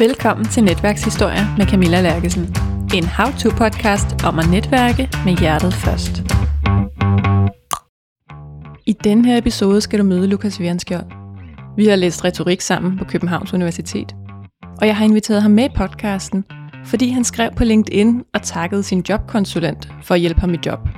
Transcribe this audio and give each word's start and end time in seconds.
Velkommen 0.00 0.46
til 0.46 0.64
Netværkshistorier 0.64 1.56
med 1.56 1.66
Camilla 1.66 2.00
Lærkesen. 2.00 2.42
En 2.94 3.04
how-to-podcast 3.04 4.26
om 4.26 4.38
at 4.38 4.50
netværke 4.50 5.08
med 5.24 5.38
hjertet 5.38 5.74
først. 5.74 6.22
I 8.86 8.92
denne 9.04 9.26
her 9.26 9.38
episode 9.38 9.80
skal 9.80 9.98
du 9.98 10.04
møde 10.04 10.26
Lukas 10.26 10.60
Virenskjold. 10.60 11.04
Vi 11.76 11.86
har 11.86 11.96
læst 11.96 12.24
retorik 12.24 12.60
sammen 12.60 12.98
på 12.98 13.04
Københavns 13.04 13.54
Universitet. 13.54 14.14
Og 14.80 14.86
jeg 14.86 14.96
har 14.96 15.04
inviteret 15.04 15.42
ham 15.42 15.50
med 15.50 15.64
i 15.64 15.72
podcasten, 15.76 16.44
fordi 16.84 17.08
han 17.08 17.24
skrev 17.24 17.50
på 17.56 17.64
LinkedIn 17.64 18.22
og 18.34 18.42
takkede 18.42 18.82
sin 18.82 19.04
jobkonsulent 19.08 19.88
for 20.02 20.14
at 20.14 20.20
hjælpe 20.20 20.40
ham 20.40 20.54
i 20.54 20.58
job. 20.66 20.88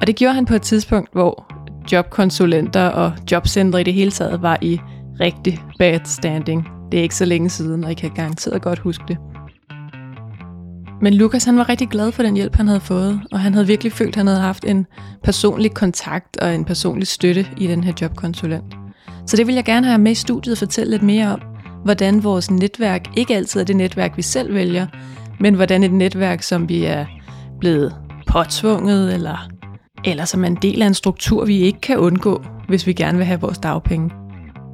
Og 0.00 0.06
det 0.06 0.16
gjorde 0.16 0.34
han 0.34 0.46
på 0.46 0.54
et 0.54 0.62
tidspunkt, 0.62 1.08
hvor 1.12 1.52
jobkonsulenter 1.92 2.86
og 2.86 3.12
jobcentre 3.32 3.80
i 3.80 3.84
det 3.84 3.94
hele 3.94 4.10
taget 4.10 4.42
var 4.42 4.58
i 4.62 4.80
rigtig 5.20 5.60
bad 5.78 6.00
standing. 6.04 6.77
Det 6.92 6.98
er 6.98 7.02
ikke 7.02 7.16
så 7.16 7.24
længe 7.24 7.50
siden, 7.50 7.84
og 7.84 7.90
I 7.90 7.94
kan 7.94 8.10
garanteret 8.10 8.62
godt 8.62 8.78
huske 8.78 9.04
det. 9.08 9.18
Men 11.00 11.14
Lukas 11.14 11.44
han 11.44 11.56
var 11.56 11.68
rigtig 11.68 11.88
glad 11.88 12.12
for 12.12 12.22
den 12.22 12.34
hjælp, 12.34 12.56
han 12.56 12.68
havde 12.68 12.80
fået, 12.80 13.20
og 13.32 13.40
han 13.40 13.54
havde 13.54 13.66
virkelig 13.66 13.92
følt, 13.92 14.08
at 14.08 14.16
han 14.16 14.26
havde 14.26 14.40
haft 14.40 14.64
en 14.64 14.86
personlig 15.22 15.74
kontakt 15.74 16.36
og 16.36 16.54
en 16.54 16.64
personlig 16.64 17.06
støtte 17.06 17.46
i 17.56 17.66
den 17.66 17.84
her 17.84 17.92
jobkonsulent. 18.00 18.74
Så 19.26 19.36
det 19.36 19.46
vil 19.46 19.54
jeg 19.54 19.64
gerne 19.64 19.86
have 19.86 19.98
med 19.98 20.12
i 20.12 20.14
studiet 20.14 20.52
og 20.52 20.58
fortælle 20.58 20.90
lidt 20.90 21.02
mere 21.02 21.32
om, 21.32 21.40
hvordan 21.84 22.24
vores 22.24 22.50
netværk 22.50 23.06
ikke 23.16 23.36
altid 23.36 23.60
er 23.60 23.64
det 23.64 23.76
netværk, 23.76 24.16
vi 24.16 24.22
selv 24.22 24.54
vælger, 24.54 24.86
men 25.40 25.54
hvordan 25.54 25.82
et 25.82 25.92
netværk, 25.92 26.42
som 26.42 26.68
vi 26.68 26.84
er 26.84 27.06
blevet 27.60 27.94
påtvunget, 28.26 29.14
eller, 29.14 29.48
eller 30.04 30.24
som 30.24 30.44
er 30.44 30.48
en 30.48 30.58
del 30.62 30.82
af 30.82 30.86
en 30.86 30.94
struktur, 30.94 31.44
vi 31.44 31.56
ikke 31.56 31.80
kan 31.80 31.98
undgå, 31.98 32.42
hvis 32.68 32.86
vi 32.86 32.92
gerne 32.92 33.18
vil 33.18 33.26
have 33.26 33.40
vores 33.40 33.58
dagpenge. 33.58 34.10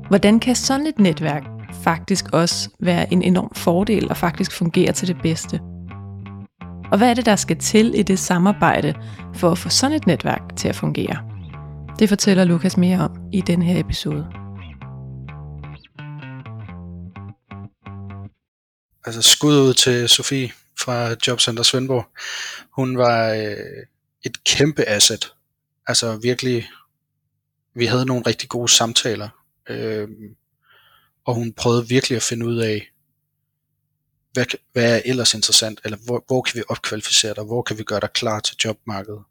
Hvordan 0.08 0.40
kan 0.40 0.54
sådan 0.54 0.86
et 0.86 0.98
netværk 0.98 1.53
faktisk 1.82 2.24
også 2.32 2.70
være 2.80 3.12
en 3.12 3.22
enorm 3.22 3.54
fordel 3.54 4.10
og 4.10 4.16
faktisk 4.16 4.52
fungere 4.52 4.92
til 4.92 5.08
det 5.08 5.16
bedste? 5.22 5.60
Og 6.92 6.98
hvad 6.98 7.10
er 7.10 7.14
det, 7.14 7.26
der 7.26 7.36
skal 7.36 7.58
til 7.58 7.98
i 7.98 8.02
det 8.02 8.18
samarbejde 8.18 8.94
for 9.34 9.50
at 9.50 9.58
få 9.58 9.68
sådan 9.68 9.96
et 9.96 10.06
netværk 10.06 10.56
til 10.56 10.68
at 10.68 10.76
fungere? 10.76 11.34
Det 11.98 12.08
fortæller 12.08 12.44
Lukas 12.44 12.76
mere 12.76 12.98
om 12.98 13.16
i 13.32 13.40
den 13.40 13.62
her 13.62 13.80
episode. 13.80 14.26
Altså 19.06 19.22
skud 19.22 19.60
ud 19.60 19.74
til 19.74 20.08
Sofie 20.08 20.52
fra 20.80 21.14
Jobcenter 21.26 21.62
Svendborg. 21.62 22.06
Hun 22.70 22.98
var 22.98 23.28
øh, 23.30 23.56
et 24.24 24.44
kæmpe 24.44 24.88
asset. 24.88 25.32
Altså 25.86 26.16
virkelig, 26.16 26.66
vi 27.74 27.86
havde 27.86 28.06
nogle 28.06 28.22
rigtig 28.26 28.48
gode 28.48 28.68
samtaler. 28.68 29.28
Øh, 29.68 30.08
og 31.24 31.34
hun 31.34 31.52
prøvede 31.52 31.88
virkelig 31.88 32.16
at 32.16 32.22
finde 32.22 32.46
ud 32.46 32.58
af, 32.58 32.90
hvad, 34.32 34.46
hvad 34.72 34.96
er 34.96 35.02
ellers 35.04 35.34
interessant, 35.34 35.80
eller 35.84 35.98
hvor, 35.98 36.24
hvor 36.26 36.42
kan 36.42 36.58
vi 36.58 36.62
opkvalificere 36.68 37.34
dig, 37.34 37.44
hvor 37.44 37.62
kan 37.62 37.78
vi 37.78 37.82
gøre 37.82 38.00
dig 38.00 38.10
klar 38.12 38.40
til 38.40 38.56
jobmarkedet. 38.64 39.22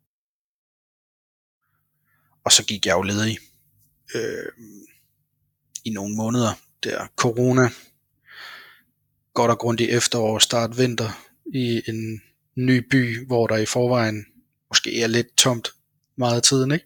Og 2.43 2.51
så 2.51 2.65
gik 2.65 2.85
jeg 2.85 2.93
jo 2.93 3.01
ledig 3.01 3.37
øh, 4.15 4.51
i 5.85 5.89
nogle 5.89 6.15
måneder 6.15 6.53
der. 6.83 7.07
Corona, 7.15 7.69
godt 9.33 9.51
og 9.51 9.59
grundigt 9.59 9.91
efterår, 9.91 10.39
start 10.39 10.77
vinter 10.77 11.09
i 11.53 11.81
en 11.87 12.21
ny 12.55 12.87
by, 12.91 13.27
hvor 13.27 13.47
der 13.47 13.57
i 13.57 13.65
forvejen 13.65 14.25
måske 14.69 15.01
er 15.01 15.07
lidt 15.07 15.37
tomt 15.37 15.73
meget 16.15 16.35
af 16.35 16.41
tiden. 16.41 16.71
Ikke? 16.71 16.85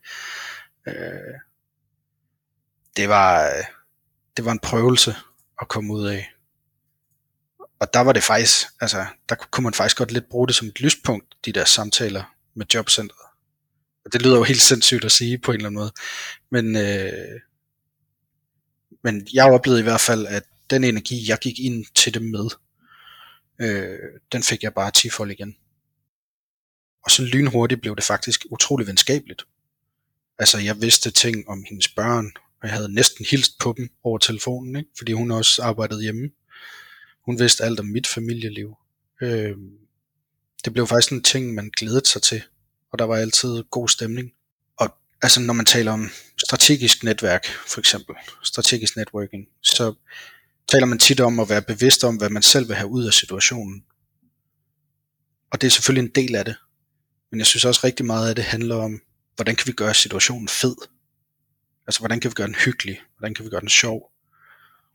Øh, 0.87 1.39
det 2.97 3.09
var 3.09 3.45
øh, 3.45 3.63
det 4.37 4.45
var 4.45 4.51
en 4.51 4.59
prøvelse 4.59 5.15
at 5.61 5.67
komme 5.67 5.93
ud 5.93 6.07
af. 6.07 6.33
Og 7.79 7.93
der 7.93 7.99
var 7.99 8.13
det 8.13 8.23
faktisk, 8.23 8.67
altså, 8.81 9.05
der 9.29 9.35
kunne 9.35 9.63
man 9.63 9.73
faktisk 9.73 9.97
godt 9.97 10.11
lidt 10.11 10.29
bruge 10.29 10.47
det 10.47 10.55
som 10.55 10.67
et 10.67 10.81
lyspunkt, 10.81 11.35
de 11.45 11.51
der 11.51 11.65
samtaler 11.65 12.35
med 12.53 12.65
jobcentret. 12.73 13.27
Og 14.05 14.13
det 14.13 14.21
lyder 14.21 14.37
jo 14.37 14.43
helt 14.43 14.61
sindssygt 14.61 15.05
at 15.05 15.11
sige 15.11 15.37
på 15.37 15.51
en 15.51 15.55
eller 15.55 15.69
anden 15.69 15.79
måde. 15.79 15.91
Men, 16.51 16.75
øh, 16.75 17.39
men 19.03 19.27
jeg 19.33 19.51
oplevede 19.51 19.79
i 19.79 19.83
hvert 19.83 20.01
fald, 20.01 20.27
at 20.27 20.43
den 20.69 20.83
energi, 20.83 21.29
jeg 21.29 21.37
gik 21.37 21.59
ind 21.59 21.85
til 21.95 22.13
det 22.13 22.21
med, 22.21 22.49
øh, 23.61 23.99
den 24.31 24.43
fik 24.43 24.63
jeg 24.63 24.73
bare 24.73 24.91
tifold 24.91 25.31
igen. 25.31 25.55
Og 27.03 27.11
så 27.11 27.23
lynhurtigt 27.23 27.81
blev 27.81 27.95
det 27.95 28.03
faktisk 28.03 28.45
utrolig 28.51 28.87
venskabeligt. 28.87 29.47
Altså 30.39 30.57
jeg 30.57 30.81
vidste 30.81 31.11
ting 31.11 31.49
om 31.49 31.63
hendes 31.69 31.87
børn, 31.87 32.31
og 32.61 32.67
jeg 32.67 32.75
havde 32.75 32.93
næsten 32.93 33.25
hilst 33.29 33.59
på 33.59 33.73
dem 33.77 33.89
over 34.03 34.17
telefonen, 34.17 34.75
ikke? 34.75 34.89
fordi 34.97 35.11
hun 35.11 35.31
også 35.31 35.63
arbejdede 35.63 36.01
hjemme. 36.01 36.29
Hun 37.25 37.39
vidste 37.39 37.63
alt 37.63 37.79
om 37.79 37.85
mit 37.85 38.07
familieliv. 38.07 38.75
Øh, 39.21 39.55
det 40.65 40.73
blev 40.73 40.87
faktisk 40.87 41.11
en 41.11 41.23
ting, 41.23 41.53
man 41.53 41.71
glædede 41.77 42.09
sig 42.09 42.21
til, 42.21 42.43
og 42.91 42.99
der 42.99 43.05
var 43.05 43.15
altid 43.15 43.63
god 43.71 43.89
stemning. 43.89 44.31
Og 44.77 44.97
altså, 45.21 45.41
når 45.41 45.53
man 45.53 45.65
taler 45.65 45.91
om 45.91 46.09
strategisk 46.37 47.03
netværk, 47.03 47.45
for 47.45 47.79
eksempel, 47.79 48.15
strategisk 48.43 48.95
networking, 48.97 49.47
så 49.61 49.93
taler 50.67 50.85
man 50.85 50.99
tit 50.99 51.19
om 51.19 51.39
at 51.39 51.49
være 51.49 51.61
bevidst 51.61 52.03
om, 52.03 52.15
hvad 52.15 52.29
man 52.29 52.43
selv 52.43 52.67
vil 52.67 52.75
have 52.75 52.89
ud 52.89 53.05
af 53.05 53.13
situationen. 53.13 53.83
Og 55.51 55.61
det 55.61 55.67
er 55.67 55.71
selvfølgelig 55.71 56.09
en 56.09 56.15
del 56.15 56.35
af 56.35 56.45
det. 56.45 56.55
Men 57.31 57.39
jeg 57.39 57.47
synes 57.47 57.65
også 57.65 57.81
rigtig 57.83 58.05
meget 58.05 58.29
af 58.29 58.35
det 58.35 58.43
handler 58.43 58.75
om, 58.75 59.01
hvordan 59.35 59.55
kan 59.55 59.67
vi 59.67 59.71
gøre 59.71 59.93
situationen 59.93 60.47
fed? 60.47 60.75
Altså, 61.87 62.01
hvordan 62.01 62.19
kan 62.19 62.29
vi 62.31 62.33
gøre 62.33 62.47
den 62.47 62.55
hyggelig? 62.55 63.01
Hvordan 63.17 63.33
kan 63.33 63.45
vi 63.45 63.49
gøre 63.49 63.61
den 63.61 63.69
sjov? 63.69 64.11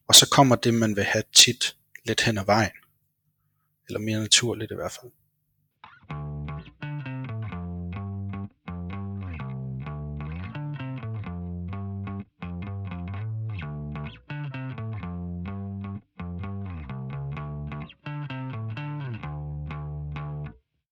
Og 0.09 0.15
så 0.15 0.29
kommer 0.33 0.57
det, 0.57 0.75
man 0.75 0.97
vil 0.97 1.05
have 1.05 1.25
tit 1.33 1.77
lidt 2.05 2.21
hen 2.21 2.39
ad 2.39 2.45
vejen. 2.45 2.71
Eller 3.89 4.01
mere 4.01 4.21
naturligt 4.21 4.73
i 4.73 4.75
hvert 4.75 4.93
fald. 4.93 5.13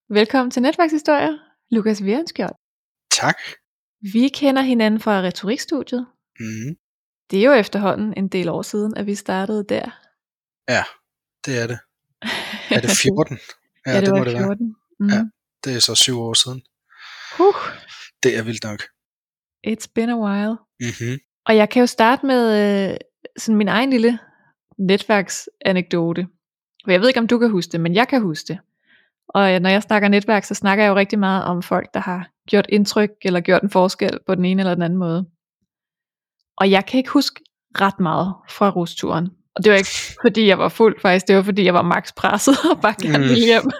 Velkommen 0.09 0.51
til 0.51 0.61
Netværkshistorier, 0.61 1.37
Lukas 1.69 2.03
Virenskjold. 2.03 2.55
Tak. 3.11 3.37
Vi 4.01 4.29
kender 4.33 4.61
hinanden 4.61 4.99
fra 4.99 5.21
retorikstudiet. 5.21 6.07
Mm. 6.39 6.75
Det 7.31 7.39
er 7.39 7.43
jo 7.43 7.53
efterhånden 7.53 8.13
en 8.17 8.27
del 8.27 8.49
år 8.49 8.61
siden, 8.61 8.97
at 8.97 9.05
vi 9.05 9.15
startede 9.15 9.65
der. 9.69 10.01
Ja, 10.69 10.83
det 11.45 11.59
er 11.63 11.67
det. 11.67 11.79
Er 12.69 12.81
det 12.81 12.91
14? 13.03 13.37
Ja, 13.85 13.91
ja 13.91 13.99
det, 13.99 14.05
det 14.05 14.13
var 14.13 14.23
det 14.23 14.37
14. 14.37 14.75
Mm. 14.99 15.09
Ja, 15.09 15.23
det 15.63 15.75
er 15.75 15.79
så 15.79 15.95
syv 15.95 16.19
år 16.19 16.33
siden. 16.33 16.61
Uh. 17.39 17.55
Det 18.23 18.37
er 18.37 18.43
vildt 18.43 18.63
nok. 18.63 18.81
It's 19.67 19.91
been 19.95 20.09
a 20.09 20.19
while. 20.25 20.57
Mm-hmm. 20.79 21.19
Og 21.45 21.55
jeg 21.55 21.69
kan 21.69 21.79
jo 21.79 21.87
starte 21.87 22.25
med 22.25 22.41
øh, 22.91 22.97
sådan 23.37 23.55
min 23.55 23.67
egen 23.67 23.89
lille 23.89 24.19
netværksanekdote. 24.79 26.27
For 26.83 26.91
jeg 26.91 27.01
ved 27.01 27.07
ikke, 27.07 27.19
om 27.19 27.27
du 27.27 27.39
kan 27.39 27.49
huske 27.49 27.71
det, 27.71 27.81
men 27.81 27.95
jeg 27.95 28.07
kan 28.07 28.21
huske 28.21 28.47
det. 28.47 28.59
Og 29.33 29.61
når 29.61 29.69
jeg 29.69 29.83
snakker 29.83 30.07
netværk, 30.07 30.43
så 30.43 30.53
snakker 30.53 30.83
jeg 30.83 30.89
jo 30.89 30.95
rigtig 30.95 31.19
meget 31.19 31.43
om 31.43 31.63
folk, 31.63 31.93
der 31.93 31.99
har 31.99 32.27
gjort 32.47 32.65
indtryk 32.69 33.09
eller 33.21 33.39
gjort 33.39 33.61
en 33.61 33.69
forskel 33.69 34.19
på 34.27 34.35
den 34.35 34.45
ene 34.45 34.61
eller 34.61 34.73
den 34.73 34.83
anden 34.83 34.99
måde. 34.99 35.25
Og 36.57 36.71
jeg 36.71 36.85
kan 36.85 36.97
ikke 36.97 37.09
huske 37.09 37.41
ret 37.81 37.99
meget 37.99 38.33
fra 38.49 38.69
rusturen. 38.69 39.29
Og 39.55 39.63
det 39.63 39.71
var 39.71 39.77
ikke 39.77 39.89
fordi 40.21 40.47
jeg 40.47 40.57
var 40.57 40.69
fuld 40.69 41.01
faktisk, 41.01 41.27
det 41.27 41.35
var 41.35 41.43
fordi 41.43 41.63
jeg 41.65 41.73
var 41.73 41.81
max 41.81 42.13
presset 42.15 42.57
og 42.71 42.81
bare 42.81 42.95
gerne 43.01 43.19
ville 43.19 43.45
hjem. 43.45 43.71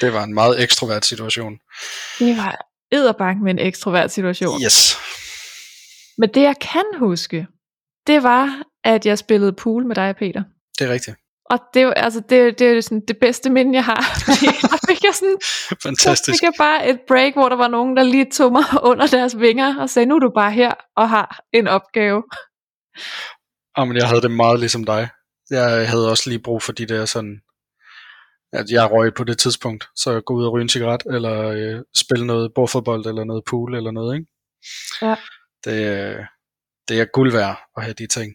det 0.00 0.12
var 0.12 0.24
en 0.24 0.34
meget 0.34 0.62
ekstrovert 0.62 1.04
situation. 1.04 1.58
Det 2.18 2.36
var 2.36 2.66
edderbank 2.92 3.42
med 3.42 3.50
en 3.50 3.58
ekstrovert 3.58 4.10
situation. 4.10 4.62
Yes. 4.64 4.96
Men 6.18 6.28
det 6.34 6.42
jeg 6.42 6.54
kan 6.60 6.84
huske, 6.98 7.46
det 8.06 8.22
var, 8.22 8.62
at 8.84 9.06
jeg 9.06 9.18
spillede 9.18 9.52
pool 9.52 9.86
med 9.86 9.94
dig, 9.94 10.16
Peter. 10.16 10.42
Det 10.78 10.88
er 10.88 10.92
rigtigt. 10.92 11.16
Og 11.50 11.58
det 11.74 11.82
er 11.82 11.94
altså, 11.94 12.20
det, 12.28 12.58
det 12.58 12.66
er 12.66 12.80
sådan 12.80 13.02
det 13.08 13.16
bedste 13.20 13.50
minde, 13.50 13.74
jeg 13.74 13.84
har. 13.84 14.00
der 14.70 14.78
fik 14.88 15.04
jeg 15.04 15.14
sådan, 15.14 15.38
Fantastisk. 15.82 16.24
Så 16.24 16.32
fik 16.32 16.42
jeg 16.42 16.52
bare 16.58 16.88
et 16.88 17.00
break, 17.08 17.32
hvor 17.32 17.48
der 17.48 17.56
var 17.56 17.68
nogen, 17.68 17.96
der 17.96 18.02
lige 18.02 18.30
tog 18.30 18.52
mig 18.52 18.64
under 18.90 19.06
deres 19.06 19.40
vinger 19.40 19.80
og 19.80 19.90
sagde, 19.90 20.06
nu 20.06 20.14
er 20.14 20.18
du 20.18 20.30
bare 20.34 20.52
her 20.52 20.72
og 20.96 21.08
har 21.08 21.40
en 21.52 21.68
opgave. 21.68 22.22
Jamen, 23.78 23.96
jeg 23.96 24.08
havde 24.08 24.22
det 24.22 24.30
meget 24.30 24.60
ligesom 24.60 24.84
dig. 24.84 25.08
Jeg 25.50 25.88
havde 25.88 26.10
også 26.10 26.30
lige 26.30 26.42
brug 26.42 26.62
for 26.62 26.72
de 26.72 26.86
der 26.86 27.04
sådan, 27.04 27.40
at 28.52 28.70
jeg 28.70 28.90
røg 28.90 29.14
på 29.14 29.24
det 29.24 29.38
tidspunkt, 29.38 29.88
så 29.96 30.12
jeg 30.12 30.22
går 30.24 30.34
ud 30.34 30.44
og 30.44 30.52
ryge 30.52 30.62
en 30.62 30.68
cigaret, 30.68 31.02
eller 31.06 31.48
øh, 31.48 31.82
spille 31.94 32.26
noget 32.26 32.52
bordfodbold, 32.54 33.06
eller 33.06 33.24
noget 33.24 33.44
pool, 33.44 33.74
eller 33.74 33.90
noget, 33.90 34.14
ikke? 34.16 34.26
Ja. 35.02 35.16
Det, 35.64 36.16
det 36.88 37.00
er 37.00 37.04
guld 37.04 37.32
værd 37.32 37.58
at 37.76 37.82
have 37.82 37.94
de 37.94 38.06
ting. 38.06 38.34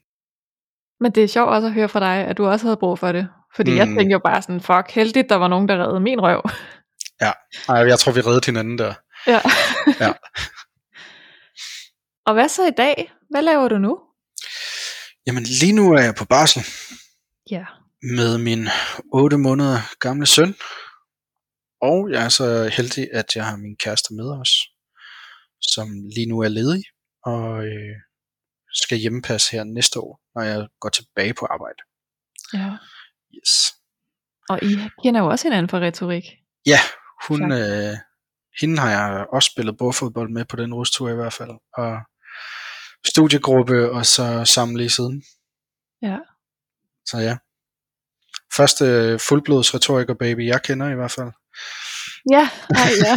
Men 1.00 1.12
det 1.12 1.24
er 1.24 1.28
sjovt 1.28 1.50
også 1.50 1.68
at 1.68 1.74
høre 1.74 1.90
fra 1.90 2.00
dig, 2.00 2.28
at 2.28 2.38
du 2.38 2.48
også 2.48 2.66
havde 2.66 2.78
brug 2.78 3.00
for 3.00 3.12
det. 3.12 3.28
Fordi 3.56 3.72
mm. 3.72 3.78
jeg 3.78 3.88
tænkte 3.88 4.12
jo 4.12 4.20
bare 4.20 4.42
sådan, 4.42 4.62
fuck, 4.62 4.92
heldigt, 4.92 5.30
der 5.30 5.36
var 5.36 5.48
nogen, 5.48 5.70
der 5.70 5.84
reddede 5.84 6.00
min 6.00 6.22
røv. 6.22 6.42
Ja, 7.22 7.32
Ej, 7.70 7.76
jeg 7.76 8.00
tror, 8.00 8.12
vi 8.12 8.22
reddede 8.22 8.46
hinanden 8.46 8.78
der. 8.78 8.94
Ja. 9.28 9.42
ja. 10.00 10.14
Og 12.28 12.34
hvad 12.34 12.50
så 12.50 12.68
i 12.68 12.72
dag? 12.78 13.12
Hvad 13.30 13.42
laver 13.42 13.68
du 13.68 13.78
nu? 13.78 14.00
Jamen 15.28 15.44
lige 15.44 15.74
nu 15.74 15.94
er 15.94 16.02
jeg 16.02 16.16
på 16.16 16.26
barsel. 16.26 16.62
Ja. 17.52 17.66
med 18.02 18.38
min 18.38 18.68
8 19.14 19.38
måneder 19.38 19.80
gamle 20.00 20.26
søn. 20.26 20.56
Og 21.82 22.12
jeg 22.12 22.26
er 22.26 22.30
så 22.30 22.72
heldig, 22.78 23.08
at 23.14 23.36
jeg 23.36 23.46
har 23.46 23.58
min 23.58 23.76
kæreste 23.84 24.14
med 24.14 24.40
os, 24.42 24.50
som 25.62 25.88
lige 26.16 26.30
nu 26.30 26.40
er 26.40 26.48
ledig 26.48 26.84
og 27.26 27.66
øh, 27.66 27.96
skal 28.74 28.98
hjemmepasse 28.98 29.52
her 29.52 29.64
næste 29.64 30.00
år, 30.00 30.20
når 30.40 30.46
jeg 30.46 30.68
går 30.80 30.90
tilbage 30.90 31.34
på 31.34 31.46
arbejde. 31.46 31.82
Ja. 32.54 32.70
Yes. 33.36 33.54
Og 34.50 34.64
I 34.64 34.72
kender 35.04 35.22
jo 35.22 35.28
også 35.28 35.48
hinanden 35.48 35.70
fra 35.70 35.80
retorik. 35.80 36.24
Ja, 36.66 36.80
hun, 37.28 37.52
øh, 37.52 37.96
hende 38.62 38.78
har 38.80 38.90
jeg 38.90 39.26
også 39.34 39.52
spillet 39.54 39.78
bordfodbold 39.78 40.30
med 40.30 40.46
på 40.46 40.56
den 40.56 40.74
rustur 40.74 41.10
i 41.10 41.16
hvert 41.16 41.34
fald. 41.34 41.52
Og 41.74 42.00
studiegruppe, 43.08 43.92
og 43.92 44.06
så 44.06 44.46
sammen 44.46 44.78
lige 44.78 44.90
siden. 44.90 45.24
Ja. 46.02 46.18
Så 47.06 47.18
ja. 47.18 47.38
Første 48.58 48.86
fuldblods 49.28 49.76
retoriker 49.76 50.14
baby, 50.14 50.48
jeg 50.48 50.62
kender 50.62 50.90
i 50.90 50.96
hvert 50.96 51.12
fald. 51.12 51.32
Ja, 52.32 52.50
ej, 52.70 52.92
ja. 53.06 53.14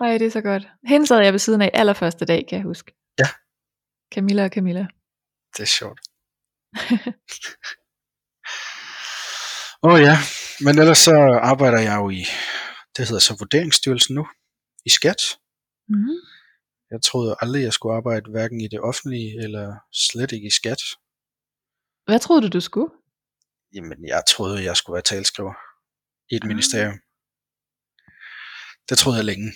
Ej, 0.04 0.18
det 0.18 0.26
er 0.26 0.30
så 0.30 0.40
godt. 0.40 0.68
Hende 0.86 1.06
sad 1.06 1.20
jeg 1.20 1.32
ved 1.32 1.38
siden 1.38 1.62
af 1.62 1.70
allerførste 1.74 2.24
dag, 2.24 2.46
kan 2.48 2.58
jeg 2.58 2.64
huske. 2.64 2.92
Camilla 4.14 4.44
og 4.44 4.50
Camilla. 4.50 4.86
Det 5.56 5.62
er 5.62 5.66
sjovt. 5.78 6.00
Åh 9.82 9.92
oh, 9.92 10.00
ja, 10.00 10.16
men 10.64 10.78
ellers 10.78 10.98
så 10.98 11.14
arbejder 11.52 11.80
jeg 11.80 11.96
jo 11.96 12.10
i, 12.10 12.22
det 12.96 13.06
hedder 13.08 13.20
så 13.20 13.36
Vurderingsstyrelsen 13.38 14.14
nu, 14.14 14.28
i 14.84 14.90
skat. 14.90 15.20
Mm-hmm. 15.88 16.18
Jeg 16.90 17.02
troede 17.02 17.36
aldrig, 17.40 17.62
jeg 17.62 17.72
skulle 17.72 17.96
arbejde 17.96 18.30
hverken 18.30 18.60
i 18.60 18.68
det 18.68 18.80
offentlige, 18.80 19.42
eller 19.44 19.76
slet 19.92 20.32
ikke 20.32 20.46
i 20.46 20.50
skat. 20.60 20.82
Hvad 22.06 22.20
troede 22.20 22.42
du, 22.42 22.48
du 22.48 22.60
skulle? 22.60 22.90
Jamen, 23.74 24.06
jeg 24.06 24.22
troede, 24.28 24.64
jeg 24.64 24.76
skulle 24.76 24.94
være 24.94 25.02
talskriver 25.02 25.54
i 26.30 26.34
et 26.36 26.42
Ah. 26.44 26.48
ministerium. 26.48 26.98
Det 28.88 28.98
troede 28.98 29.16
jeg 29.18 29.24
længe. 29.24 29.52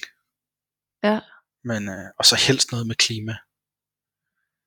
Ja. 1.03 1.21
Men, 1.65 1.89
øh, 1.89 2.07
og 2.19 2.25
så 2.25 2.37
helst 2.47 2.73
noget 2.73 2.87
med 2.87 2.95
klima. 2.95 3.37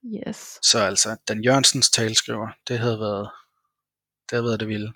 Yes. 0.05 0.59
Så 0.63 0.79
altså, 0.79 1.17
Dan 1.27 1.43
Jørgensens 1.43 1.89
talskriver, 1.89 2.47
det 2.67 2.79
havde 2.79 2.99
været 2.99 3.31
det, 4.29 4.31
havde 4.31 4.43
været 4.43 4.59
det 4.59 4.67
vilde. 4.67 4.93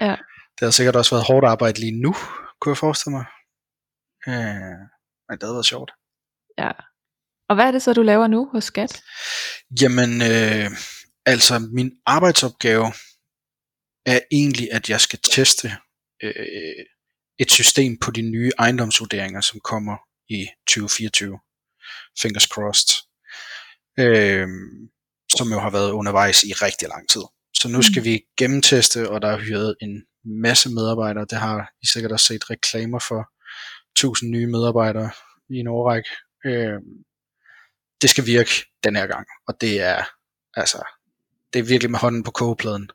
Ja. 0.00 0.16
Det 0.54 0.60
havde 0.60 0.72
sikkert 0.72 0.96
også 0.96 1.14
været 1.14 1.26
hårdt 1.26 1.46
arbejde 1.46 1.80
lige 1.80 2.00
nu, 2.02 2.14
kunne 2.60 2.72
jeg 2.72 2.78
forestille 2.78 3.16
mig. 3.16 3.26
Øh, 4.28 4.78
men 5.28 5.34
det 5.38 5.42
havde 5.42 5.54
været 5.54 5.66
sjovt. 5.66 5.90
Ja. 6.58 6.70
Og 7.48 7.54
hvad 7.54 7.64
er 7.64 7.70
det 7.70 7.82
så, 7.82 7.92
du 7.92 8.02
laver 8.02 8.26
nu 8.26 8.48
hos 8.52 8.64
Skat? 8.64 9.02
Jamen, 9.80 10.10
øh, 10.22 10.70
altså 11.26 11.58
min 11.58 11.90
arbejdsopgave 12.06 12.86
er 14.06 14.20
egentlig, 14.32 14.68
at 14.72 14.90
jeg 14.90 15.00
skal 15.00 15.18
teste 15.22 15.68
øh, 16.22 16.84
et 17.38 17.50
system 17.50 17.98
på 17.98 18.10
de 18.10 18.22
nye 18.22 18.50
ejendomsvurderinger, 18.58 19.40
som 19.40 19.60
kommer 19.60 19.96
i 20.28 20.48
2024. 20.68 21.38
Fingers 22.20 22.44
crossed. 22.44 23.09
Øh, 24.00 24.48
som 25.38 25.52
jo 25.52 25.58
har 25.58 25.70
været 25.70 25.90
undervejs 25.90 26.44
i 26.44 26.52
rigtig 26.52 26.88
lang 26.88 27.08
tid. 27.08 27.20
Så 27.54 27.68
nu 27.68 27.82
skal 27.82 28.00
Mm. 28.00 28.04
vi 28.04 28.20
gennemteste, 28.38 29.10
og 29.10 29.22
der 29.22 29.28
er 29.28 29.38
hyret 29.38 29.76
en 29.82 30.02
masse 30.24 30.70
medarbejdere. 30.70 31.26
Det 31.30 31.38
har 31.38 31.70
I 31.82 31.86
sikkert 31.86 32.12
også 32.12 32.26
set 32.26 32.50
reklamer 32.50 32.98
for. 33.08 33.30
1000 33.96 34.30
nye 34.30 34.46
medarbejdere 34.46 35.10
i 35.50 35.54
en 35.54 35.66
årrække. 35.66 36.10
Øh, 36.46 36.80
det 38.02 38.10
skal 38.10 38.26
virke 38.26 38.50
den 38.84 38.96
her 38.96 39.06
gang, 39.06 39.26
og 39.48 39.60
det 39.60 39.80
er 39.82 40.04
altså 40.54 40.82
det 41.52 41.58
er 41.58 41.62
virkelig 41.62 41.90
med 41.90 41.98
hånden 41.98 42.22
på 42.22 42.30
kogepladen. 42.30 42.90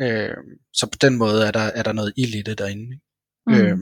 Øh, 0.00 0.36
så 0.72 0.86
på 0.86 0.98
den 1.00 1.16
måde 1.16 1.46
er 1.46 1.50
der, 1.50 1.60
er 1.60 1.82
der 1.82 1.92
noget 1.92 2.12
ild 2.16 2.34
i 2.34 2.42
det 2.42 2.58
derinde. 2.58 3.00
Mm. 3.46 3.54
Øh, 3.54 3.78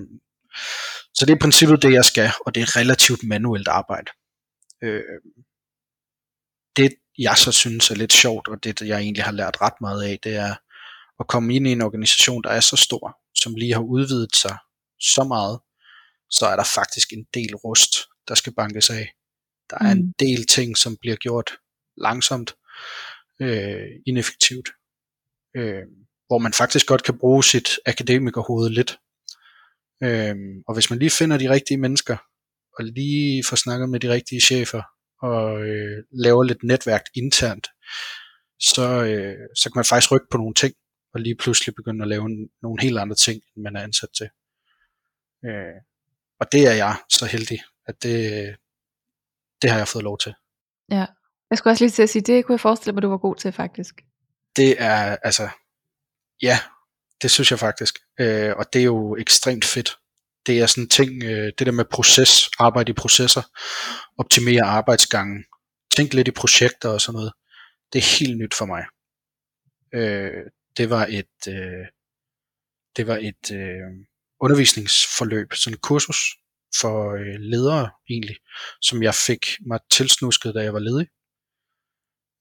så 1.15 1.27
det 1.27 1.31
er 1.33 1.37
i 1.37 1.39
princippet 1.39 1.83
det, 1.83 1.93
jeg 1.93 2.05
skal, 2.05 2.31
og 2.47 2.55
det 2.55 2.61
er 2.63 2.77
relativt 2.77 3.23
manuelt 3.25 3.69
arbejde. 3.69 4.11
Øh, 4.83 5.03
det, 6.77 6.95
jeg 7.19 7.37
så 7.39 7.53
synes 7.53 7.91
er 7.91 7.95
lidt 7.95 8.13
sjovt, 8.13 8.49
og 8.49 8.65
det, 8.65 8.81
jeg 8.81 9.01
egentlig 9.01 9.25
har 9.25 9.33
lært 9.33 9.61
ret 9.61 9.81
meget 9.81 10.03
af, 10.03 10.19
det 10.25 10.37
er 10.37 10.55
at 11.21 11.27
komme 11.29 11.55
ind 11.55 11.67
i 11.69 11.73
en 11.73 11.83
organisation, 11.83 12.43
der 12.43 12.51
er 12.51 12.61
så 12.61 12.77
stor, 12.77 13.19
som 13.35 13.55
lige 13.55 13.73
har 13.73 13.81
udvidet 13.81 14.37
sig 14.37 14.57
så 15.01 15.25
meget, 15.25 15.61
så 16.31 16.47
er 16.47 16.57
der 16.57 16.65
faktisk 16.65 17.13
en 17.13 17.25
del 17.35 17.55
rust, 17.55 17.95
der 18.29 18.35
skal 18.35 18.55
bankes 18.55 18.91
af. 18.91 19.13
Der 19.71 19.77
er 19.81 19.91
en 19.93 20.07
Mm. 20.07 20.13
del 20.19 20.47
ting, 20.47 20.79
som 20.79 20.97
bliver 21.01 21.17
gjort 21.17 21.51
langsomt, 21.97 22.55
øh, 23.41 23.89
ineffektivt, 24.07 24.69
øh, 25.57 25.83
hvor 26.27 26.39
man 26.39 26.53
faktisk 26.53 26.87
godt 26.87 27.03
kan 27.03 27.19
bruge 27.19 27.45
sit 27.45 27.69
akademikerhoved 27.87 28.71
lidt. 28.71 28.99
Øh, 30.03 30.37
og 30.69 30.75
hvis 30.75 30.91
man 30.91 30.99
lige 30.99 31.11
finder 31.11 31.39
de 31.39 31.51
rigtige 31.51 31.79
mennesker, 31.79 32.17
og 32.79 32.85
lige 32.85 33.45
får 33.49 33.57
snakket 33.57 33.89
med 33.89 34.01
de 34.01 34.11
rigtige 34.13 34.41
chefer, 34.41 34.83
og 35.23 35.63
øh, 35.63 36.05
laver 36.11 36.43
lidt 36.43 36.63
netværk 36.63 37.05
internt, 37.15 37.67
så, 38.61 39.05
øh, 39.05 39.37
så 39.57 39.71
kan 39.71 39.79
man 39.79 39.85
faktisk 39.85 40.13
rykke 40.13 40.27
på 40.31 40.37
nogle 40.37 40.55
ting, 40.55 40.75
og 41.15 41.21
lige 41.21 41.37
pludselig 41.37 41.75
begynde 41.75 42.03
at 42.03 42.09
lave 42.09 42.25
en, 42.25 42.49
nogle 42.63 42.83
helt 42.83 42.99
andre 42.99 43.17
ting, 43.17 43.43
end 43.57 43.63
man 43.63 43.77
er 43.77 43.83
ansat 43.83 44.09
til. 44.19 44.29
Øh, 45.45 45.79
og 46.41 46.53
det 46.53 46.69
er 46.69 46.73
jeg 46.73 46.97
så 47.11 47.27
heldig, 47.27 47.59
at 47.87 48.03
det, 48.03 48.17
det 49.63 49.71
har 49.71 49.79
jeg 49.79 49.89
fået 49.89 50.05
lov 50.05 50.19
til. 50.19 50.35
Ja. 50.91 51.07
Jeg 51.51 51.59
skulle 51.59 51.73
også 51.73 51.85
lige 51.85 51.91
til 51.91 52.03
at 52.03 52.11
sige, 52.11 52.23
det 52.23 52.45
kunne 52.45 52.53
jeg 52.53 52.61
forestille 52.61 52.95
mig, 52.95 53.03
du 53.03 53.09
var 53.09 53.19
god 53.19 53.37
til 53.37 53.53
faktisk. 53.53 53.95
Det 54.57 54.83
er 54.83 55.17
altså, 55.23 55.49
ja, 56.43 56.59
det 57.23 57.31
synes 57.31 57.51
jeg 57.51 57.59
faktisk. 57.59 57.99
Øh, 58.21 58.53
og 58.57 58.73
det 58.73 58.81
er 58.81 58.85
jo 58.85 59.17
ekstremt 59.17 59.65
fedt. 59.65 59.99
Det 60.47 60.61
er 60.61 60.67
sådan 60.67 60.89
ting, 60.89 61.23
øh, 61.23 61.53
det 61.59 61.67
der 61.67 61.73
med 61.73 61.85
proces, 61.85 62.51
arbejde 62.59 62.91
i 62.91 62.95
processer, 62.95 63.43
optimere 64.19 64.65
arbejdsgangen, 64.65 65.45
tænk 65.97 66.15
lidt 66.15 66.29
i 66.29 66.31
projekter 66.31 66.89
og 66.89 67.01
sådan 67.01 67.17
noget. 67.17 67.33
Det 67.93 67.99
er 67.99 68.19
helt 68.19 68.39
nyt 68.39 68.55
for 68.55 68.67
mig. 68.67 68.85
Øh, 69.95 70.45
det 70.77 70.91
var 70.91 71.07
et, 71.07 71.49
øh, 71.49 71.87
det 72.97 73.07
var 73.07 73.17
et 73.17 73.53
øh, 73.53 73.89
undervisningsforløb, 74.41 75.53
sådan 75.53 75.75
et 75.75 75.83
kursus 75.83 76.21
for 76.81 77.13
øh, 77.13 77.41
ledere 77.41 77.91
egentlig, 78.11 78.37
som 78.81 79.03
jeg 79.03 79.15
fik 79.15 79.47
mig 79.67 79.81
tilsnusket, 79.91 80.55
da 80.55 80.63
jeg 80.63 80.73
var 80.73 80.79
ledig. 80.79 81.07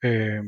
Øh, 0.06 0.44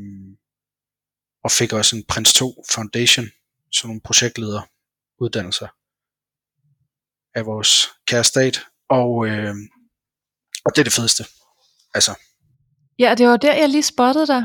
og 1.44 1.52
fik 1.52 1.74
også 1.74 1.96
en 1.96 2.06
Prins 2.06 2.34
2 2.34 2.64
Foundation, 2.74 3.26
sådan 3.72 3.88
nogle 3.88 4.02
projektlederuddannelser 4.02 5.68
af 7.36 7.46
vores 7.46 7.90
kære 8.08 8.24
stat. 8.24 8.60
Og, 8.90 9.28
øh, 9.28 9.56
og 10.66 10.72
det 10.76 10.80
er 10.80 10.84
det 10.84 10.94
fedeste. 10.94 11.24
Altså, 11.94 12.20
Ja, 13.00 13.16
det 13.18 13.28
var 13.28 13.38
der, 13.38 13.54
jeg 13.54 13.70
lige 13.70 13.84
spottede 13.84 14.28
dig 14.28 14.44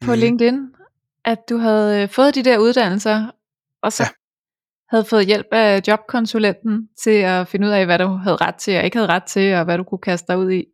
på 0.00 0.10
Mhm. 0.10 0.20
LinkedIn, 0.20 0.58
at 1.24 1.38
du 1.48 1.58
havde 1.58 2.02
øh, 2.02 2.08
fået 2.08 2.34
de 2.34 2.42
der 2.44 2.58
uddannelser, 2.58 3.30
og 3.82 3.92
så 3.92 4.02
Ja. 4.02 4.08
ja. 4.08 4.12
havde 4.96 5.04
fået 5.04 5.26
hjælp 5.26 5.46
af 5.52 5.82
jobkonsulenten 5.88 6.88
til 7.04 7.10
at 7.10 7.48
finde 7.48 7.66
ud 7.66 7.72
af, 7.72 7.86
hvad 7.86 7.98
du 7.98 8.06
havde 8.08 8.36
ret 8.36 8.54
til 8.54 8.78
og 8.78 8.84
ikke 8.84 8.96
havde 8.96 9.08
ret 9.08 9.24
til, 9.24 9.54
og 9.54 9.64
hvad 9.64 9.78
du 9.78 9.84
kunne 9.84 9.98
kaste 9.98 10.26
dig 10.28 10.38
ud 10.38 10.50
i. 10.52 10.64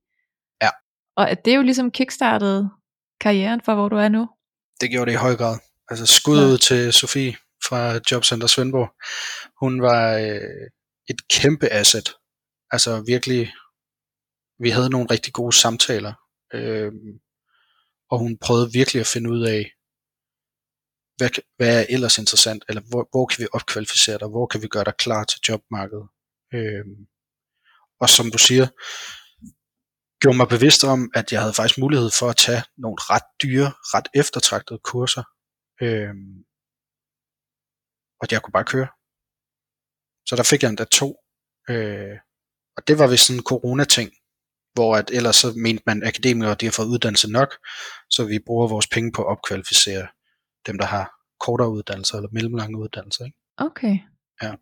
Ja. 0.63 0.69
Og 1.17 1.31
at 1.31 1.45
det 1.45 1.57
jo 1.57 1.63
ligesom 1.63 1.91
kickstartede 1.91 2.71
karrieren 3.21 3.61
for, 3.65 3.75
hvor 3.75 3.89
du 3.89 3.97
er 3.97 4.09
nu. 4.09 4.29
det 4.81 4.91
gjorde 4.91 5.07
det 5.11 5.17
i 5.17 5.21
høj 5.21 5.37
grad. 5.37 5.59
Altså 5.91 6.07
skud 6.07 6.39
Ja. 6.39 6.45
ud 6.47 6.59
til 6.59 6.93
Sofie 6.93 7.37
fra 7.69 8.01
Jobcenter 8.13 8.47
Svendborg. 8.47 8.91
Hun 9.61 9.83
var 9.83 10.13
øh, 10.15 10.41
et 11.09 11.29
kæmpe 11.29 11.69
asset. 11.69 12.15
Altså 12.71 13.03
virkelig, 13.07 13.53
vi 14.59 14.71
havde 14.71 14.91
nogle 14.91 15.11
rigtig 15.11 15.33
gode 15.33 15.57
samtaler. 15.57 16.15
Øh, 16.55 16.93
og 18.11 18.19
hun 18.19 18.39
prøvede 18.39 18.73
virkelig 18.73 19.01
at 19.01 19.07
finde 19.07 19.31
ud 19.31 19.43
af, 19.47 19.73
hvad, 21.17 21.31
hvad 21.57 21.81
er 21.81 21.87
ellers 21.89 22.19
interessant, 22.19 22.65
eller 22.69 22.83
hvor, 22.91 23.09
hvor 23.11 23.27
kan 23.27 23.43
vi 23.43 23.49
opkvalificere 23.53 24.19
dig, 24.19 24.29
hvor 24.29 24.47
kan 24.47 24.63
vi 24.63 24.69
gøre 24.69 24.85
dig 24.85 24.97
klar 24.97 25.25
til 25.25 25.41
jobmarkedet. 25.49 26.09
Øh, 26.55 26.85
og 28.01 28.09
som 28.09 28.31
du 28.31 28.39
siger, 28.39 28.67
gjorde 30.21 30.37
mig 30.37 30.49
bevidst 30.49 30.85
om, 30.85 31.11
at 31.15 31.33
jeg 31.33 31.41
havde 31.41 31.55
faktisk 31.55 31.79
mulighed 31.79 32.11
for 32.19 32.29
at 32.31 32.37
tage 32.37 32.63
nogle 32.77 32.97
ret 33.01 33.29
dyre, 33.43 33.69
ret 33.95 34.09
eftertragtede 34.15 34.81
kurser, 34.91 35.25
øh, 35.83 36.15
og 38.21 38.27
jeg 38.31 38.43
kunne 38.43 38.57
bare 38.59 38.71
køre. 38.75 38.89
Så 40.27 40.37
der 40.37 40.43
fik 40.43 40.63
jeg 40.63 40.69
endda 40.69 40.85
to, 40.85 41.17
øh, 41.71 42.17
og 42.77 42.89
det 42.89 42.99
var 42.99 43.07
vist 43.07 43.27
sådan 43.27 43.39
en 43.41 43.45
corona-ting, 43.45 44.11
hvor 44.75 44.97
at 44.97 45.11
ellers 45.11 45.37
så 45.37 45.53
mente 45.57 45.83
man, 45.87 46.03
at 46.03 46.09
akademikere 46.09 46.55
de 46.55 46.67
har 46.67 46.73
fået 46.73 46.87
uddannelse 46.87 47.33
nok, 47.33 47.57
så 48.11 48.25
vi 48.25 48.39
bruger 48.47 48.69
vores 48.69 48.87
penge 48.87 49.13
på 49.13 49.23
at 49.23 49.29
opkvalificere 49.29 50.07
dem, 50.67 50.79
der 50.79 50.87
har 50.87 51.17
kortere 51.41 51.71
uddannelser 51.71 52.17
eller 52.17 52.29
mellemlange 52.33 52.79
uddannelser. 52.79 53.25
Ikke? 53.25 53.39
Okay. 53.57 53.99
Ja. 54.43 54.55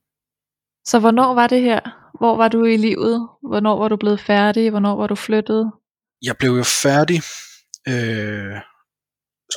Så 0.85 0.99
hvornår 0.99 1.35
var 1.35 1.47
det 1.47 1.63
her? 1.63 1.81
Hvor 2.19 2.37
var 2.37 2.49
du 2.49 2.65
i 2.65 2.77
livet? 2.77 3.29
Hvornår 3.43 3.79
var 3.79 3.89
du 3.89 3.97
blevet 3.97 4.21
færdig? 4.21 4.71
Hvornår 4.71 4.97
var 4.97 5.07
du 5.07 5.15
flyttet? 5.15 5.73
Jeg 6.23 6.37
blev 6.39 6.51
jo 6.51 6.63
færdig 6.63 7.23
øh, 7.89 8.61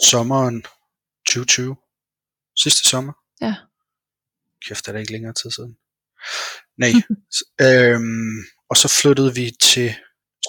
sommeren 0.04 0.64
2020, 1.28 1.76
sidste 2.56 2.88
sommer. 2.88 3.14
Ja. 3.42 3.56
Kæft, 4.66 4.88
er 4.88 4.92
det 4.92 5.00
ikke 5.00 5.12
længere 5.12 5.34
tid 5.34 5.52
siden. 5.52 5.78
Nej. 6.78 6.92
øhm, 7.66 8.38
og 8.70 8.78
så 8.78 8.88
flyttede 9.02 9.36
vi 9.36 9.52
til 9.62 9.90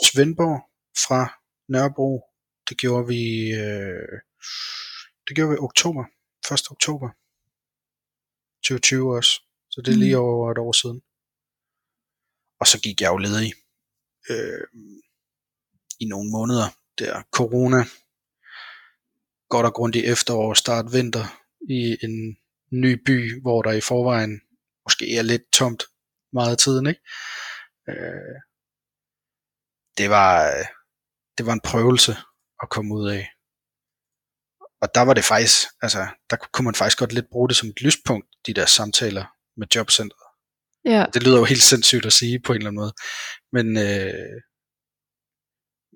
Svendborg 0.07 0.61
fra 1.07 1.21
Nørrebro. 1.69 2.23
Det 2.69 2.79
gjorde 2.79 3.07
vi, 3.07 3.23
øh, 3.63 4.19
det 5.29 5.37
gjorde 5.37 5.51
vi 5.51 5.59
oktober. 5.59 6.05
1. 6.53 6.71
oktober 6.71 7.09
2020 8.63 9.17
også. 9.17 9.33
Så 9.71 9.83
det 9.85 9.93
er 9.93 9.99
lige 9.99 10.19
over 10.19 10.53
et 10.53 10.59
år 10.59 10.73
siden. 10.73 11.01
Og 12.61 12.67
så 12.67 12.81
gik 12.81 13.01
jeg 13.01 13.09
jo 13.09 13.17
ledig 13.17 13.53
øh, 14.31 14.67
i 16.01 16.05
nogle 16.05 16.31
måneder. 16.31 16.69
Der 16.99 17.23
corona, 17.31 17.85
godt 19.49 19.67
og 19.67 19.75
grundigt 19.75 20.07
efterår, 20.07 20.55
start 20.55 20.93
vinter 20.93 21.27
i 21.71 21.97
en 22.03 22.37
ny 22.73 23.03
by, 23.07 23.41
hvor 23.43 23.63
der 23.63 23.73
i 23.73 23.81
forvejen 23.81 24.41
måske 24.89 25.17
er 25.17 25.23
lidt 25.23 25.47
tomt 25.53 25.83
meget 26.33 26.51
af 26.51 26.59
tiden. 26.65 26.87
Ikke? 26.87 27.03
Øh, 27.89 28.37
det, 29.99 30.11
var, 30.11 30.31
det 31.39 31.47
var 31.47 31.53
en 31.53 31.67
prøvelse 31.71 32.13
at 32.63 32.71
komme 32.75 32.95
ud 32.95 33.09
af. 33.17 33.25
Og 34.83 34.89
der 34.95 35.03
var 35.09 35.15
det 35.15 35.25
faktisk, 35.25 35.59
altså, 35.83 36.03
der 36.31 36.37
kunne 36.53 36.65
man 36.65 36.75
faktisk 36.75 36.99
godt 36.99 37.13
lidt 37.13 37.31
bruge 37.31 37.49
det 37.49 37.57
som 37.57 37.69
et 37.69 37.83
lyspunkt, 37.83 38.27
de 38.47 38.55
der 38.55 38.67
samtaler 38.67 39.25
med 39.57 39.67
jobcentret. 39.75 40.29
Ja. 40.85 41.05
Det 41.15 41.23
lyder 41.23 41.39
jo 41.39 41.45
helt 41.45 41.63
sindssygt 41.63 42.07
at 42.07 42.13
sige 42.13 42.41
på 42.45 42.53
en 42.53 42.57
eller 42.59 42.71
anden 42.71 42.83
måde. 42.83 42.95
Men, 43.57 43.67
øh, 43.87 44.37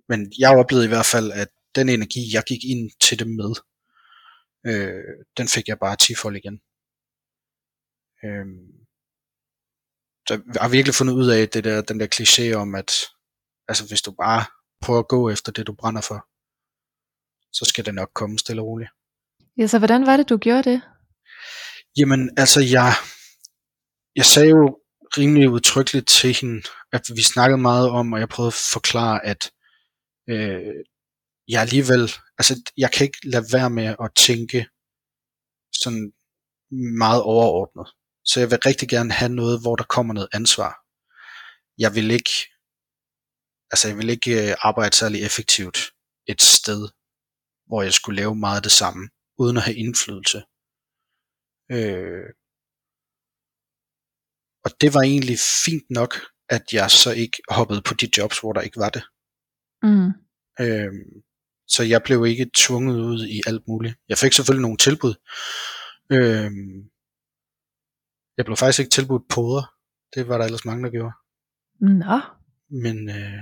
men 0.08 0.32
jeg 0.38 0.58
oplevede 0.60 0.86
i 0.86 0.92
hvert 0.94 1.10
fald, 1.14 1.32
at 1.32 1.50
den 1.74 1.88
energi, 1.88 2.22
jeg 2.34 2.42
gik 2.46 2.62
ind 2.72 2.90
til 3.06 3.18
det 3.18 3.28
med, 3.40 3.52
øh, 4.70 5.14
den 5.36 5.48
fik 5.48 5.68
jeg 5.68 5.78
bare 5.78 5.96
tifold 5.96 6.36
igen. 6.36 6.56
Øh, 8.24 8.46
så 10.28 10.34
jeg 10.54 10.62
har 10.62 10.68
virkelig 10.68 10.94
fundet 10.94 11.14
ud 11.14 11.28
af 11.30 11.48
det 11.48 11.64
der, 11.64 11.82
den 11.82 12.00
der 12.00 12.06
kliché 12.14 12.54
om, 12.54 12.74
at 12.74 12.90
altså, 13.68 13.88
hvis 13.88 14.02
du 14.02 14.10
bare 14.10 14.44
prøver 14.80 14.98
at 14.98 15.08
gå 15.08 15.30
efter 15.30 15.52
det, 15.52 15.66
du 15.66 15.72
brænder 15.72 16.00
for, 16.00 16.26
så 17.52 17.64
skal 17.64 17.86
det 17.86 17.94
nok 17.94 18.10
komme 18.14 18.38
stille 18.38 18.62
og 18.62 18.66
roligt. 18.66 18.90
Ja, 19.58 19.66
så 19.66 19.78
hvordan 19.78 20.06
var 20.06 20.16
det, 20.16 20.28
du 20.28 20.36
gjorde 20.36 20.70
det? 20.70 20.82
Jamen, 21.98 22.30
altså, 22.36 22.60
jeg, 22.60 22.92
jeg 24.16 24.24
sagde 24.24 24.48
jo 24.48 24.78
rimelig 25.18 25.50
udtrykkeligt 25.50 26.08
til 26.08 26.36
hende, 26.40 26.62
at 26.92 27.04
vi 27.16 27.22
snakkede 27.22 27.60
meget 27.60 27.88
om, 27.90 28.12
og 28.12 28.20
jeg 28.20 28.28
prøvede 28.28 28.48
at 28.48 28.70
forklare, 28.72 29.24
at 29.24 29.50
øh, 30.28 30.74
jeg 31.48 31.60
alligevel, 31.62 32.12
altså, 32.38 32.72
jeg 32.76 32.92
kan 32.92 33.06
ikke 33.06 33.18
lade 33.24 33.44
være 33.52 33.70
med 33.70 33.96
at 34.04 34.10
tænke 34.16 34.66
sådan 35.72 36.12
meget 36.98 37.22
overordnet. 37.22 37.88
Så 38.24 38.40
jeg 38.40 38.50
vil 38.50 38.58
rigtig 38.66 38.88
gerne 38.88 39.12
have 39.12 39.34
noget, 39.34 39.60
hvor 39.60 39.76
der 39.76 39.84
kommer 39.84 40.14
noget 40.14 40.28
ansvar. 40.32 40.72
Jeg 41.78 41.94
vil 41.94 42.10
ikke, 42.10 42.34
altså 43.70 43.88
jeg 43.88 43.96
vil 43.96 44.10
ikke 44.10 44.50
øh, 44.50 44.56
arbejde 44.60 44.96
særlig 44.96 45.22
effektivt 45.22 45.78
et 46.26 46.42
sted, 46.42 46.88
hvor 47.66 47.82
jeg 47.82 47.92
skulle 47.92 48.16
lave 48.16 48.34
meget 48.34 48.56
af 48.56 48.62
det 48.62 48.72
samme, 48.72 49.08
uden 49.38 49.56
at 49.56 49.62
have 49.62 49.76
indflydelse. 49.76 50.42
Øh, 51.72 52.28
og 54.64 54.70
det 54.80 54.94
var 54.94 55.02
egentlig 55.02 55.38
fint 55.64 55.90
nok, 55.90 56.12
at 56.48 56.72
jeg 56.72 56.90
så 56.90 57.10
ikke 57.12 57.42
hoppede 57.48 57.82
på 57.82 57.94
de 57.94 58.08
jobs, 58.18 58.40
hvor 58.40 58.52
der 58.52 58.60
ikke 58.60 58.76
var 58.76 58.90
det. 58.90 59.04
Mm. 59.82 60.10
Øh, 60.60 60.92
så 61.68 61.82
jeg 61.82 62.02
blev 62.02 62.26
ikke 62.26 62.50
tvunget 62.54 62.96
ud 63.00 63.26
i 63.26 63.40
alt 63.46 63.68
muligt. 63.68 63.94
Jeg 64.08 64.18
fik 64.18 64.32
selvfølgelig 64.32 64.62
nogle 64.62 64.76
tilbud. 64.76 65.14
Øh, 66.12 66.50
jeg 68.36 68.44
blev 68.44 68.56
faktisk 68.56 68.78
ikke 68.80 68.90
tilbudt 68.90 69.28
poder. 69.28 69.64
Det 70.14 70.28
var 70.28 70.38
der 70.38 70.44
ellers 70.44 70.64
mange, 70.64 70.84
der 70.84 70.90
gjorde. 70.90 71.14
Nå. 71.80 72.18
Men 72.84 72.96
øh, 73.08 73.40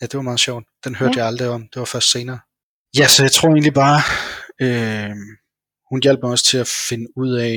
ja, 0.00 0.06
det 0.06 0.14
var 0.14 0.22
meget 0.22 0.40
sjovt. 0.40 0.64
Den 0.84 0.94
hørte 0.94 1.12
ja. 1.16 1.18
jeg 1.18 1.26
aldrig 1.26 1.48
om. 1.48 1.68
Det 1.68 1.78
var 1.80 1.90
først 1.94 2.10
senere. 2.10 2.40
Ja, 2.98 3.06
så 3.08 3.22
jeg 3.22 3.32
tror 3.32 3.48
egentlig 3.48 3.74
bare, 3.84 4.00
øh, 4.64 5.16
hun 5.90 6.02
hjalp 6.02 6.20
mig 6.22 6.30
også 6.30 6.44
til 6.44 6.58
at 6.58 6.70
finde 6.88 7.08
ud 7.16 7.32
af, 7.48 7.56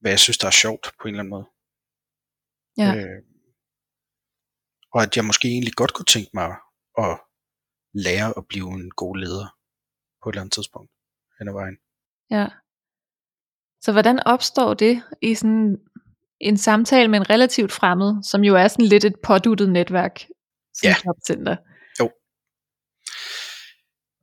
hvad 0.00 0.10
jeg 0.12 0.20
synes, 0.20 0.38
der 0.38 0.46
er 0.46 0.60
sjovt 0.64 0.84
på 1.00 1.08
en 1.08 1.14
eller 1.14 1.22
anden 1.22 1.34
måde. 1.36 1.46
Ja. 2.82 2.90
Øh, 2.96 3.22
og 4.94 5.02
at 5.02 5.16
jeg 5.16 5.24
måske 5.24 5.48
egentlig 5.48 5.74
godt 5.74 5.92
kunne 5.94 6.12
tænke 6.14 6.30
mig 6.34 6.50
at 6.98 7.14
lære 8.06 8.28
at 8.38 8.44
blive 8.48 8.70
en 8.80 8.90
god 8.90 9.16
leder 9.16 9.48
på 10.20 10.28
et 10.28 10.32
eller 10.32 10.42
andet 10.42 10.52
tidspunkt 10.52 10.90
hen 11.38 11.48
ad 11.48 11.52
vejen. 11.52 11.76
Ja. 12.30 12.46
Så 13.86 13.92
hvordan 13.92 14.18
opstår 14.26 14.74
det 14.74 15.02
i 15.22 15.34
sådan 15.34 15.76
en 16.40 16.58
samtale 16.58 17.08
med 17.08 17.18
en 17.18 17.30
relativt 17.30 17.72
fremmed, 17.72 18.10
som 18.30 18.40
jo 18.44 18.54
er 18.54 18.68
sådan 18.68 18.86
lidt 18.86 19.04
et 19.04 19.16
påduttet 19.26 19.68
netværk 19.70 20.16
som 20.74 20.84
Ja. 20.88 20.94
jobcenter? 21.04 21.56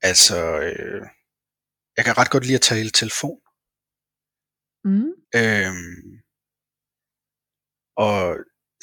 Altså, 0.09 0.37
øh, 0.67 1.01
jeg 1.97 2.05
kan 2.05 2.17
ret 2.17 2.31
godt 2.31 2.45
lide 2.45 2.55
at 2.61 2.61
tale 2.71 2.89
telefon. 2.89 3.39
Mm. 4.89 5.11
Øhm, 5.39 6.03
og 8.05 8.17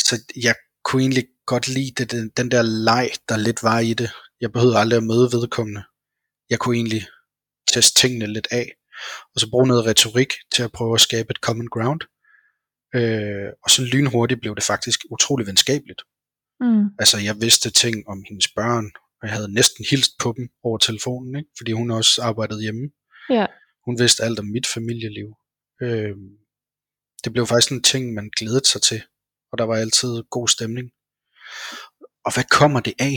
så 0.06 0.14
jeg 0.46 0.54
kunne 0.84 1.02
egentlig 1.02 1.26
godt 1.46 1.68
lide 1.68 1.92
det, 1.98 2.10
den, 2.12 2.28
den 2.38 2.50
der 2.50 2.62
leg, 2.62 3.06
der 3.28 3.36
lidt 3.36 3.62
var 3.62 3.78
i 3.90 3.94
det. 3.94 4.10
Jeg 4.40 4.52
behøvede 4.52 4.78
aldrig 4.78 4.96
at 4.96 5.08
møde 5.12 5.28
vedkommende. 5.36 5.82
Jeg 6.50 6.58
kunne 6.58 6.76
egentlig 6.76 7.02
teste 7.72 8.00
tingene 8.00 8.26
lidt 8.26 8.48
af, 8.50 8.66
og 9.34 9.40
så 9.40 9.50
bruge 9.50 9.68
noget 9.68 9.86
retorik 9.86 10.32
til 10.52 10.62
at 10.62 10.72
prøve 10.72 10.94
at 10.94 11.00
skabe 11.00 11.30
et 11.30 11.36
common 11.36 11.68
ground. 11.68 12.00
Øh, 12.94 13.50
og 13.64 13.70
så 13.70 13.82
lynhurtigt 13.92 14.40
blev 14.40 14.54
det 14.54 14.64
faktisk 14.64 15.00
utrolig 15.10 15.46
venskabeligt. 15.46 16.02
Mm. 16.60 16.84
Altså, 16.98 17.18
jeg 17.18 17.40
vidste 17.40 17.70
ting 17.70 18.08
om 18.08 18.24
hendes 18.28 18.48
børn, 18.56 18.86
og 19.20 19.28
jeg 19.28 19.32
havde 19.36 19.54
næsten 19.54 19.84
hilst 19.90 20.12
på 20.22 20.34
dem 20.36 20.48
over 20.62 20.78
telefonen, 20.78 21.36
ikke? 21.36 21.50
fordi 21.58 21.72
hun 21.72 21.90
også 21.90 22.22
arbejdede 22.22 22.62
hjemme. 22.62 22.90
Ja. 23.30 23.46
Hun 23.84 23.98
vidste 23.98 24.22
alt 24.22 24.38
om 24.38 24.46
mit 24.46 24.66
familieliv. 24.66 25.28
Øh, 25.82 26.16
det 27.24 27.32
blev 27.32 27.46
faktisk 27.46 27.72
en 27.72 27.82
ting, 27.82 28.14
man 28.14 28.30
glædede 28.36 28.68
sig 28.68 28.82
til, 28.82 29.02
og 29.52 29.58
der 29.58 29.64
var 29.64 29.76
altid 29.76 30.22
god 30.30 30.48
stemning. 30.48 30.90
Og 32.24 32.34
hvad 32.34 32.44
kommer 32.44 32.80
det 32.80 32.94
af? 32.98 33.16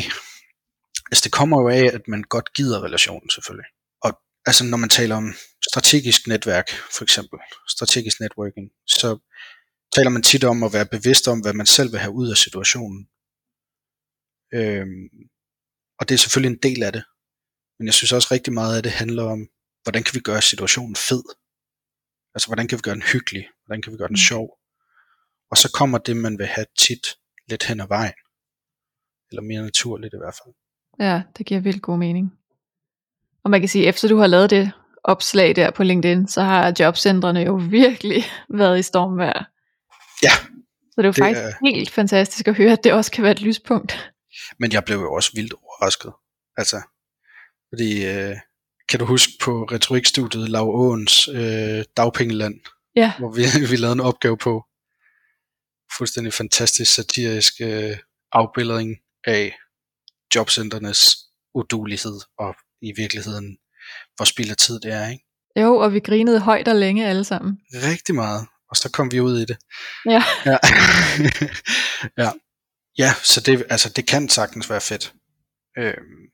Altså, 1.11 1.21
det 1.23 1.31
kommer 1.31 1.61
jo 1.61 1.67
af, 1.69 1.85
at 1.93 2.07
man 2.07 2.23
godt 2.23 2.53
gider 2.53 2.83
relationen 2.83 3.29
selvfølgelig. 3.29 3.69
Og 4.03 4.11
altså, 4.45 4.63
når 4.65 4.77
man 4.77 4.89
taler 4.89 5.15
om 5.15 5.33
strategisk 5.73 6.27
netværk, 6.27 6.69
for 6.95 7.03
eksempel, 7.03 7.39
strategisk 7.75 8.19
networking, 8.19 8.67
så 8.87 9.09
taler 9.95 10.09
man 10.09 10.23
tit 10.23 10.43
om 10.43 10.63
at 10.63 10.73
være 10.73 10.85
bevidst 10.85 11.27
om, 11.27 11.39
hvad 11.39 11.53
man 11.53 11.65
selv 11.65 11.91
vil 11.91 11.99
have 11.99 12.13
ud 12.21 12.27
af 12.31 12.37
situationen. 12.37 13.01
Øhm, 14.53 15.09
og 15.99 16.03
det 16.09 16.13
er 16.15 16.17
selvfølgelig 16.23 16.53
en 16.55 16.63
del 16.63 16.83
af 16.83 16.91
det. 16.91 17.03
Men 17.77 17.85
jeg 17.85 17.93
synes 17.93 18.11
også 18.11 18.27
rigtig 18.31 18.53
meget 18.53 18.77
af 18.77 18.83
det 18.83 18.91
handler 18.91 19.23
om, 19.23 19.39
hvordan 19.83 20.03
kan 20.03 20.15
vi 20.15 20.19
gøre 20.19 20.41
situationen 20.41 20.95
fed? 20.95 21.23
Altså, 22.33 22.47
hvordan 22.49 22.67
kan 22.67 22.77
vi 22.77 22.81
gøre 22.81 22.95
den 22.95 23.09
hyggelig? 23.13 23.45
Hvordan 23.65 23.81
kan 23.81 23.91
vi 23.93 23.97
gøre 23.97 24.07
den 24.07 24.21
Mm. 24.23 24.27
sjov? 24.29 24.45
Og 25.51 25.57
så 25.57 25.71
kommer 25.73 25.97
det, 25.97 26.17
man 26.17 26.37
vil 26.37 26.45
have 26.45 26.65
tit 26.79 27.05
lidt 27.49 27.63
hen 27.63 27.79
ad 27.79 27.87
vejen. 27.87 28.19
Eller 29.29 29.41
mere 29.41 29.61
naturligt 29.61 30.13
i 30.13 30.17
hvert 30.17 30.37
fald. 30.39 30.53
Ja, 31.07 31.23
det 31.37 31.45
giver 31.45 31.59
vildt 31.59 31.81
god 31.81 31.97
mening. 31.97 32.25
Og 33.43 33.49
man 33.51 33.59
kan 33.59 33.69
sige, 33.69 33.87
efter 33.87 34.07
du 34.07 34.17
har 34.17 34.27
lavet 34.27 34.49
det 34.49 34.71
opslag 35.03 35.55
der 35.55 35.71
på 35.71 35.83
LinkedIn, 35.83 36.27
så 36.27 36.41
har 36.41 36.73
jobcentrene 36.79 37.39
jo 37.41 37.53
virkelig 37.55 38.23
været 38.59 38.79
i 38.79 38.81
stormvejr. 38.81 39.45
Ja, 40.23 40.29
Så 40.91 40.97
det 40.97 41.03
er 41.03 41.03
jo 41.03 41.11
det 41.11 41.15
faktisk 41.15 41.39
er- 41.41 41.67
helt 41.69 41.89
fantastisk 41.89 42.47
at 42.47 42.55
høre, 42.55 42.71
at 42.71 42.83
det 42.83 42.93
også 42.93 43.11
kan 43.11 43.23
være 43.23 43.31
et 43.31 43.41
lyspunkt. 43.41 44.11
men 44.59 44.71
jeg 44.71 44.83
blev 44.83 44.97
jo 44.97 45.13
også 45.13 45.31
vildt 45.35 45.53
overrasket. 45.53 46.13
Altså, 46.57 46.81
fordi, 47.69 48.05
øh, 48.05 48.35
kan 48.89 48.99
du 48.99 49.05
huske 49.05 49.31
på 49.41 49.63
retorikstudiet 49.63 50.49
Lav 50.49 50.69
Åens 50.69 51.27
øh, 51.27 51.83
Dagpengeland, 51.97 52.55
Ja, 52.95 53.13
hvor 53.19 53.31
vi, 53.31 53.41
vi 53.71 53.75
lavede 53.75 53.93
en 53.93 53.99
opgave 53.99 54.37
på 54.37 54.65
fuldstændig 55.97 56.33
fantastisk 56.33 56.93
satirisk 56.93 57.53
øh, 57.61 57.97
afbildning 58.31 58.95
af 59.23 59.55
jobcenternes 60.35 61.15
udulighed 61.55 62.19
og 62.39 62.55
i 62.81 62.93
virkeligheden, 62.97 63.57
hvor 64.15 64.25
spild 64.25 64.51
af 64.51 64.57
tid 64.57 64.79
det 64.79 64.91
er, 64.93 65.09
ikke? 65.09 65.25
jo, 65.55 65.77
og 65.77 65.93
vi 65.93 65.99
grinede 65.99 66.39
højt 66.39 66.67
og 66.67 66.75
længe 66.75 67.07
alle 67.07 67.23
sammen. 67.23 67.59
Rigtig 67.73 68.15
meget, 68.15 68.47
og 68.69 68.75
så 68.77 68.91
kom 68.91 69.11
vi 69.11 69.19
ud 69.19 69.39
i 69.39 69.45
det. 69.45 69.57
Ja. 70.05 70.23
Ja, 70.45 70.57
ja. 72.23 72.31
ja 72.97 73.13
så 73.23 73.41
det, 73.41 73.65
altså, 73.69 73.89
det 73.89 74.07
kan 74.07 74.29
sagtens 74.29 74.69
være 74.69 74.81
fedt. 74.81 75.13
Øhm, 75.77 76.31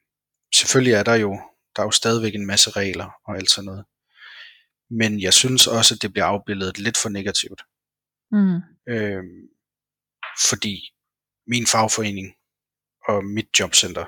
selvfølgelig 0.55 0.93
er 0.93 1.03
der 1.03 1.15
jo, 1.15 1.41
der 1.75 1.81
er 1.81 1.88
jo 1.88 1.91
stadigvæk 1.91 2.36
en 2.36 2.45
masse 2.45 2.69
regler 2.71 3.09
og 3.27 3.38
alt 3.38 3.51
sådan 3.51 3.65
noget. 3.65 3.86
Men 4.91 5.21
jeg 5.21 5.33
synes 5.33 5.67
også, 5.67 5.95
at 5.95 6.01
det 6.01 6.13
bliver 6.13 6.25
afbildet 6.25 6.79
lidt 6.79 6.98
for 6.98 7.09
negativt. 7.09 7.62
Mm. 8.31 8.59
Øhm, 8.93 9.41
fordi 10.50 10.75
min 11.48 11.67
fagforening 11.67 12.27
og 13.07 13.25
mit 13.25 13.59
jobcenter 13.59 14.05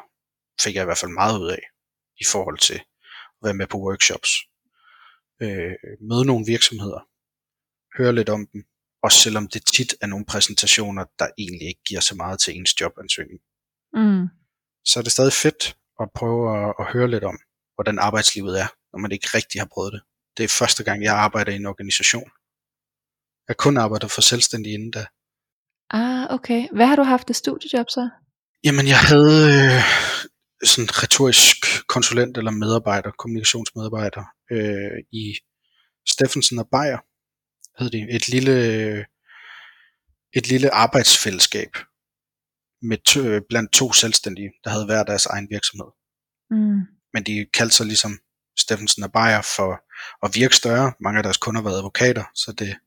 fik 0.64 0.76
jeg 0.76 0.82
i 0.82 0.86
hvert 0.86 0.98
fald 0.98 1.12
meget 1.12 1.40
ud 1.40 1.50
af 1.50 1.64
i 2.20 2.26
forhold 2.32 2.58
til 2.58 2.82
være 3.44 3.54
med 3.54 3.68
på 3.68 3.78
workshops. 3.78 4.30
øh, 5.42 5.76
møde 6.10 6.26
nogle 6.26 6.46
virksomheder, 6.46 7.02
høre 7.98 8.16
lidt 8.16 8.30
om 8.30 8.48
dem, 8.54 8.64
også 9.04 9.20
selvom 9.20 9.48
det 9.48 9.64
tit 9.76 9.96
er 10.02 10.08
nogle 10.08 10.26
præsentationer, 10.26 11.06
der 11.20 11.28
egentlig 11.38 11.68
ikke 11.68 11.84
giver 11.88 12.02
så 12.02 12.16
meget 12.16 12.40
til 12.40 12.56
ens 12.56 12.82
jobansøgning. 12.82 13.40
Mm. 13.94 14.28
Så 14.86 15.00
er 15.00 15.04
det 15.04 15.12
stadig 15.12 15.34
fedt 15.34 15.78
at 16.02 16.08
prøve 16.16 16.42
at, 16.58 16.74
at 16.80 16.86
høre 16.94 17.10
lidt 17.10 17.24
om, 17.24 17.38
hvordan 17.76 18.00
arbejdslivet 18.00 18.60
er, 18.60 18.68
når 18.92 19.00
man 19.00 19.12
ikke 19.12 19.28
rigtig 19.34 19.62
har 19.62 19.70
prøvet 19.74 19.94
det. 19.94 20.02
Det 20.38 20.44
er 20.44 20.58
første 20.60 20.84
gang, 20.84 21.04
jeg 21.04 21.16
arbejder 21.16 21.52
i 21.52 21.56
en 21.56 21.66
organisation. 21.66 22.30
Jeg 23.48 23.58
kun 23.58 23.78
arbejder 23.78 24.08
for 24.08 24.22
selvstændig 24.22 24.74
inden 24.74 24.92
da. 24.92 25.06
Ah, 25.90 26.28
okay. 26.36 26.68
Hvad 26.76 26.88
har 26.88 26.96
du 26.96 27.04
haft 27.04 27.30
af 27.30 27.36
studiejob 27.36 27.90
så? 27.90 28.10
Jamen, 28.64 28.88
jeg 28.88 29.00
havde 29.00 29.38
øh, 29.58 29.82
sådan 30.64 31.04
retorisk 31.04 31.88
konsulent 31.88 32.38
eller 32.38 32.52
medarbejder, 32.52 33.12
kommunikationsmedarbejder 33.12 34.24
øh, 34.52 35.04
i 35.12 35.36
Steffensen 36.08 36.60
og 36.60 36.68
Bayer, 36.72 37.00
hed 37.80 37.90
det, 37.90 38.16
et 38.16 38.28
lille, 38.28 38.56
et 40.34 40.48
lille 40.50 40.74
arbejdsfællesskab 40.74 41.72
med 42.82 42.98
to, 42.98 43.46
blandt 43.50 43.74
to 43.74 43.94
selvstændige, 43.94 44.52
der 44.64 44.70
havde 44.70 44.86
hver 44.86 45.04
deres 45.04 45.26
egen 45.26 45.48
virksomhed. 45.50 45.92
Mm. 46.52 46.80
Men 47.14 47.24
de 47.24 47.46
kaldte 47.54 47.76
sig 47.76 47.86
ligesom 47.86 48.20
Steffensen 48.60 49.04
og 49.04 49.12
Bayer 49.12 49.42
for 49.56 49.82
at 50.26 50.32
virke 50.36 50.56
større. 50.56 50.94
Mange 51.00 51.18
af 51.18 51.24
deres 51.24 51.38
kunder 51.38 51.62
var 51.62 51.72
advokater, 51.72 52.24
så 52.36 52.52
det 52.52 52.78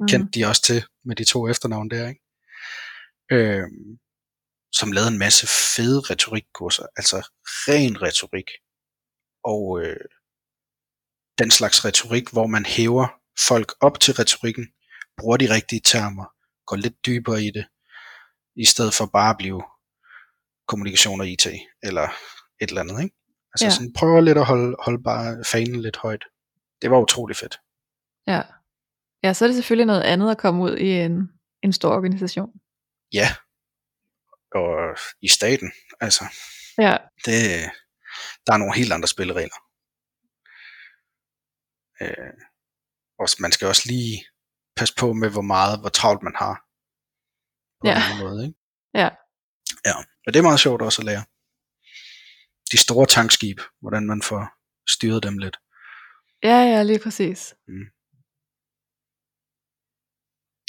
Mm. 0.00 0.06
kendte 0.08 0.40
de 0.40 0.46
også 0.46 0.62
til 0.62 0.84
med 1.04 1.16
de 1.16 1.24
to 1.24 1.48
efternavn 1.48 1.90
der, 1.90 2.08
ikke? 2.08 2.20
Øh, 3.32 3.62
som 4.72 4.92
lavede 4.92 5.10
en 5.10 5.18
masse 5.18 5.46
fede 5.46 6.00
retorikkurser, 6.00 6.86
altså 6.96 7.16
ren 7.68 8.02
retorik. 8.02 8.50
Og 9.44 9.80
øh, 9.82 10.04
den 11.38 11.50
slags 11.50 11.84
retorik, 11.84 12.32
hvor 12.32 12.46
man 12.46 12.64
hæver 12.66 13.08
folk 13.48 13.72
op 13.80 14.00
til 14.00 14.14
retorikken, 14.14 14.66
bruger 15.18 15.36
de 15.36 15.54
rigtige 15.54 15.80
termer, 15.84 16.26
går 16.66 16.76
lidt 16.76 17.06
dybere 17.06 17.42
i 17.42 17.50
det, 17.50 17.66
i 18.56 18.64
stedet 18.64 18.94
for 18.94 19.06
bare 19.06 19.30
at 19.30 19.38
blive 19.38 19.62
kommunikation 20.68 21.20
og 21.20 21.28
IT, 21.28 21.46
eller 21.82 22.08
et 22.62 22.68
eller 22.68 22.80
andet, 22.80 23.02
ikke? 23.02 23.16
Altså 23.52 23.64
Ja. 23.66 23.70
sådan, 23.70 23.92
prøver 23.92 24.20
lidt 24.20 24.38
at 24.38 24.46
holde, 24.46 24.76
holde 24.84 25.02
bare 25.02 25.44
fanen 25.44 25.82
lidt 25.82 25.96
højt. 25.96 26.24
Det 26.82 26.90
var 26.90 26.98
utrolig 27.00 27.36
fedt. 27.36 27.58
Ja. 28.26 28.42
Ja, 29.22 29.32
så 29.32 29.44
er 29.44 29.48
det 29.48 29.56
selvfølgelig 29.56 29.86
noget 29.86 30.02
andet 30.02 30.30
at 30.30 30.38
komme 30.38 30.62
ud 30.62 30.76
i 30.76 30.90
en, 30.90 31.28
en 31.62 31.72
stor 31.72 31.92
organisation. 31.94 32.50
Ja, 33.12 33.28
og 34.54 34.96
i 35.22 35.28
staten, 35.28 35.72
altså, 36.00 36.24
Ja. 36.78 36.96
det, 37.24 37.36
der 38.46 38.52
er 38.52 38.56
nogle 38.56 38.74
helt 38.76 38.92
andre 38.92 39.08
spilleregler. 39.08 39.60
Øh, 42.02 42.32
og 43.18 43.28
man 43.40 43.52
skal 43.52 43.68
også 43.68 43.82
lige 43.86 44.24
passe 44.76 44.94
på 44.98 45.12
med, 45.12 45.30
hvor 45.30 45.42
meget, 45.54 45.80
hvor 45.80 45.88
travlt 45.88 46.22
man 46.22 46.36
har. 46.36 46.54
På 47.80 47.84
Ja. 47.88 47.96
en 48.12 48.18
måde, 48.24 48.46
ikke? 48.46 48.58
Ja. 48.94 49.08
Ja, 49.88 49.94
men 50.24 50.28
det 50.34 50.38
er 50.38 50.42
meget 50.50 50.60
sjovt 50.60 50.82
også 50.82 51.02
at 51.02 51.06
lære. 51.06 51.24
De 52.72 52.78
store 52.78 53.06
tankskib, 53.06 53.58
hvordan 53.80 54.06
man 54.06 54.22
får 54.22 54.42
styret 54.94 55.22
dem 55.22 55.38
lidt. 55.38 55.56
Ja, 56.42 56.58
ja, 56.72 56.82
lige 56.82 57.02
præcis. 57.02 57.54
Mm. 57.68 57.86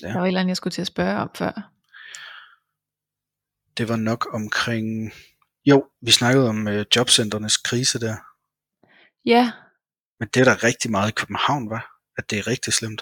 Ja. 0.02 0.08
Der 0.08 0.14
var 0.18 0.24
et 0.24 0.28
eller 0.28 0.40
andet, 0.40 0.50
jeg 0.50 0.58
skulle 0.58 0.74
til 0.74 0.82
at 0.82 0.88
spørge 0.88 1.18
om 1.18 1.30
før. 1.36 1.71
Det 3.78 3.90
var 3.90 3.96
nok 3.96 4.34
omkring... 4.34 5.12
Jo, 5.66 5.86
vi 6.02 6.12
snakkede 6.12 6.50
om 6.50 6.68
øh, 6.68 6.86
jobcenternes 6.96 7.58
krise 7.58 8.00
der. 8.00 8.16
Ja, 9.26 9.52
Men 10.20 10.30
det 10.34 10.40
er 10.40 10.44
der 10.44 10.64
rigtig 10.64 10.92
meget 10.92 11.10
i 11.10 11.14
København, 11.14 11.70
var, 11.70 11.92
at 12.18 12.30
det 12.30 12.40
er 12.40 12.48
rigtig 12.48 12.74
slemt. 12.74 13.02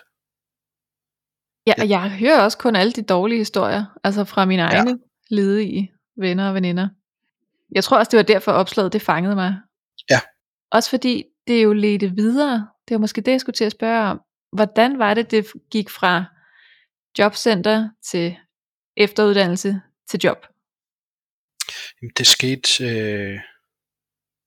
ja 1.67 1.73
og 1.81 1.89
jeg 1.89 2.11
hører 2.11 2.41
også 2.41 2.57
kun 2.57 2.75
alle 2.75 2.93
de 2.93 3.01
dårlige 3.01 3.37
historier, 3.37 3.85
altså 4.03 4.23
fra 4.25 4.45
mine 4.45 4.61
egne 4.61 4.89
ja. 4.89 5.35
ledige 5.35 5.93
venner 6.17 6.47
og 6.49 6.55
veninder. 6.55 6.89
Jeg 7.71 7.83
tror 7.83 7.97
også, 7.97 8.09
det 8.09 8.17
var 8.17 8.23
derfor 8.23 8.51
opslaget, 8.51 8.93
det 8.93 9.01
fangede 9.01 9.35
mig. 9.35 9.55
Ja. 10.09 10.19
Også 10.71 10.89
fordi 10.89 11.23
det 11.47 11.57
er 11.57 11.61
jo 11.61 11.73
ledte 11.73 12.09
videre. 12.15 12.67
Det 12.87 12.95
var 12.95 12.99
måske 12.99 13.21
det, 13.21 13.31
jeg 13.31 13.41
skulle 13.41 13.55
til 13.55 13.65
at 13.65 13.71
spørge 13.71 14.09
om. 14.09 14.21
Hvordan 14.55 14.99
var 14.99 15.13
det, 15.13 15.31
det 15.31 15.47
gik 15.71 15.89
fra 15.89 16.25
jobcenter 17.19 17.89
til 18.11 18.37
efteruddannelse 18.97 19.81
til 20.09 20.19
job? 20.23 20.45
Jamen, 22.01 22.11
det 22.17 22.27
skete, 22.27 22.83
øh, 22.83 23.39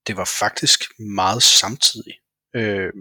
det 0.06 0.16
var 0.16 0.30
faktisk 0.40 0.80
meget 0.98 1.42
samtidig. 1.42 2.14
Øh, 2.56 2.92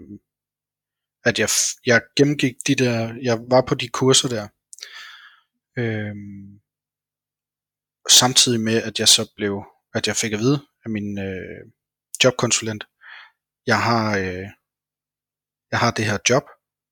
at 1.24 1.38
jeg, 1.38 1.48
jeg 1.86 2.02
gennemgik 2.16 2.54
de 2.66 2.74
der, 2.74 3.14
jeg 3.22 3.38
var 3.50 3.64
på 3.68 3.74
de 3.74 3.88
kurser 3.88 4.28
der, 4.28 4.48
øh, 5.78 6.14
samtidig 8.10 8.60
med, 8.60 8.82
at 8.82 8.98
jeg 8.98 9.08
så 9.08 9.32
blev, 9.36 9.64
at 9.94 10.06
jeg 10.06 10.16
fik 10.16 10.32
at 10.32 10.38
vide 10.38 10.66
af 10.84 10.90
min 10.90 11.18
øh, 11.18 11.66
jobkonsulent, 12.24 12.84
jeg 13.66 13.82
har, 13.82 14.18
øh, 14.18 14.46
jeg 15.70 15.78
har 15.78 15.90
det 15.90 16.04
her 16.04 16.18
job, 16.30 16.44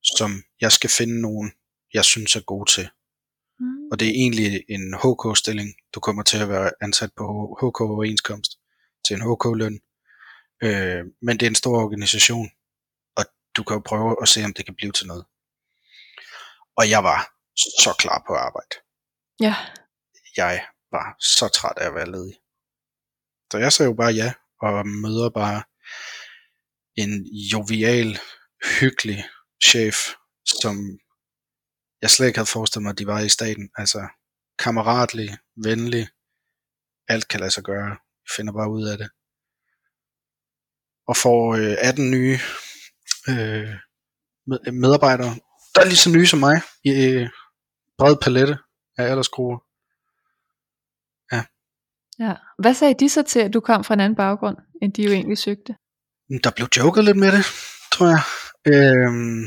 som 0.03 0.31
jeg 0.61 0.73
skal 0.73 0.91
finde 0.91 1.21
nogen, 1.21 1.53
jeg 1.95 2.05
synes 2.05 2.37
er 2.37 2.41
gode 2.41 2.71
til. 2.71 2.91
Og 3.91 4.01
det 4.01 4.09
er 4.09 4.13
egentlig 4.13 4.65
en 4.69 4.95
HK-stilling. 5.03 5.75
Du 5.95 6.01
kommer 6.01 6.23
til 6.23 6.39
at 6.39 6.49
være 6.49 6.71
ansat 6.81 7.11
på 7.17 7.25
HK-overenskomst 7.61 8.51
til 9.07 9.15
en 9.17 9.23
HK-løn. 9.29 9.81
Øh, 10.63 11.05
men 11.23 11.37
det 11.39 11.47
er 11.47 11.51
en 11.51 11.63
stor 11.63 11.83
organisation, 11.83 12.51
og 13.17 13.25
du 13.57 13.63
kan 13.65 13.75
jo 13.75 13.83
prøve 13.87 14.17
at 14.23 14.29
se, 14.29 14.45
om 14.45 14.55
det 14.55 14.65
kan 14.65 14.75
blive 14.75 14.93
til 14.93 15.07
noget. 15.07 15.25
Og 16.77 16.91
jeg 16.91 17.05
var 17.05 17.21
så 17.57 17.97
klar 17.99 18.25
på 18.27 18.35
arbejde. 18.35 18.75
Ja, 19.41 19.55
Jeg 20.37 20.67
var 20.93 21.17
så 21.21 21.49
træt 21.49 21.79
af 21.79 21.87
at 21.87 21.95
være 21.95 22.11
ledig. 22.11 22.35
Så 23.53 23.59
jeg 23.59 23.73
sagde 23.73 23.89
jo 23.89 23.95
bare 23.95 24.13
ja, 24.13 24.33
og 24.61 24.87
møder 24.87 25.31
bare 25.31 25.63
en 26.97 27.27
jovial, 27.53 28.19
hyggelig 28.81 29.25
chef, 29.69 29.97
som 30.45 30.77
jeg 32.03 32.11
slet 32.11 32.27
ikke 32.27 32.39
havde 32.39 32.51
forestillet 32.51 32.83
mig, 32.83 32.91
at 32.91 32.99
de 32.99 33.07
var 33.07 33.21
i 33.21 33.29
staten. 33.29 33.71
Altså 33.77 34.09
kammeratlig, 34.59 35.39
venlig, 35.57 36.09
alt 37.09 37.29
kan 37.29 37.41
lade 37.41 37.51
sig 37.51 37.65
gøre. 37.65 37.87
Jeg 37.89 38.31
finder 38.37 38.53
bare 38.53 38.71
ud 38.71 38.85
af 38.89 38.99
det. 38.99 39.11
Og 41.09 41.17
får 41.17 41.55
øh, 41.55 41.77
18 41.79 42.11
nye 42.11 42.39
øh, 43.29 43.75
med- 44.47 44.73
medarbejdere, 44.73 45.35
der 45.75 45.81
er 45.81 45.85
lige 45.85 45.97
så 45.97 46.11
nye 46.11 46.27
som 46.27 46.39
mig, 46.39 46.61
i 46.85 46.91
øh, 46.91 47.29
bred 47.99 48.17
palette 48.23 48.59
af 48.99 49.05
aldersgrupper. 49.11 49.59
ja. 52.19 52.35
Hvad 52.59 52.75
sagde 52.75 52.95
de 52.95 53.09
så 53.09 53.23
til, 53.23 53.41
at 53.41 53.53
du 53.55 53.61
kom 53.61 53.85
fra 53.85 53.95
en 53.95 54.01
anden 54.01 54.17
baggrund, 54.17 54.57
end 54.83 54.93
de 54.95 55.03
jo 55.03 55.11
egentlig 55.11 55.39
søgte? 55.39 55.77
Der 56.45 56.51
blev 56.57 56.69
joket 56.77 57.05
lidt 57.05 57.17
med 57.17 57.33
det, 57.33 57.45
tror 57.93 58.07
jeg. 58.15 58.23
Øhm, 58.73 59.43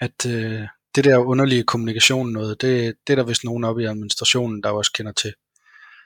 at 0.00 0.26
øh, 0.26 0.68
det 0.94 1.04
der 1.04 1.18
underlige 1.18 1.64
kommunikation 1.64 2.32
noget, 2.32 2.60
det, 2.60 2.96
det 3.06 3.12
er 3.12 3.16
der 3.16 3.24
vist 3.24 3.44
nogen 3.44 3.64
oppe 3.64 3.82
i 3.82 3.86
administrationen, 3.86 4.62
der 4.62 4.70
også 4.70 4.92
kender 4.92 5.12
til. 5.12 5.34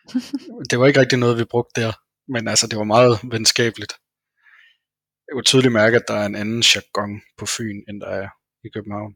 det 0.70 0.78
var 0.78 0.86
ikke 0.86 1.00
rigtig 1.00 1.18
noget, 1.18 1.38
vi 1.38 1.44
brugte 1.44 1.80
der, 1.80 1.92
men 2.28 2.48
altså, 2.48 2.66
det 2.66 2.78
var 2.78 2.84
meget 2.84 3.20
venskabeligt. 3.32 3.92
Jeg 5.26 5.32
kunne 5.32 5.44
tydeligt 5.44 5.72
mærke, 5.72 5.96
at 5.96 6.08
der 6.08 6.14
er 6.14 6.26
en 6.26 6.34
anden 6.34 6.60
jargon 6.60 7.22
på 7.38 7.46
Fyn, 7.46 7.82
end 7.88 8.00
der 8.00 8.06
er 8.06 8.28
i 8.64 8.68
København. 8.74 9.12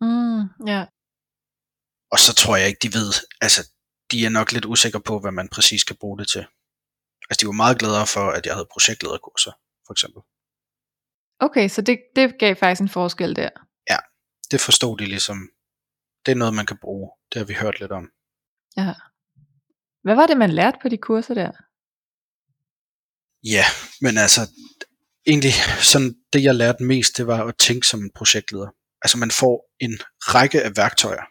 Mm, 0.00 0.66
ja. 0.66 0.86
Og 2.12 2.18
så 2.18 2.34
tror 2.34 2.56
jeg 2.56 2.68
ikke, 2.68 2.82
de 2.82 2.94
ved, 2.98 3.10
altså, 3.40 3.60
de 4.10 4.24
er 4.24 4.30
nok 4.30 4.52
lidt 4.52 4.64
usikre 4.64 5.00
på, 5.00 5.18
hvad 5.18 5.32
man 5.32 5.48
præcis 5.48 5.80
skal 5.80 5.96
bruge 5.96 6.18
det 6.18 6.28
til. 6.28 6.46
Altså, 7.30 7.38
de 7.40 7.46
var 7.46 7.62
meget 7.62 7.78
gladere 7.78 8.06
for, 8.06 8.30
at 8.30 8.46
jeg 8.46 8.54
havde 8.54 8.68
projektlederkurser, 8.72 9.52
for 9.86 9.92
eksempel. 9.92 10.22
Okay, 11.40 11.68
så 11.68 11.82
det, 11.82 11.98
det 12.16 12.38
gav 12.38 12.56
faktisk 12.56 12.80
en 12.80 12.88
forskel 12.88 13.36
der. 13.36 13.50
Det 14.50 14.60
forstod 14.60 14.98
de 14.98 15.06
ligesom, 15.06 15.38
det 16.26 16.32
er 16.32 16.36
noget, 16.36 16.54
man 16.54 16.66
kan 16.66 16.78
bruge. 16.80 17.10
Det 17.32 17.38
har 17.38 17.46
vi 17.46 17.54
hørt 17.54 17.80
lidt 17.80 17.92
om. 17.92 18.10
Ja. 18.76 18.94
Hvad 20.02 20.14
var 20.14 20.26
det, 20.26 20.36
man 20.36 20.50
lærte 20.50 20.78
på 20.82 20.88
de 20.88 20.96
kurser 20.96 21.34
der? 21.34 21.52
Ja, 23.44 23.64
men 24.00 24.18
altså, 24.18 24.40
egentlig 25.26 25.52
sådan 25.92 26.14
det, 26.32 26.42
jeg 26.42 26.54
lærte 26.54 26.84
mest, 26.84 27.16
det 27.16 27.26
var 27.26 27.44
at 27.44 27.58
tænke 27.58 27.86
som 27.86 28.00
en 28.00 28.10
projektleder. 28.14 28.70
Altså, 29.02 29.18
man 29.18 29.30
får 29.30 29.70
en 29.80 29.98
række 30.18 30.62
af 30.62 30.76
værktøjer. 30.76 31.24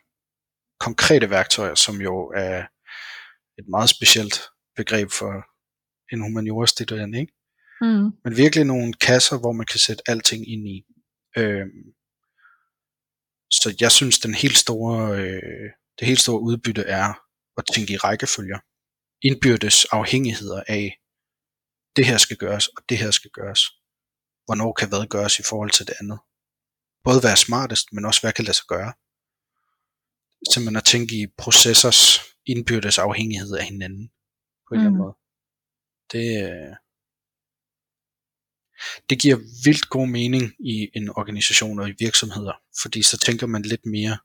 Konkrete 0.80 1.30
værktøjer, 1.30 1.76
som 1.76 2.02
jo 2.02 2.32
er 2.36 2.66
et 3.60 3.68
meget 3.70 3.90
specielt 3.90 4.42
begreb 4.76 5.12
for 5.12 5.32
en 6.14 6.22
humaniora-studerende, 6.22 7.20
ikke? 7.20 7.34
Mm. 7.82 8.12
Men 8.24 8.38
virkelig 8.38 8.66
nogle 8.66 8.94
kasser, 8.94 9.38
hvor 9.40 9.52
man 9.52 9.66
kan 9.66 9.80
sætte 9.80 10.04
alting 10.08 10.50
ind 10.54 10.68
i. 10.68 10.86
Øhm, 11.38 11.84
så 13.52 13.76
jeg 13.82 13.92
synes, 13.92 14.20
den 14.20 14.34
helt 14.34 14.58
store, 14.58 15.20
øh, 15.20 15.70
det 16.00 16.08
helt 16.08 16.20
store 16.20 16.42
udbytte 16.42 16.82
er 16.82 17.14
at 17.58 17.64
tænke 17.74 17.94
i 17.94 17.98
rækkefølger. 17.98 18.60
Indbyrdes 19.28 19.86
afhængigheder 19.86 20.64
af, 20.68 20.98
det 21.96 22.06
her 22.06 22.18
skal 22.18 22.38
gøres, 22.38 22.68
og 22.68 22.84
det 22.90 22.98
her 22.98 23.12
skal 23.12 23.32
gøres. 23.32 23.62
Hvornår 24.46 24.74
kan 24.74 24.90
hvad 24.90 25.08
gøres 25.08 25.40
i 25.40 25.44
forhold 25.50 25.72
til 25.72 25.88
det 25.88 25.94
andet? 26.00 26.20
både 27.08 27.20
være 27.28 27.44
smartest, 27.48 27.86
men 27.94 28.06
også 28.06 28.22
hvad 28.22 28.34
kan 28.34 28.46
lade 28.46 28.58
sig 28.58 28.68
gøre. 28.76 28.92
Simpelthen 30.52 30.82
at 30.82 30.90
tænke 30.94 31.12
i 31.22 31.24
processors 31.44 32.02
indbyrdes 32.52 32.98
afhængighed 33.08 33.54
af 33.62 33.66
hinanden 33.72 34.06
på 34.68 34.72
en 34.74 34.80
mm. 34.80 34.86
eller 34.86 34.90
anden 34.90 35.00
Mm. 35.00 35.04
måde. 35.04 35.16
Det, 36.14 36.28
øh, 36.48 36.74
det 39.10 39.20
giver 39.22 39.38
vildt 39.66 39.90
god 39.90 40.08
mening 40.08 40.44
i 40.60 40.90
en 40.96 41.10
organisation 41.10 41.80
og 41.80 41.90
i 41.90 41.96
virksomheder, 42.00 42.54
fordi 42.82 43.04
så 43.04 43.18
tænker 43.18 43.48
man 43.48 43.62
lidt 43.62 43.86
mere 43.86 44.18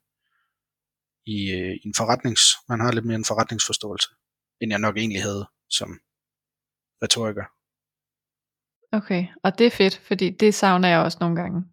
i 1.26 1.50
øh, 1.50 1.76
en 1.84 1.94
forretnings, 1.96 2.42
man 2.68 2.80
har 2.80 2.92
lidt 2.92 3.04
mere 3.04 3.16
en 3.16 3.24
forretningsforståelse, 3.24 4.08
end 4.60 4.72
jeg 4.72 4.78
nok 4.78 4.96
egentlig 4.96 5.22
havde 5.22 5.48
som 5.70 5.88
retoriker. 7.02 7.44
Okay, 8.96 9.26
og 9.44 9.58
det 9.58 9.66
er 9.66 9.70
fedt, 9.70 9.96
fordi 10.08 10.30
det 10.30 10.54
savner 10.54 10.88
jeg 10.88 10.98
også 10.98 11.18
nogle 11.20 11.36
gange. 11.36 11.64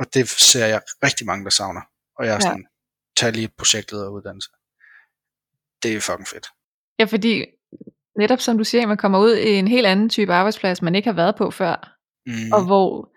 Og 0.00 0.14
det 0.14 0.28
ser 0.28 0.66
jeg 0.66 0.82
rigtig 1.04 1.26
mange, 1.26 1.44
der 1.44 1.50
savner. 1.50 1.80
Og 2.18 2.26
jeg 2.26 2.30
er 2.30 2.34
Ja. 2.34 2.40
sådan, 2.40 2.66
tag 3.16 3.32
lige 3.32 3.44
et 3.44 3.56
projektlederuddannelse. 3.58 4.50
Det 5.82 5.96
er 5.96 6.00
fucking 6.00 6.28
fedt. 6.28 6.46
Ja, 6.98 7.04
fordi 7.04 7.46
netop 8.18 8.40
som 8.40 8.58
du 8.58 8.64
siger, 8.64 8.86
man 8.86 8.96
kommer 8.96 9.18
ud 9.18 9.36
i 9.36 9.50
en 9.50 9.68
helt 9.68 9.86
anden 9.86 10.08
type 10.08 10.32
arbejdsplads, 10.32 10.82
man 10.82 10.94
ikke 10.94 11.08
har 11.08 11.14
været 11.14 11.34
på 11.36 11.50
før, 11.50 11.96
Mm, 12.26 12.52
og 12.52 12.64
hvor 12.66 13.12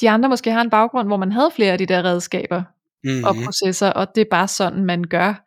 de 0.00 0.10
andre 0.10 0.28
måske 0.28 0.52
har 0.52 0.60
en 0.60 0.70
baggrund, 0.70 1.08
hvor 1.08 1.16
man 1.16 1.32
havde 1.32 1.50
flere 1.56 1.72
af 1.72 1.78
de 1.78 1.86
der 1.86 2.04
redskaber 2.04 2.62
mm, 3.04 3.24
og 3.24 3.34
processer, 3.44 3.90
og 3.90 4.14
det 4.14 4.20
er 4.20 4.30
bare 4.30 4.48
sådan, 4.48 4.84
man 4.84 5.04
gør. 5.04 5.44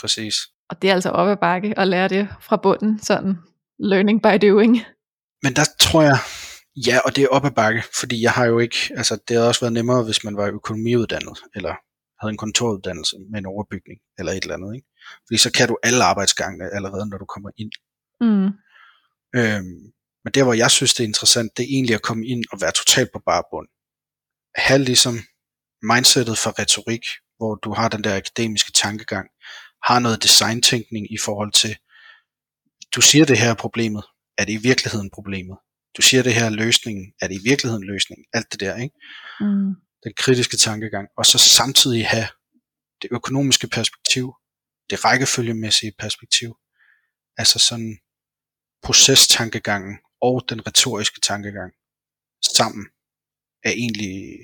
præcis. 0.00 0.34
Og 0.68 0.82
det 0.82 0.90
er 0.90 0.94
altså 0.94 1.10
op 1.10 1.28
ad 1.28 1.36
bakke 1.36 1.78
at 1.78 1.88
lære 1.88 2.08
det 2.08 2.28
fra 2.40 2.56
bunden, 2.56 2.98
sådan 2.98 3.36
learning 3.78 4.22
by 4.22 4.46
doing. 4.48 4.76
Men 5.42 5.56
der 5.56 5.64
tror 5.78 6.02
jeg, 6.02 6.18
ja, 6.86 6.98
og 7.04 7.16
det 7.16 7.24
er 7.24 7.28
op 7.28 7.44
ad 7.44 7.50
bakke, 7.50 7.82
fordi 8.00 8.22
jeg 8.22 8.30
har 8.32 8.44
jo 8.44 8.58
ikke, 8.58 8.76
altså 8.96 9.18
det 9.28 9.36
havde 9.36 9.48
også 9.48 9.60
været 9.60 9.72
nemmere, 9.72 10.04
hvis 10.04 10.24
man 10.24 10.36
var 10.36 10.46
økonomiuddannet, 10.46 11.38
eller 11.54 11.74
havde 12.22 12.34
en 12.36 12.44
kontoruddannelse 12.44 13.16
med 13.30 13.38
en 13.38 13.46
overbygning, 13.46 13.98
eller 14.18 14.32
et 14.32 14.42
eller 14.42 14.54
andet, 14.54 14.74
ikke? 14.76 14.88
Fordi 15.26 15.38
så 15.38 15.50
kan 15.52 15.68
du 15.68 15.76
alle 15.82 16.04
arbejdsgangene 16.04 16.74
allerede, 16.76 17.06
når 17.10 17.18
du 17.18 17.24
kommer 17.34 17.50
ind. 17.62 17.72
Mm. 18.26 18.48
Øhm, 19.38 19.82
men 20.24 20.30
der, 20.34 20.44
hvor 20.44 20.52
jeg 20.52 20.70
synes, 20.70 20.94
det 20.94 21.02
er 21.04 21.08
interessant, 21.12 21.56
det 21.56 21.62
er 21.62 21.72
egentlig 21.76 21.94
at 21.94 22.02
komme 22.02 22.26
ind 22.26 22.44
og 22.52 22.60
være 22.60 22.72
totalt 22.72 23.10
på 23.12 23.20
bare 23.26 23.44
bund. 23.50 23.68
have 24.54 24.84
ligesom 24.90 25.14
mindsetet 25.82 26.38
for 26.38 26.58
retorik, 26.58 27.04
hvor 27.36 27.54
du 27.54 27.70
har 27.74 27.88
den 27.88 28.04
der 28.04 28.16
akademiske 28.16 28.72
tankegang, 28.72 29.28
har 29.88 29.98
noget 29.98 30.22
designtænkning 30.22 31.12
i 31.12 31.18
forhold 31.24 31.52
til, 31.52 31.76
du 32.94 33.00
siger 33.00 33.24
det 33.24 33.38
her 33.38 33.50
er 33.50 33.54
problemet, 33.54 34.04
er 34.38 34.44
det 34.44 34.52
i 34.52 34.62
virkeligheden 34.70 35.10
problemet? 35.10 35.58
Du 35.96 36.02
siger 36.02 36.22
det 36.22 36.34
her 36.34 36.44
er 36.44 36.50
løsningen, 36.50 37.12
er 37.22 37.28
det 37.28 37.34
i 37.34 37.48
virkeligheden 37.48 37.84
løsningen? 37.84 38.24
Alt 38.32 38.52
det 38.52 38.60
der, 38.60 38.76
ikke? 38.76 38.96
Mm. 39.40 39.74
Den 40.04 40.12
kritiske 40.16 40.56
tankegang, 40.56 41.08
og 41.16 41.26
så 41.26 41.38
samtidig 41.38 42.06
have 42.06 42.28
det 43.02 43.08
økonomiske 43.12 43.68
perspektiv, 43.68 44.34
det 44.90 45.04
rækkefølgemæssige 45.04 45.92
perspektiv, 45.98 46.56
altså 47.36 47.58
sådan 47.58 47.98
procestankegangen 48.82 49.98
og 50.20 50.44
den 50.48 50.66
retoriske 50.66 51.20
tankegang 51.20 51.72
sammen 52.56 52.86
er 53.64 53.70
egentlig 53.70 54.38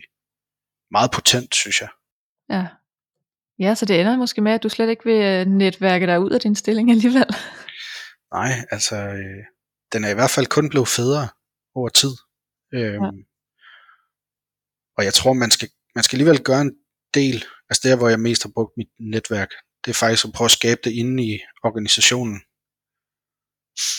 meget 0.91 1.11
potent, 1.11 1.55
synes 1.55 1.81
jeg. 1.81 1.89
Ja. 2.51 2.67
Ja, 3.59 3.75
så 3.75 3.87
det 3.87 4.01
ender 4.01 4.17
måske 4.17 4.41
med, 4.41 4.53
at 4.53 4.63
du 4.63 4.69
slet 4.69 4.89
ikke 4.89 5.05
vil 5.05 5.23
øh, 5.23 5.47
netværke 5.47 6.07
dig 6.07 6.21
ud 6.21 6.31
af 6.31 6.41
din 6.41 6.55
stilling 6.55 6.91
alligevel. 6.91 7.27
Nej, 8.35 8.53
altså, 8.71 8.97
øh, 8.97 9.45
den 9.93 10.05
er 10.05 10.09
i 10.09 10.15
hvert 10.15 10.31
fald 10.31 10.47
kun 10.47 10.69
blevet 10.69 10.89
federe 10.89 11.29
over 11.75 11.89
tid. 11.89 12.15
Øhm, 12.75 13.05
Ja. 13.05 13.11
Og 14.99 15.05
jeg 15.05 15.15
tror, 15.15 15.33
man 15.33 15.51
skal, 15.51 15.69
man 15.95 16.05
skal 16.05 16.17
alligevel 16.17 16.43
gøre 16.45 16.61
en 16.61 16.75
del, 17.15 17.45
altså 17.69 17.89
der, 17.89 17.97
hvor 17.97 18.09
jeg 18.09 18.21
mest 18.21 18.43
har 18.43 18.53
brugt 18.55 18.77
mit 18.77 18.93
netværk, 19.01 19.51
det 19.85 19.91
er 19.91 19.95
faktisk 19.95 20.25
at 20.25 20.33
prøve 20.37 20.51
at 20.53 20.59
skabe 20.61 20.81
det 20.85 20.93
inde 20.93 21.17
i 21.29 21.41
organisationen. 21.69 22.37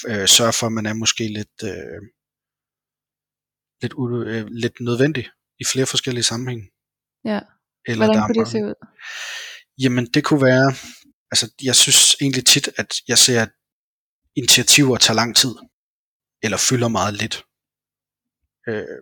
Øh, 0.10 0.28
sørge 0.38 0.54
for, 0.60 0.66
at 0.68 0.74
man 0.74 0.86
er 0.86 0.94
måske 0.94 1.24
lidt, 1.40 1.58
øh, 1.72 2.02
lidt, 3.82 3.94
øh, 4.30 4.46
lidt 4.64 4.80
nødvendig 4.80 5.26
i 5.60 5.64
flere 5.72 5.86
forskellige 5.86 6.24
sammenhænge. 6.32 6.66
Ja. 7.26 7.40
Eller 7.90 8.06
Hvordan 8.06 8.16
der 8.16 8.24
er 8.24 8.28
kunne 8.28 8.44
det 8.44 8.52
se 8.52 8.66
ud? 8.70 8.76
Jamen, 9.84 10.06
det 10.14 10.24
kunne 10.24 10.44
være, 10.52 10.68
altså 11.32 11.46
jeg 11.64 11.76
synes 11.76 12.16
egentlig 12.22 12.46
tit, 12.46 12.68
at 12.82 12.92
jeg 13.08 13.18
ser, 13.18 13.42
at 13.42 13.52
initiativer 14.36 14.98
tager 14.98 15.16
lang 15.22 15.36
tid, 15.36 15.54
eller 16.44 16.58
fylder 16.70 16.88
meget 16.88 17.14
lidt. 17.22 17.36
Øh, 18.70 19.00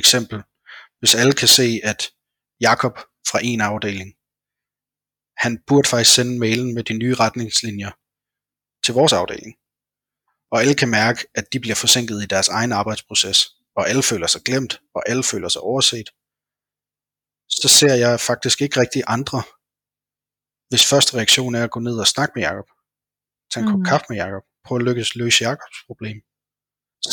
eksempel, 0.00 0.38
hvis 1.02 1.14
alle 1.20 1.34
kan 1.40 1.48
se, 1.58 1.68
at 1.90 2.00
Jakob 2.66 2.94
fra 3.30 3.38
en 3.50 3.60
afdeling, 3.70 4.10
han 5.42 5.52
burde 5.68 5.88
faktisk 5.88 6.14
sende 6.14 6.38
mailen 6.44 6.74
med 6.74 6.84
de 6.88 6.94
nye 7.02 7.14
retningslinjer 7.24 7.92
til 8.84 8.92
vores 8.98 9.12
afdeling. 9.20 9.52
Og 10.52 10.56
alle 10.62 10.74
kan 10.80 10.90
mærke, 11.00 11.20
at 11.38 11.44
de 11.52 11.60
bliver 11.60 11.78
forsinket 11.84 12.22
i 12.22 12.26
deres 12.34 12.48
egen 12.48 12.72
arbejdsproces, 12.80 13.38
og 13.76 13.82
alle 13.90 14.02
føler 14.10 14.26
sig 14.26 14.42
glemt, 14.48 14.72
og 14.96 15.02
alle 15.10 15.24
føler 15.30 15.48
sig 15.48 15.62
overset. 15.70 16.08
Så 17.60 17.68
ser 17.78 17.94
jeg 18.04 18.20
faktisk 18.30 18.58
ikke 18.64 18.80
rigtig 18.80 19.02
andre, 19.16 19.40
hvis 20.70 20.88
første 20.92 21.10
reaktion 21.18 21.54
er 21.54 21.64
at 21.64 21.70
gå 21.70 21.80
ned 21.80 21.96
og 22.04 22.06
snakke 22.14 22.32
med 22.36 22.42
Jakob. 22.48 22.68
Tag 23.50 23.60
en 23.60 23.68
kop 23.70 23.78
Mhm. 23.78 23.88
kaffe 23.90 24.06
med 24.08 24.16
Jakob. 24.24 24.44
Prøv 24.64 24.76
at 24.78 24.84
lykkes 24.88 25.10
løse 25.20 25.44
Jakobs 25.44 25.78
problem. 25.88 26.16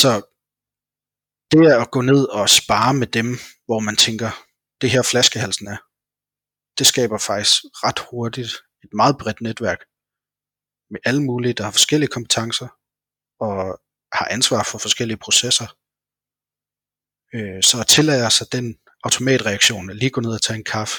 Så 0.02 0.12
det 1.52 1.62
er 1.72 1.78
at 1.82 1.92
gå 1.92 2.02
ned 2.02 2.24
og 2.40 2.50
spare 2.50 2.94
med 2.94 3.08
dem, 3.08 3.28
hvor 3.66 3.80
man 3.80 3.96
tænker, 3.96 4.32
det 4.82 4.90
her 4.92 5.04
flaskehalsen 5.12 5.68
er, 5.68 5.78
det 6.78 6.88
skaber 6.88 7.18
faktisk 7.18 7.54
ret 7.84 8.00
hurtigt 8.12 8.52
et 8.84 8.94
meget 8.94 9.16
bredt 9.22 9.42
netværk 9.42 9.80
med 10.92 11.00
alle 11.06 11.24
mulige, 11.24 11.54
der 11.54 11.64
har 11.64 11.72
forskellige 11.72 12.14
kompetencer 12.16 12.68
og 13.40 13.56
har 14.14 14.28
ansvar 14.36 14.64
for 14.72 14.78
forskellige 14.78 15.24
processer. 15.26 15.68
Øh, 17.36 17.64
Så 17.64 17.76
at 17.82 17.88
tillade 17.88 18.32
sig 18.32 18.48
den 18.52 18.80
automatreaktion, 19.04 19.90
at 19.90 19.96
lige 19.96 20.10
gå 20.10 20.22
ned 20.22 20.32
og 20.32 20.42
tage 20.42 20.58
en 20.58 20.64
kaffe 20.64 20.96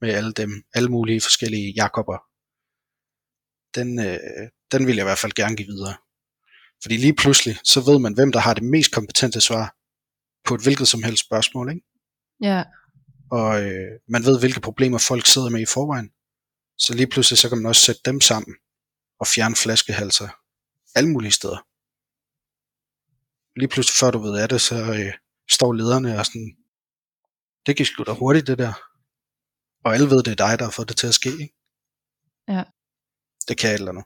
med 0.00 0.10
alle 0.18 0.32
dem, 0.32 0.50
alle 0.74 0.88
mulige 0.88 1.20
forskellige 1.20 1.72
Jakober, 1.80 2.18
den, 3.76 3.88
øh, 4.06 4.50
den 4.72 4.86
vil 4.86 4.96
jeg 4.96 5.04
i 5.04 5.10
hvert 5.10 5.24
fald 5.24 5.32
gerne 5.32 5.56
give 5.56 5.72
videre. 5.74 5.96
Fordi 6.82 6.96
lige 6.96 7.16
pludselig, 7.22 7.56
så 7.64 7.78
ved 7.80 7.98
man, 7.98 8.14
hvem 8.14 8.32
der 8.32 8.40
har 8.46 8.54
det 8.54 8.62
mest 8.62 8.92
kompetente 8.92 9.40
svar 9.40 9.66
på 10.44 10.54
et 10.54 10.62
hvilket 10.62 10.88
som 10.88 11.02
helst 11.02 11.24
spørgsmål, 11.24 11.70
ikke? 11.70 11.86
Ja. 12.40 12.64
og 13.30 13.62
øh, 13.62 13.90
man 14.08 14.24
ved, 14.24 14.38
hvilke 14.38 14.60
problemer 14.60 14.98
folk 14.98 15.26
sidder 15.26 15.50
med 15.50 15.60
i 15.60 15.66
forvejen. 15.66 16.10
Så 16.78 16.94
lige 16.94 17.06
pludselig, 17.06 17.38
så 17.38 17.48
kan 17.48 17.58
man 17.58 17.66
også 17.66 17.82
sætte 17.82 18.00
dem 18.04 18.20
sammen 18.20 18.54
og 19.20 19.26
fjerne 19.26 19.56
flaskehalser 19.56 20.28
alle 20.94 21.10
mulige 21.10 21.32
steder. 21.32 21.66
Lige 23.60 23.68
pludselig, 23.68 23.96
før 24.00 24.10
du 24.10 24.18
ved 24.18 24.42
af 24.42 24.48
det, 24.48 24.60
så 24.60 24.76
øh, 24.76 25.12
står 25.50 25.72
lederne 25.72 26.18
og 26.18 26.26
sådan, 26.26 26.56
det 27.66 27.76
gik 27.76 27.86
sgu 27.86 28.04
da 28.04 28.12
hurtigt, 28.12 28.46
det 28.46 28.58
der. 28.58 28.72
Og 29.84 29.94
alle 29.94 30.10
ved, 30.10 30.22
det 30.22 30.30
er 30.30 30.46
dig, 30.46 30.58
der 30.58 30.64
har 30.64 30.70
fået 30.70 30.88
det 30.88 30.96
til 30.96 31.06
at 31.06 31.14
ske, 31.14 31.28
ikke? 31.28 31.54
Ja. 32.48 32.64
Det 33.48 33.58
kan 33.58 33.70
et 33.70 33.74
eller 33.74 33.92
andet. 33.92 34.04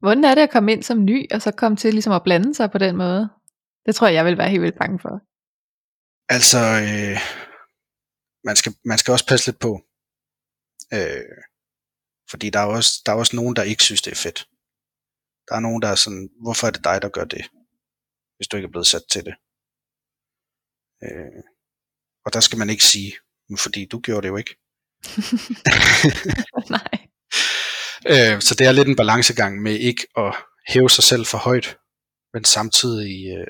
Hvordan 0.00 0.24
er 0.24 0.34
det 0.34 0.42
at 0.42 0.50
komme 0.50 0.72
ind 0.72 0.82
som 0.82 1.04
ny, 1.04 1.32
og 1.32 1.42
så 1.42 1.50
komme 1.50 1.76
til 1.76 1.92
ligesom 1.92 2.12
at 2.12 2.22
blande 2.24 2.54
sig 2.54 2.70
på 2.70 2.78
den 2.78 2.96
måde? 2.96 3.28
Det 3.90 3.96
tror 3.96 4.06
jeg, 4.06 4.14
jeg 4.14 4.24
vil 4.24 4.38
være 4.38 4.50
helt 4.50 4.62
vildt 4.62 4.78
bange 4.78 4.98
for. 5.04 5.14
Altså, 6.36 6.60
øh, 6.88 7.18
man, 8.44 8.56
skal, 8.56 8.72
man 8.84 8.98
skal 8.98 9.12
også 9.12 9.26
passe 9.26 9.46
lidt 9.46 9.60
på. 9.66 9.72
Øh, 10.96 11.36
fordi 12.30 12.50
der 12.50 12.60
er, 12.60 12.70
også, 12.78 12.90
der 13.06 13.12
er 13.12 13.16
også 13.16 13.36
nogen, 13.36 13.56
der 13.56 13.62
ikke 13.62 13.82
synes, 13.82 14.02
det 14.02 14.12
er 14.12 14.22
fedt. 14.26 14.38
Der 15.48 15.54
er 15.56 15.60
nogen, 15.60 15.82
der 15.82 15.88
er 15.88 15.94
sådan, 16.04 16.28
hvorfor 16.44 16.66
er 16.66 16.70
det 16.70 16.84
dig, 16.84 17.02
der 17.02 17.08
gør 17.16 17.24
det, 17.24 17.44
hvis 18.36 18.48
du 18.48 18.56
ikke 18.56 18.66
er 18.66 18.74
blevet 18.74 18.86
sat 18.94 19.04
til 19.12 19.22
det? 19.28 19.34
Øh, 21.06 21.42
og 22.24 22.32
der 22.34 22.40
skal 22.46 22.58
man 22.58 22.70
ikke 22.70 22.84
sige, 22.92 23.12
"Men 23.48 23.58
fordi 23.64 23.82
du 23.92 23.98
gjorde 24.06 24.22
det 24.22 24.28
jo 24.32 24.36
ikke. 24.42 24.54
Nej. 26.76 26.94
Øh, 28.12 28.40
så 28.46 28.52
det 28.58 28.66
er 28.66 28.72
lidt 28.72 28.88
en 28.88 28.96
balancegang 29.02 29.62
med 29.62 29.74
ikke 29.90 30.06
at 30.16 30.34
hæve 30.72 30.90
sig 30.90 31.04
selv 31.04 31.24
for 31.26 31.38
højt, 31.38 31.78
men 32.34 32.44
samtidig, 32.44 33.14
øh, 33.36 33.46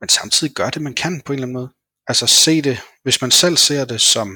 men 0.00 0.08
samtidig 0.08 0.54
gør 0.54 0.70
det, 0.70 0.82
man 0.82 0.94
kan 0.94 1.22
på 1.22 1.32
en 1.32 1.36
eller 1.36 1.46
anden 1.46 1.60
måde. 1.60 1.72
Altså 2.06 2.26
se 2.26 2.62
det, 2.62 2.78
hvis 3.02 3.20
man 3.20 3.30
selv 3.30 3.56
ser 3.56 3.84
det 3.84 4.00
som 4.00 4.28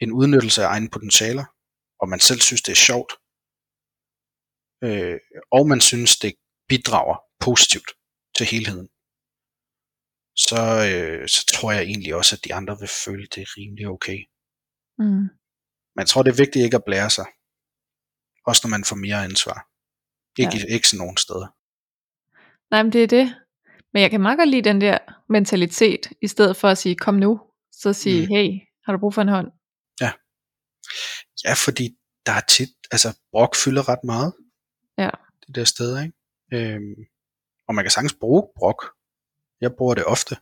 en 0.00 0.12
udnyttelse 0.12 0.62
af 0.62 0.68
egne 0.68 0.90
potentialer, 0.90 1.44
og 2.00 2.08
man 2.08 2.20
selv 2.20 2.40
synes, 2.40 2.62
det 2.62 2.72
er 2.72 2.86
sjovt, 2.88 3.12
øh, 4.86 5.18
og 5.56 5.68
man 5.68 5.80
synes, 5.80 6.18
det 6.18 6.34
bidrager 6.68 7.16
positivt 7.40 7.90
til 8.36 8.46
helheden, 8.46 8.88
så, 10.46 10.60
øh, 10.90 11.28
så 11.28 11.40
tror 11.54 11.72
jeg 11.72 11.82
egentlig 11.82 12.14
også, 12.14 12.36
at 12.36 12.44
de 12.44 12.54
andre 12.54 12.78
vil 12.80 12.88
føle 13.04 13.26
det 13.34 13.40
er 13.42 13.56
rimelig 13.58 13.86
okay. 13.88 14.18
Mm. 14.98 15.28
Men 15.94 16.00
jeg 16.02 16.08
tror, 16.08 16.22
det 16.22 16.30
er 16.30 16.42
vigtigt 16.44 16.64
ikke 16.64 16.80
at 16.80 16.88
blære 16.88 17.10
sig. 17.10 17.26
Også 18.48 18.60
når 18.64 18.70
man 18.76 18.84
får 18.84 18.96
mere 18.96 19.24
ansvar. 19.24 19.58
Ikke, 20.42 20.56
ja. 20.58 20.74
ikke 20.74 20.88
sådan 20.88 21.02
nogen 21.04 21.16
steder. 21.16 21.48
Nej, 22.70 22.82
men 22.82 22.92
det 22.92 23.02
er 23.02 23.10
det. 23.18 23.26
Men 23.94 24.02
jeg 24.02 24.10
kan 24.10 24.20
meget 24.20 24.38
godt 24.38 24.48
lide 24.48 24.62
den 24.68 24.80
der 24.80 24.98
mentalitet, 25.28 26.12
i 26.22 26.28
stedet 26.28 26.56
for 26.56 26.68
at 26.68 26.78
sige, 26.78 26.96
kom 26.96 27.14
nu, 27.14 27.40
så 27.72 27.92
sige, 27.92 28.20
Mm. 28.26 28.34
hey, 28.34 28.48
har 28.84 28.92
du 28.92 28.98
brug 28.98 29.14
for 29.14 29.22
en 29.22 29.28
hånd? 29.28 29.48
Ja, 31.44 31.52
fordi 31.52 31.96
der 32.26 32.32
er 32.32 32.40
tit, 32.48 32.68
altså 32.90 33.18
brok 33.32 33.56
fylder 33.56 33.88
ret 33.88 34.04
meget. 34.04 34.32
Ja. 34.98 35.10
Det 35.46 35.54
der 35.54 35.64
sted, 35.64 36.02
ikke? 36.02 36.14
Øhm, 36.74 36.94
og 37.68 37.74
man 37.74 37.84
kan 37.84 37.90
sagtens 37.90 38.14
bruge 38.20 38.42
brok. 38.56 38.84
Jeg 39.60 39.72
bruger 39.78 39.94
det 39.94 40.04
ofte. 40.04 40.36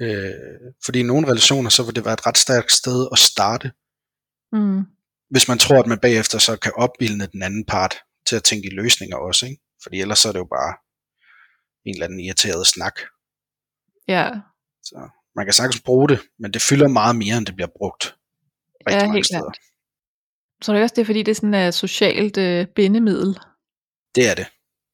Øh, 0.00 0.72
fordi 0.84 1.00
i 1.00 1.02
nogle 1.02 1.28
relationer, 1.28 1.70
så 1.70 1.82
vil 1.82 1.94
det 1.96 2.04
være 2.04 2.14
et 2.14 2.26
ret 2.26 2.38
stærkt 2.38 2.72
sted 2.72 3.08
at 3.12 3.18
starte, 3.18 3.72
Mm. 4.52 4.82
hvis 5.30 5.48
man 5.48 5.58
tror, 5.58 5.78
at 5.80 5.86
man 5.86 5.98
bagefter 5.98 6.38
så 6.38 6.56
kan 6.56 6.72
opbilde 6.76 7.26
den 7.26 7.42
anden 7.42 7.64
part 7.64 7.94
til 8.26 8.36
at 8.36 8.44
tænke 8.44 8.66
i 8.66 8.74
løsninger 8.74 9.16
også, 9.16 9.46
ikke? 9.46 9.62
Fordi 9.82 10.00
ellers 10.00 10.18
så 10.18 10.28
er 10.28 10.32
det 10.32 10.38
jo 10.38 10.44
bare 10.58 10.74
en 11.84 11.94
eller 11.94 12.06
anden 12.06 12.20
irriteret 12.20 12.66
snak. 12.66 13.00
Ja, 14.08 14.30
Så 14.82 15.08
man 15.36 15.46
kan 15.46 15.52
sagtens 15.52 15.80
bruge 15.82 16.08
det, 16.08 16.20
men 16.38 16.52
det 16.52 16.62
fylder 16.62 16.88
meget 16.88 17.16
mere, 17.16 17.36
end 17.38 17.46
det 17.46 17.54
bliver 17.56 17.68
brugt. 17.76 18.04
Rigtig 18.86 18.96
Ja, 19.00 19.00
mange 19.02 19.12
helt 19.14 19.26
steder. 19.26 19.40
klart. 19.42 19.58
så 20.62 20.72
er 20.72 20.76
det 20.76 20.82
også 20.82 20.94
det, 20.94 21.02
er, 21.02 21.06
fordi 21.06 21.22
det 21.22 21.30
er 21.30 21.34
sådan 21.34 21.54
et 21.54 21.74
socialt 21.74 22.36
øh, 22.38 22.66
bindemiddel. 22.66 23.38
Det 24.14 24.30
er 24.30 24.34
det. 24.34 24.46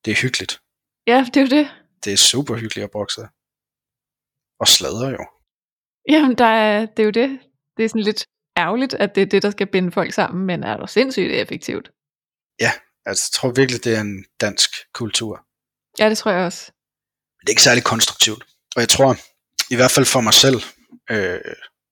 Det 0.05 0.11
er 0.11 0.17
hyggeligt. 0.23 0.61
Ja, 1.07 1.27
det 1.35 1.37
er 1.37 1.41
jo 1.41 1.47
det. 1.63 1.67
Det 2.05 2.13
er 2.13 2.17
super 2.17 2.55
hyggeligt 2.55 2.85
at 2.85 2.91
brokse. 2.91 3.21
Og 4.61 4.69
sladre 4.69 5.07
jo. 5.09 5.25
Jamen, 6.09 6.39
der 6.39 6.47
er, 6.47 6.87
det 6.87 6.99
er 6.99 7.05
jo 7.05 7.11
det. 7.11 7.41
Det 7.77 7.85
er 7.85 7.89
sådan 7.89 8.03
lidt 8.03 8.27
ærgerligt, 8.59 8.95
at 8.95 9.15
det 9.15 9.23
er 9.23 9.27
det, 9.27 9.43
der 9.43 9.51
skal 9.51 9.67
binde 9.67 9.93
folk 9.93 10.13
sammen, 10.13 10.47
men 10.47 10.65
er 10.65 10.77
du 10.77 10.87
sindssygt 10.87 11.31
effektivt. 11.33 11.91
Altså, 13.09 13.31
jeg 13.33 13.35
tror 13.41 13.53
virkelig, 13.57 13.85
det 13.85 13.97
er 13.97 14.01
en 14.01 14.25
dansk 14.41 14.71
kultur. 14.95 15.47
Ja, 15.99 16.09
det 16.11 16.19
tror 16.19 16.31
jeg 16.31 16.45
også. 16.47 16.73
Det 17.47 17.51
er 17.51 17.57
ikke 17.57 17.63
særlig 17.71 17.85
konstruktivt. 17.85 18.45
Og 18.77 18.81
jeg 18.81 18.89
tror, 18.89 19.17
i 19.71 19.77
hvert 19.77 19.91
fald 19.91 20.07
for 20.07 20.21
mig 20.21 20.35
selv, 20.35 20.59
øh, 21.11 21.41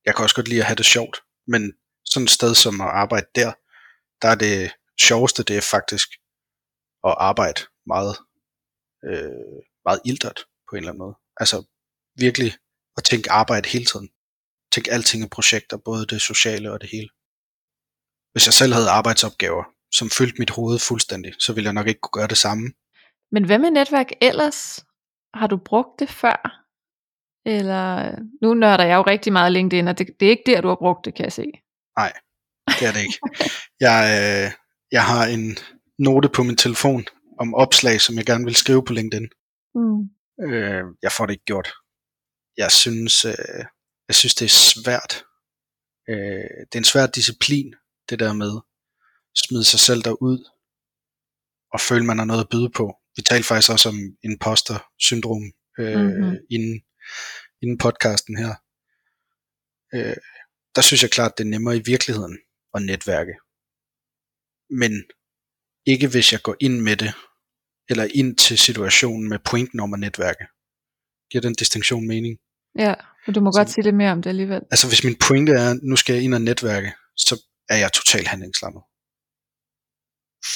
jeg 0.06 0.14
kan 0.14 0.22
også 0.22 0.34
godt 0.36 0.48
lide 0.48 0.60
at 0.60 0.66
have 0.66 0.76
det 0.76 0.86
sjovt, 0.86 1.16
men 1.46 1.72
sådan 2.04 2.24
et 2.24 2.30
sted 2.30 2.54
som 2.54 2.80
at 2.80 2.88
arbejde 2.88 3.26
der, 3.34 3.52
der 4.22 4.28
er 4.28 4.34
det 4.34 4.72
sjoveste, 5.00 5.42
det 5.42 5.56
er 5.56 5.60
faktisk 5.60 6.08
at 7.08 7.14
arbejde 7.18 7.60
meget, 7.86 8.16
øh, 9.08 9.58
meget 9.86 10.00
ildert 10.04 10.40
på 10.68 10.70
en 10.72 10.78
eller 10.78 10.90
anden 10.90 11.04
måde. 11.04 11.16
Altså 11.36 11.64
virkelig 12.18 12.52
at 12.96 13.04
tænke 13.04 13.30
arbejde 13.30 13.68
hele 13.68 13.84
tiden. 13.84 14.08
Tænke 14.72 14.92
alting 14.92 15.24
i 15.24 15.28
projekter, 15.28 15.76
både 15.76 16.06
det 16.06 16.22
sociale 16.22 16.72
og 16.72 16.80
det 16.80 16.90
hele. 16.90 17.08
Hvis 18.32 18.46
jeg 18.46 18.54
selv 18.54 18.72
havde 18.72 18.90
arbejdsopgaver, 18.90 19.64
som 19.92 20.10
fyldte 20.10 20.38
mit 20.38 20.50
hoved 20.50 20.78
fuldstændig, 20.78 21.32
så 21.38 21.52
ville 21.52 21.66
jeg 21.66 21.72
nok 21.72 21.88
ikke 21.88 22.00
kunne 22.00 22.18
gøre 22.20 22.28
det 22.28 22.38
samme. 22.38 22.72
Men 23.32 23.44
hvad 23.44 23.58
med 23.58 23.70
netværk 23.70 24.10
ellers? 24.20 24.84
Har 25.34 25.46
du 25.46 25.56
brugt 25.56 26.00
det 26.00 26.10
før? 26.10 26.64
Eller 27.46 28.16
nu 28.42 28.54
nørder 28.54 28.84
jeg 28.84 28.96
jo 28.96 29.02
rigtig 29.02 29.32
meget 29.32 29.52
LinkedIn, 29.52 29.88
og 29.88 29.98
det, 29.98 30.06
det 30.20 30.26
er 30.26 30.30
ikke 30.30 30.42
der, 30.46 30.60
du 30.60 30.68
har 30.68 30.76
brugt 30.76 31.04
det, 31.04 31.14
kan 31.14 31.24
jeg 31.24 31.32
se. 31.32 31.44
Det 32.68 32.88
er 32.88 32.92
det 32.92 33.00
ikke. 33.00 33.18
Jeg, 33.80 34.00
øh, 34.18 34.52
jeg 34.92 35.04
har 35.04 35.26
en 35.26 35.56
note 35.98 36.28
på 36.28 36.42
min 36.42 36.56
telefon 36.56 37.04
om 37.38 37.54
opslag, 37.54 38.00
som 38.00 38.16
jeg 38.16 38.26
gerne 38.26 38.44
vil 38.44 38.54
skrive 38.54 38.84
på 38.84 38.92
LinkedIn. 38.92 39.28
Mm. 39.74 40.00
Øh, 40.46 40.84
jeg 41.02 41.12
får 41.12 41.26
det 41.26 41.32
ikke 41.32 41.44
gjort. 41.44 41.72
Jeg 42.56 42.72
synes, 42.72 43.24
øh, 43.24 43.64
jeg 44.08 44.14
synes 44.14 44.34
det 44.34 44.44
er 44.44 44.56
svært. 44.74 45.24
Øh, 46.08 46.58
det 46.66 46.74
er 46.74 46.78
en 46.78 46.92
svær 46.92 47.06
disciplin, 47.06 47.74
det 48.08 48.18
der 48.18 48.32
med 48.32 48.52
at 48.56 49.38
smide 49.44 49.64
sig 49.64 49.80
selv 49.80 50.02
derud 50.02 50.50
og 51.72 51.80
føle, 51.80 52.04
man 52.04 52.18
har 52.18 52.24
noget 52.24 52.40
at 52.40 52.48
byde 52.50 52.70
på. 52.70 52.96
Vi 53.16 53.22
talte 53.22 53.44
faktisk 53.48 53.70
også 53.72 53.88
om 53.88 53.98
imposter-syndrom 54.28 55.44
øh, 55.78 55.96
Mhm. 56.00 56.06
mm-hmm. 56.06 56.36
inden, 56.50 56.74
inden 57.62 57.78
podcasten 57.78 58.36
her. 58.42 58.52
Øh, 59.94 60.16
der 60.74 60.82
synes 60.82 61.02
jeg 61.02 61.10
klart, 61.10 61.32
det 61.38 61.44
er 61.44 61.48
nemmere 61.48 61.76
i 61.76 61.82
virkeligheden 61.92 62.38
at 62.74 62.82
netværke. 62.82 63.34
Men 64.82 64.92
ikke 65.86 66.08
hvis 66.08 66.32
jeg 66.32 66.42
går 66.42 66.56
ind 66.60 66.80
med 66.80 66.96
det, 66.96 67.12
eller 67.90 68.06
ind 68.14 68.36
til 68.36 68.58
situationen 68.58 69.28
med 69.28 69.38
pointen 69.50 69.80
om 69.80 69.94
at 69.94 70.00
netværke. 70.00 70.44
Giver 71.30 71.42
den 71.42 71.54
distinktion 71.54 72.06
mening? 72.08 72.38
Ja, 72.78 72.94
men 73.26 73.34
du 73.34 73.40
må 73.40 73.52
Så- 73.52 73.58
godt 73.58 73.70
sige 73.70 73.84
lidt 73.84 73.96
mere 73.96 74.12
om 74.12 74.22
det 74.22 74.30
alligevel. 74.30 74.62
Altså 74.70 74.88
hvis 74.88 75.04
min 75.04 75.16
pointe 75.28 75.52
er, 75.52 75.74
nu 75.90 75.96
skal 75.96 76.14
jeg 76.14 76.22
ind 76.24 76.34
og 76.34 76.40
netværke, 76.40 76.92
så 77.16 77.34
er 77.68 77.76
jeg 77.76 77.92
totalt 77.92 78.28
handlingslammet. 78.28 78.82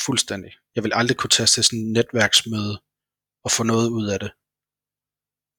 Fuldstændig. 0.07 0.53
Jeg 0.79 0.85
vil 0.85 0.93
aldrig 0.95 1.17
kunne 1.17 1.31
tage 1.31 1.47
til 1.47 1.65
sådan 1.65 1.79
et 1.87 1.93
netværksmøde 1.93 2.75
og 3.45 3.51
få 3.51 3.63
noget 3.63 3.89
ud 3.91 4.07
af 4.15 4.19
det. 4.21 4.31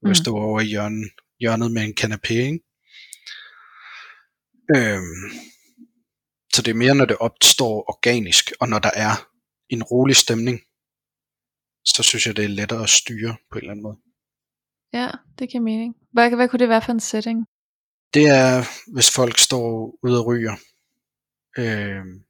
Jeg 0.02 0.10
Mm. 0.10 0.16
stå 0.16 0.32
over 0.38 0.60
i 0.62 0.66
hjørnet, 0.66 1.10
hjørnet 1.40 1.72
med 1.72 1.82
en 1.84 1.96
kanapé, 2.02 2.34
ikke? 2.34 2.60
Øhm, 4.76 5.24
så 6.54 6.62
det 6.62 6.72
er 6.72 6.82
mere, 6.84 6.96
når 6.96 7.06
det 7.06 7.18
opstår 7.18 7.76
organisk, 7.94 8.52
og 8.62 8.70
når 8.70 8.80
der 8.80 8.92
er 8.96 9.14
en 9.70 9.84
rolig 9.84 10.16
stemning, 10.16 10.58
så 11.86 12.04
synes 12.04 12.28
jeg, 12.28 12.36
det 12.38 12.46
er 12.46 12.50
lettere 12.60 12.84
at 12.84 12.90
styre 12.90 13.36
på 13.52 13.58
en 13.58 13.62
eller 13.62 13.72
anden 13.72 13.84
måde. 13.84 13.98
Ja, 14.94 15.10
det 15.40 15.50
giver 15.50 15.64
mening. 15.64 15.96
Hvad, 16.14 16.36
hvad 16.36 16.50
kunne 16.50 16.60
det 16.60 16.70
være 16.70 16.82
for 16.82 16.92
en 16.92 17.00
setting? 17.00 17.46
Det 18.14 18.26
er, 18.28 18.64
hvis 18.94 19.16
folk 19.16 19.38
står 19.38 19.98
ude 20.04 20.20
og 20.20 20.26
ryger. 20.28 20.56
Øhm, 21.58 22.24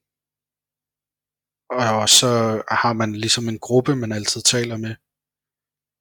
og 1.70 2.10
så 2.10 2.64
har 2.68 2.94
man 2.94 3.16
ligesom 3.16 3.50
en 3.50 3.60
gruppe, 3.60 3.96
man 3.96 4.12
altid 4.12 4.42
taler 4.42 4.78
med. 4.78 4.96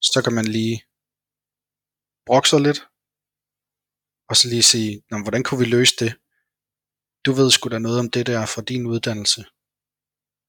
Så 0.00 0.22
kan 0.24 0.34
man 0.34 0.44
lige 0.44 0.84
brokke 2.26 2.48
sig 2.48 2.60
lidt. 2.60 2.80
Og 4.28 4.36
så 4.36 4.48
lige 4.48 4.62
sige, 4.62 5.02
Nå, 5.10 5.22
hvordan 5.22 5.42
kunne 5.42 5.58
vi 5.58 5.64
løse 5.64 5.94
det? 6.00 6.12
Du 7.26 7.32
ved 7.32 7.50
sgu 7.50 7.68
da 7.68 7.78
noget 7.78 7.98
om 8.00 8.10
det 8.10 8.26
der 8.26 8.46
fra 8.46 8.62
din 8.62 8.86
uddannelse. 8.86 9.40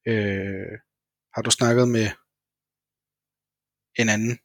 Øh, 0.08 0.74
har 1.34 1.42
du 1.42 1.52
snakket 1.52 1.88
med 1.88 2.08
en 4.02 4.10
anden? 4.10 4.40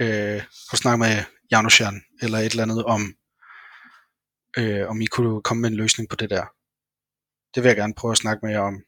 Øh, 0.00 0.40
har 0.66 0.74
du 0.76 0.82
snakket 0.82 0.98
med 0.98 1.14
Janusjan 1.50 1.96
eller 2.22 2.38
et 2.38 2.50
eller 2.50 2.62
andet 2.62 2.84
om, 2.84 3.02
øh, 4.58 4.88
om 4.90 5.00
I 5.00 5.06
kunne 5.06 5.42
komme 5.42 5.60
med 5.60 5.70
en 5.70 5.76
løsning 5.76 6.08
på 6.08 6.16
det 6.16 6.30
der. 6.30 6.46
Det 7.54 7.62
vil 7.62 7.68
jeg 7.68 7.76
gerne 7.76 7.94
prøve 7.94 8.12
at 8.12 8.18
snakke 8.18 8.46
med 8.46 8.52
jer 8.52 8.60
om. 8.60 8.87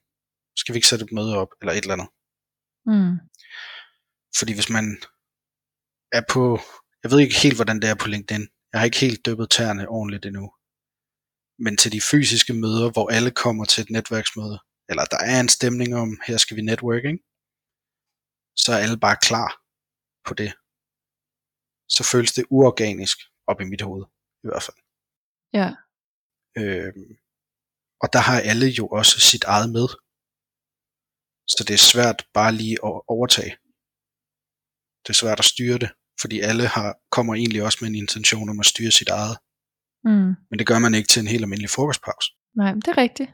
Skal 0.56 0.72
vi 0.72 0.76
ikke 0.76 0.88
sætte 0.88 1.04
et 1.04 1.12
møde 1.12 1.36
op, 1.36 1.48
eller 1.60 1.72
et 1.72 1.84
eller 1.84 1.96
andet? 1.96 2.10
Mm. 2.90 3.14
Fordi 4.38 4.52
hvis 4.54 4.70
man 4.76 4.86
er 6.18 6.22
på, 6.34 6.42
jeg 7.02 7.10
ved 7.10 7.18
ikke 7.20 7.42
helt, 7.44 7.56
hvordan 7.56 7.80
det 7.80 7.88
er 7.90 7.98
på 8.02 8.08
LinkedIn. 8.08 8.48
Jeg 8.70 8.80
har 8.80 8.84
ikke 8.84 9.04
helt 9.06 9.26
dyppet 9.26 9.50
tæerne 9.50 9.88
ordentligt 9.88 10.26
endnu. 10.26 10.46
Men 11.64 11.76
til 11.76 11.92
de 11.92 12.00
fysiske 12.10 12.54
møder, 12.54 12.90
hvor 12.92 13.06
alle 13.16 13.30
kommer 13.30 13.64
til 13.64 13.82
et 13.82 13.90
netværksmøde, 13.90 14.58
eller 14.90 15.04
der 15.04 15.20
er 15.32 15.40
en 15.40 15.48
stemning 15.48 15.90
om, 16.02 16.08
her 16.26 16.36
skal 16.36 16.56
vi 16.56 16.62
networking, 16.62 17.16
så 18.62 18.68
er 18.72 18.78
alle 18.84 18.98
bare 19.06 19.18
klar 19.28 19.50
på 20.26 20.32
det. 20.40 20.50
Så 21.94 22.02
føles 22.12 22.32
det 22.32 22.44
uorganisk 22.50 23.18
op 23.50 23.60
i 23.60 23.64
mit 23.72 23.82
hoved, 23.86 24.04
i 24.44 24.46
hvert 24.48 24.64
fald. 24.66 24.80
Ja. 25.58 25.68
Øhm, 26.60 27.10
og 28.02 28.08
der 28.14 28.22
har 28.28 28.38
alle 28.50 28.68
jo 28.78 28.84
også 28.98 29.14
sit 29.30 29.44
eget 29.54 29.70
med. 29.76 29.86
Så 31.56 31.64
det 31.68 31.74
er 31.74 31.78
svært 31.78 32.24
bare 32.34 32.52
lige 32.52 32.72
at 32.84 33.00
overtage. 33.08 33.56
Det 35.02 35.08
er 35.08 35.12
svært 35.22 35.38
at 35.38 35.44
styre 35.44 35.78
det, 35.78 35.90
fordi 36.20 36.40
alle 36.40 36.66
har, 36.66 36.96
kommer 37.10 37.34
egentlig 37.34 37.62
også 37.62 37.78
med 37.80 37.88
en 37.88 37.94
intention 37.94 38.48
om 38.48 38.60
at 38.60 38.66
styre 38.66 38.90
sit 38.90 39.08
eget. 39.08 39.36
Mm. 40.04 40.34
Men 40.50 40.58
det 40.58 40.66
gør 40.66 40.78
man 40.78 40.94
ikke 40.94 41.08
til 41.08 41.20
en 41.20 41.26
helt 41.26 41.42
almindelig 41.42 41.70
frokostpause. 41.70 42.28
Nej, 42.56 42.72
det 42.72 42.88
er 42.88 42.98
rigtigt. 42.98 43.30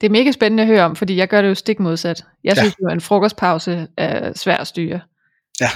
Det 0.00 0.06
er 0.06 0.10
mega 0.10 0.32
spændende 0.32 0.62
at 0.62 0.66
høre 0.66 0.84
om, 0.84 0.96
fordi 0.96 1.16
jeg 1.16 1.28
gør 1.28 1.42
det 1.42 1.48
jo 1.48 1.54
stik 1.54 1.80
modsat. 1.80 2.24
Jeg 2.44 2.56
Ja. 2.56 2.62
synes 2.62 2.74
jo, 2.82 2.86
at 2.88 2.92
en 2.92 3.00
frokostpause 3.00 3.88
er 3.96 4.32
svær 4.38 4.56
at 4.56 4.66
styre. 4.66 5.00
Ja. 5.60 5.70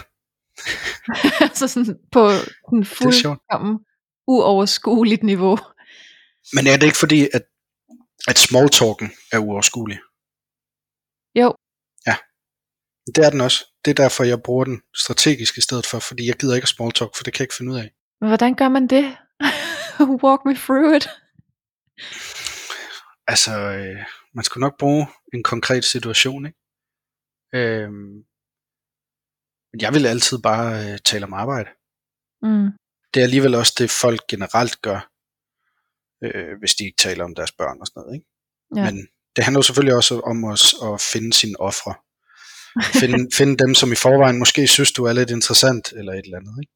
så 1.58 1.68
sådan 1.68 1.98
på 2.12 2.28
en 2.72 2.84
fuldkommen 2.84 3.78
uoverskueligt 4.26 5.22
niveau. 5.22 5.58
Men 6.52 6.66
er 6.66 6.76
det 6.76 6.82
ikke 6.86 6.98
fordi, 6.98 7.28
at, 7.32 7.42
at 8.28 8.38
small 8.38 8.68
talken 8.68 9.10
er 9.32 9.38
uoverskuelig? 9.38 9.98
Jo, 11.34 11.54
Det 13.06 13.24
er 13.26 13.30
den 13.30 13.40
også. 13.40 13.64
Det 13.84 13.90
er 13.90 13.94
derfor, 13.94 14.24
jeg 14.24 14.42
bruger 14.42 14.64
den 14.64 14.82
strategisk 14.94 15.58
i 15.58 15.60
stedet 15.60 15.86
for, 15.86 15.98
fordi 15.98 16.26
jeg 16.26 16.34
gider 16.34 16.54
ikke 16.54 16.64
at 16.64 16.68
small 16.68 16.92
talk, 16.92 17.16
for 17.16 17.24
det 17.24 17.32
kan 17.32 17.40
jeg 17.40 17.44
ikke 17.44 17.54
finde 17.58 17.72
ud 17.72 17.78
af. 17.78 17.90
men 18.20 18.30
hvordan 18.30 18.54
gør 18.54 18.68
man 18.68 18.86
det? 18.86 19.04
Walk 20.24 20.40
me 20.44 20.54
through 20.54 20.96
it. 20.96 21.08
Altså, 23.26 23.52
øh, 23.52 24.04
man 24.34 24.44
skulle 24.44 24.62
nok 24.62 24.78
bruge 24.78 25.06
en 25.34 25.42
konkret 25.42 25.84
situation, 25.84 26.46
ikke? 26.46 26.58
Men 29.72 29.80
jeg 29.80 29.94
vil 29.94 30.06
altid 30.06 30.38
bare 30.42 30.92
øh, 30.92 30.98
tale 30.98 31.26
om 31.26 31.34
arbejde. 31.34 31.70
Mm. 32.42 32.68
Det 33.14 33.20
er 33.20 33.24
alligevel 33.24 33.54
også 33.54 33.74
det, 33.78 33.90
folk 33.90 34.20
generelt 34.28 34.82
gør, 34.82 35.00
øh, 36.24 36.58
hvis 36.58 36.74
de 36.74 36.84
ikke 36.84 36.96
taler 36.96 37.24
om 37.24 37.34
deres 37.34 37.52
børn 37.52 37.80
og 37.80 37.86
sådan 37.86 38.00
noget, 38.00 38.14
ikke? 38.14 38.28
Ja. 38.76 38.84
Men 38.84 39.08
det 39.36 39.44
handler 39.44 39.58
jo 39.58 39.62
selvfølgelig 39.62 39.96
også 39.96 40.20
om 40.20 40.44
os 40.44 40.64
at 40.88 41.00
finde 41.12 41.32
sine 41.32 41.60
ofre. 41.60 41.94
Find, 43.00 43.14
find 43.38 43.58
dem, 43.58 43.74
som 43.74 43.92
i 43.92 44.02
forvejen 44.06 44.38
måske 44.38 44.68
synes, 44.68 44.92
du 44.92 45.04
er 45.04 45.12
lidt 45.12 45.30
interessant, 45.30 45.92
eller 45.92 46.12
et 46.12 46.24
eller 46.24 46.38
andet. 46.38 46.56
Ikke? 46.62 46.72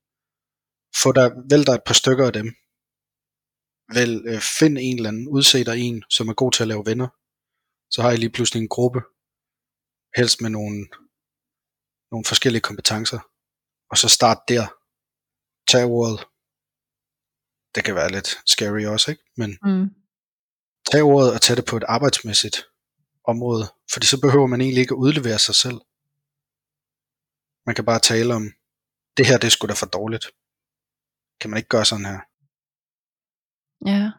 Få 1.02 1.12
dig, 1.12 1.28
vælg 1.50 1.66
dig 1.66 1.72
et 1.72 1.86
par 1.86 1.94
stykker 1.94 2.26
af 2.26 2.32
dem. 2.32 2.48
Vælg, 3.96 4.16
øh, 4.30 4.40
find 4.58 4.78
en 4.80 4.96
eller 4.96 5.08
anden, 5.08 5.28
udse 5.28 5.64
dig 5.64 5.76
en, 5.78 6.04
som 6.10 6.28
er 6.28 6.34
god 6.34 6.52
til 6.52 6.62
at 6.64 6.68
lave 6.68 6.86
venner. 6.86 7.08
Så 7.90 8.02
har 8.02 8.10
I 8.12 8.16
lige 8.16 8.34
pludselig 8.36 8.60
en 8.60 8.68
gruppe, 8.76 9.00
helst 10.16 10.40
med 10.40 10.50
nogle, 10.50 10.78
nogle 12.12 12.24
forskellige 12.24 12.66
kompetencer. 12.68 13.20
Og 13.90 13.96
så 13.98 14.08
start 14.08 14.40
der. 14.48 14.64
Tag 15.70 15.84
ordet. 15.84 16.18
Det 17.74 17.84
kan 17.84 17.94
være 17.94 18.12
lidt 18.12 18.28
scary 18.46 18.84
også, 18.94 19.10
ikke? 19.10 19.22
Men 19.36 19.50
Mm. 19.62 19.88
Tag 20.92 21.02
ordet 21.02 21.34
og 21.34 21.40
tag 21.40 21.56
det 21.56 21.64
på 21.64 21.76
et 21.76 21.84
arbejdsmæssigt 21.88 22.64
område, 23.24 23.64
fordi 23.92 24.06
så 24.06 24.20
behøver 24.20 24.46
man 24.46 24.60
egentlig 24.60 24.80
ikke 24.80 24.94
at 24.94 24.98
udlevere 24.98 25.38
sig 25.38 25.54
selv. 25.54 25.80
Man 27.66 27.74
kan 27.74 27.84
bare 27.84 27.98
tale 27.98 28.34
om, 28.34 28.50
det 29.16 29.26
her 29.26 29.38
det 29.38 29.46
er 29.46 29.50
sgu 29.50 29.66
da 29.66 29.72
for 29.72 29.86
dårligt. 29.86 30.26
Kan 31.40 31.50
man 31.50 31.56
ikke 31.56 31.68
gøre 31.68 31.84
sådan 31.84 32.04
her? 32.04 32.18
Ja. 33.86 34.10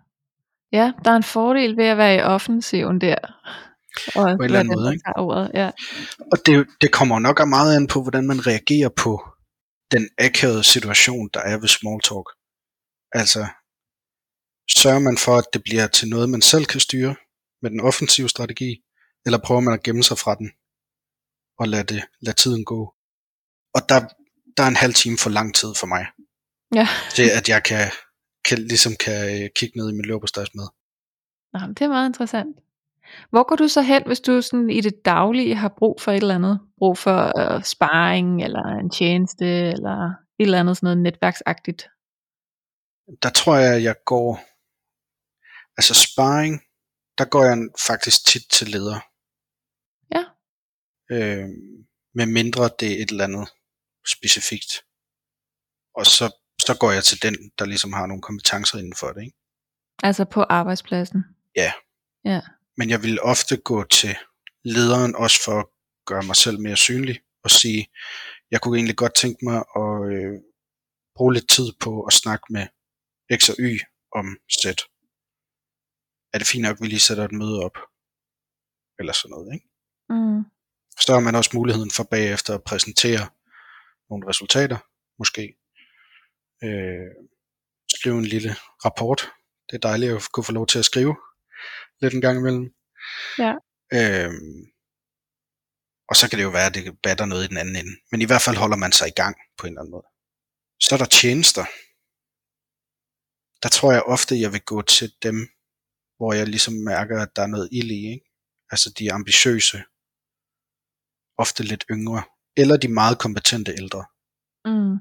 Ja, 0.72 0.94
der 1.06 1.12
er 1.12 1.16
en 1.16 1.24
fordel 1.24 1.78
ved 1.78 1.86
at 1.86 1.98
være 1.98 2.16
i 2.16 2.22
offensiven 2.22 3.02
der. 3.02 3.18
Og 4.16 4.32
en 4.32 4.44
eller 4.44 4.60
anden 4.60 4.76
måde, 4.76 4.94
ikke? 4.94 5.14
Ordet, 5.16 5.52
ja. 5.54 5.72
Og 6.32 6.38
det, 6.46 6.68
det 6.82 6.92
kommer 6.92 7.20
nok 7.20 7.48
meget 7.48 7.76
an 7.76 7.88
på, 7.88 8.02
hvordan 8.02 8.28
man 8.28 8.48
reagerer 8.48 8.90
på 8.90 9.30
den 9.92 10.10
akavede 10.18 10.64
situation, 10.64 11.30
der 11.34 11.40
er 11.40 11.58
ved 11.58 11.68
small 11.68 12.02
talk. 12.02 12.28
Altså, 13.12 13.48
sørger 14.78 15.00
man 15.00 15.18
for, 15.18 15.36
at 15.38 15.46
det 15.54 15.64
bliver 15.64 15.88
til 15.88 16.10
noget, 16.10 16.30
man 16.30 16.42
selv 16.42 16.66
kan 16.66 16.80
styre 16.80 17.16
med 17.62 17.70
den 17.72 17.80
offensive 17.80 18.30
strategi, 18.30 18.82
eller 19.26 19.38
prøver 19.38 19.62
man 19.62 19.74
at 19.74 19.84
gemme 19.84 20.04
sig 20.04 20.18
fra 20.18 20.36
den 20.36 20.52
og 21.60 21.68
lade, 21.68 21.84
det, 21.84 22.04
lade 22.22 22.36
tiden 22.36 22.66
gå. 22.66 22.94
Og 23.76 23.82
der, 23.90 24.00
der 24.58 24.64
er 24.64 24.68
en 24.68 24.76
halv 24.76 24.94
time 24.94 25.18
for 25.18 25.30
lang 25.30 25.56
tid 25.56 25.76
for 25.80 25.88
mig, 25.88 26.06
Ja. 26.76 26.88
til 27.16 27.30
at 27.38 27.50
jeg 27.50 27.64
kan, 27.64 27.92
kan, 28.46 28.58
ligesom 28.58 28.94
kan 29.06 29.44
øh, 29.44 29.50
kigge 29.56 29.78
ned 29.80 29.90
i 29.90 29.94
min 29.94 30.06
med. 30.56 30.68
Nå, 31.54 31.60
det 31.74 31.82
er 31.82 31.88
meget 31.88 32.10
interessant. 32.10 32.58
Hvor 33.30 33.44
går 33.48 33.56
du 33.56 33.68
så 33.68 33.82
hen, 33.82 34.04
hvis 34.06 34.20
du 34.20 34.42
sådan 34.42 34.70
i 34.70 34.82
det 34.82 35.06
daglige 35.06 35.56
har 35.56 35.74
brug 35.78 36.02
for 36.02 36.12
et 36.12 36.18
eller 36.18 36.36
andet? 36.36 36.60
Brug 36.78 36.98
for 36.98 37.40
øh, 37.40 37.64
sparring, 37.64 38.44
eller 38.44 38.64
en 38.66 38.90
tjeneste, 38.90 39.46
eller 39.46 40.10
et 40.40 40.44
eller 40.44 40.60
andet 40.60 40.78
sådan 40.78 40.86
noget 40.86 40.98
netværksagtigt? 40.98 41.90
Der 43.24 43.30
tror 43.30 43.56
jeg, 43.56 43.84
jeg 43.84 43.96
går, 44.06 44.40
altså 45.80 45.94
sparring, 45.94 46.54
der 47.18 47.26
går 47.34 47.44
jeg 47.50 47.58
faktisk 47.88 48.18
tit 48.28 48.46
til 48.52 48.68
leder. 48.68 49.00
Ja. 50.16 50.24
Øh, 51.16 51.50
med 52.16 52.26
mindre 52.26 52.70
det 52.80 52.90
er 52.92 53.04
et 53.04 53.10
eller 53.12 53.24
andet 53.24 53.48
specifikt. 54.16 54.72
Og 55.96 56.06
så, 56.06 56.26
så 56.66 56.78
går 56.80 56.92
jeg 56.92 57.04
til 57.04 57.22
den, 57.22 57.36
der 57.60 57.66
ligesom 57.66 57.94
har 57.94 58.06
nogle 58.06 58.22
kompetencer 58.22 58.78
inden 58.78 58.96
for 58.96 59.08
det. 59.12 59.22
Ikke? 59.22 59.38
Altså 60.04 60.26
på 60.26 60.42
arbejdspladsen? 60.44 61.24
Ja. 61.56 61.72
Ja. 62.26 62.42
Men 62.78 62.90
jeg 62.90 63.04
vil 63.04 63.22
ofte 63.22 63.58
gå 63.58 63.84
til 63.84 64.18
lederen 64.64 65.16
også 65.16 65.44
for 65.46 65.60
at 65.60 65.66
gøre 66.06 66.24
mig 66.24 66.36
selv 66.36 66.60
mere 66.60 66.78
synlig 66.78 67.20
og 67.44 67.52
sige, 67.52 67.88
jeg 68.52 68.62
kunne 68.62 68.78
egentlig 68.78 68.98
godt 68.98 69.16
tænke 69.16 69.46
mig 69.46 69.58
at 69.76 69.94
øh, 70.14 70.34
bruge 71.16 71.34
lidt 71.34 71.50
tid 71.50 71.70
på 71.80 72.04
at 72.04 72.14
snakke 72.14 72.46
med 72.50 72.66
X 73.40 73.50
og 73.50 73.56
Y 73.60 73.80
om 74.16 74.26
Z. 74.62 74.66
Er 76.34 76.38
det 76.38 76.48
fint 76.48 76.62
nok, 76.62 76.76
at 76.78 76.82
vi 76.82 76.88
lige 76.88 77.00
sætter 77.00 77.26
et 77.26 77.32
møde 77.32 77.60
op? 77.66 77.78
Eller 79.00 79.14
sådan 79.14 79.30
noget, 79.30 79.54
ikke? 79.54 79.68
Mm. 80.10 80.44
Så 81.04 81.14
har 81.14 81.20
man 81.20 81.36
også 81.36 81.52
muligheden 81.54 81.92
for 81.92 82.04
bagefter 82.04 82.54
at 82.56 82.64
præsentere 82.64 83.30
nogle 84.10 84.28
resultater, 84.30 84.78
måske. 85.20 85.44
Øh, 86.64 87.12
skrive 87.96 88.18
en 88.18 88.26
lille 88.26 88.56
rapport. 88.86 89.32
Det 89.70 89.76
er 89.76 89.88
dejligt 89.90 90.14
at 90.14 90.32
kunne 90.32 90.44
få 90.44 90.52
lov 90.52 90.68
til 90.68 90.80
at 90.80 90.86
skrive 90.86 91.16
lidt 92.02 92.14
en 92.14 92.22
gang 92.22 92.38
imellem. 92.40 92.74
Ja. 93.38 93.54
Øh, 93.94 94.32
og 96.10 96.16
så 96.16 96.30
kan 96.30 96.38
det 96.40 96.44
jo 96.44 96.50
være, 96.50 96.66
at 96.66 96.74
det 96.74 97.00
batter 97.04 97.26
noget 97.26 97.46
i 97.46 97.48
den 97.48 97.58
anden 97.58 97.76
ende. 97.76 97.94
Men 98.12 98.22
i 98.22 98.26
hvert 98.26 98.42
fald 98.42 98.58
holder 98.58 98.78
man 98.78 98.92
sig 98.92 99.08
i 99.08 99.18
gang 99.22 99.36
på 99.58 99.68
en 99.68 99.74
eller 99.74 99.82
anden 99.82 99.92
måde. 99.92 100.08
Så 100.80 100.96
er 100.96 101.00
der 101.00 101.06
tjenester. 101.06 101.66
Der 103.64 103.70
tror 103.70 103.92
jeg 103.92 104.04
ofte, 104.04 104.42
jeg 104.42 104.52
vil 104.54 104.62
gå 104.62 104.82
til 104.82 105.14
dem, 105.24 105.50
hvor 106.20 106.34
jeg 106.34 106.48
ligesom 106.48 106.74
mærker, 106.74 107.22
at 107.22 107.36
der 107.36 107.42
er 107.42 107.48
noget 107.48 107.70
ild 107.72 107.92
i. 107.92 108.12
Ikke? 108.14 108.26
Altså 108.72 108.94
de 109.00 109.14
ambitiøse, 109.14 109.84
ofte 111.38 111.64
lidt 111.64 111.86
yngre, 111.92 112.24
eller 112.58 112.78
de 112.78 112.88
meget 112.88 113.20
kompetente 113.20 113.72
ældre. 113.72 114.06
Mm. 114.66 114.94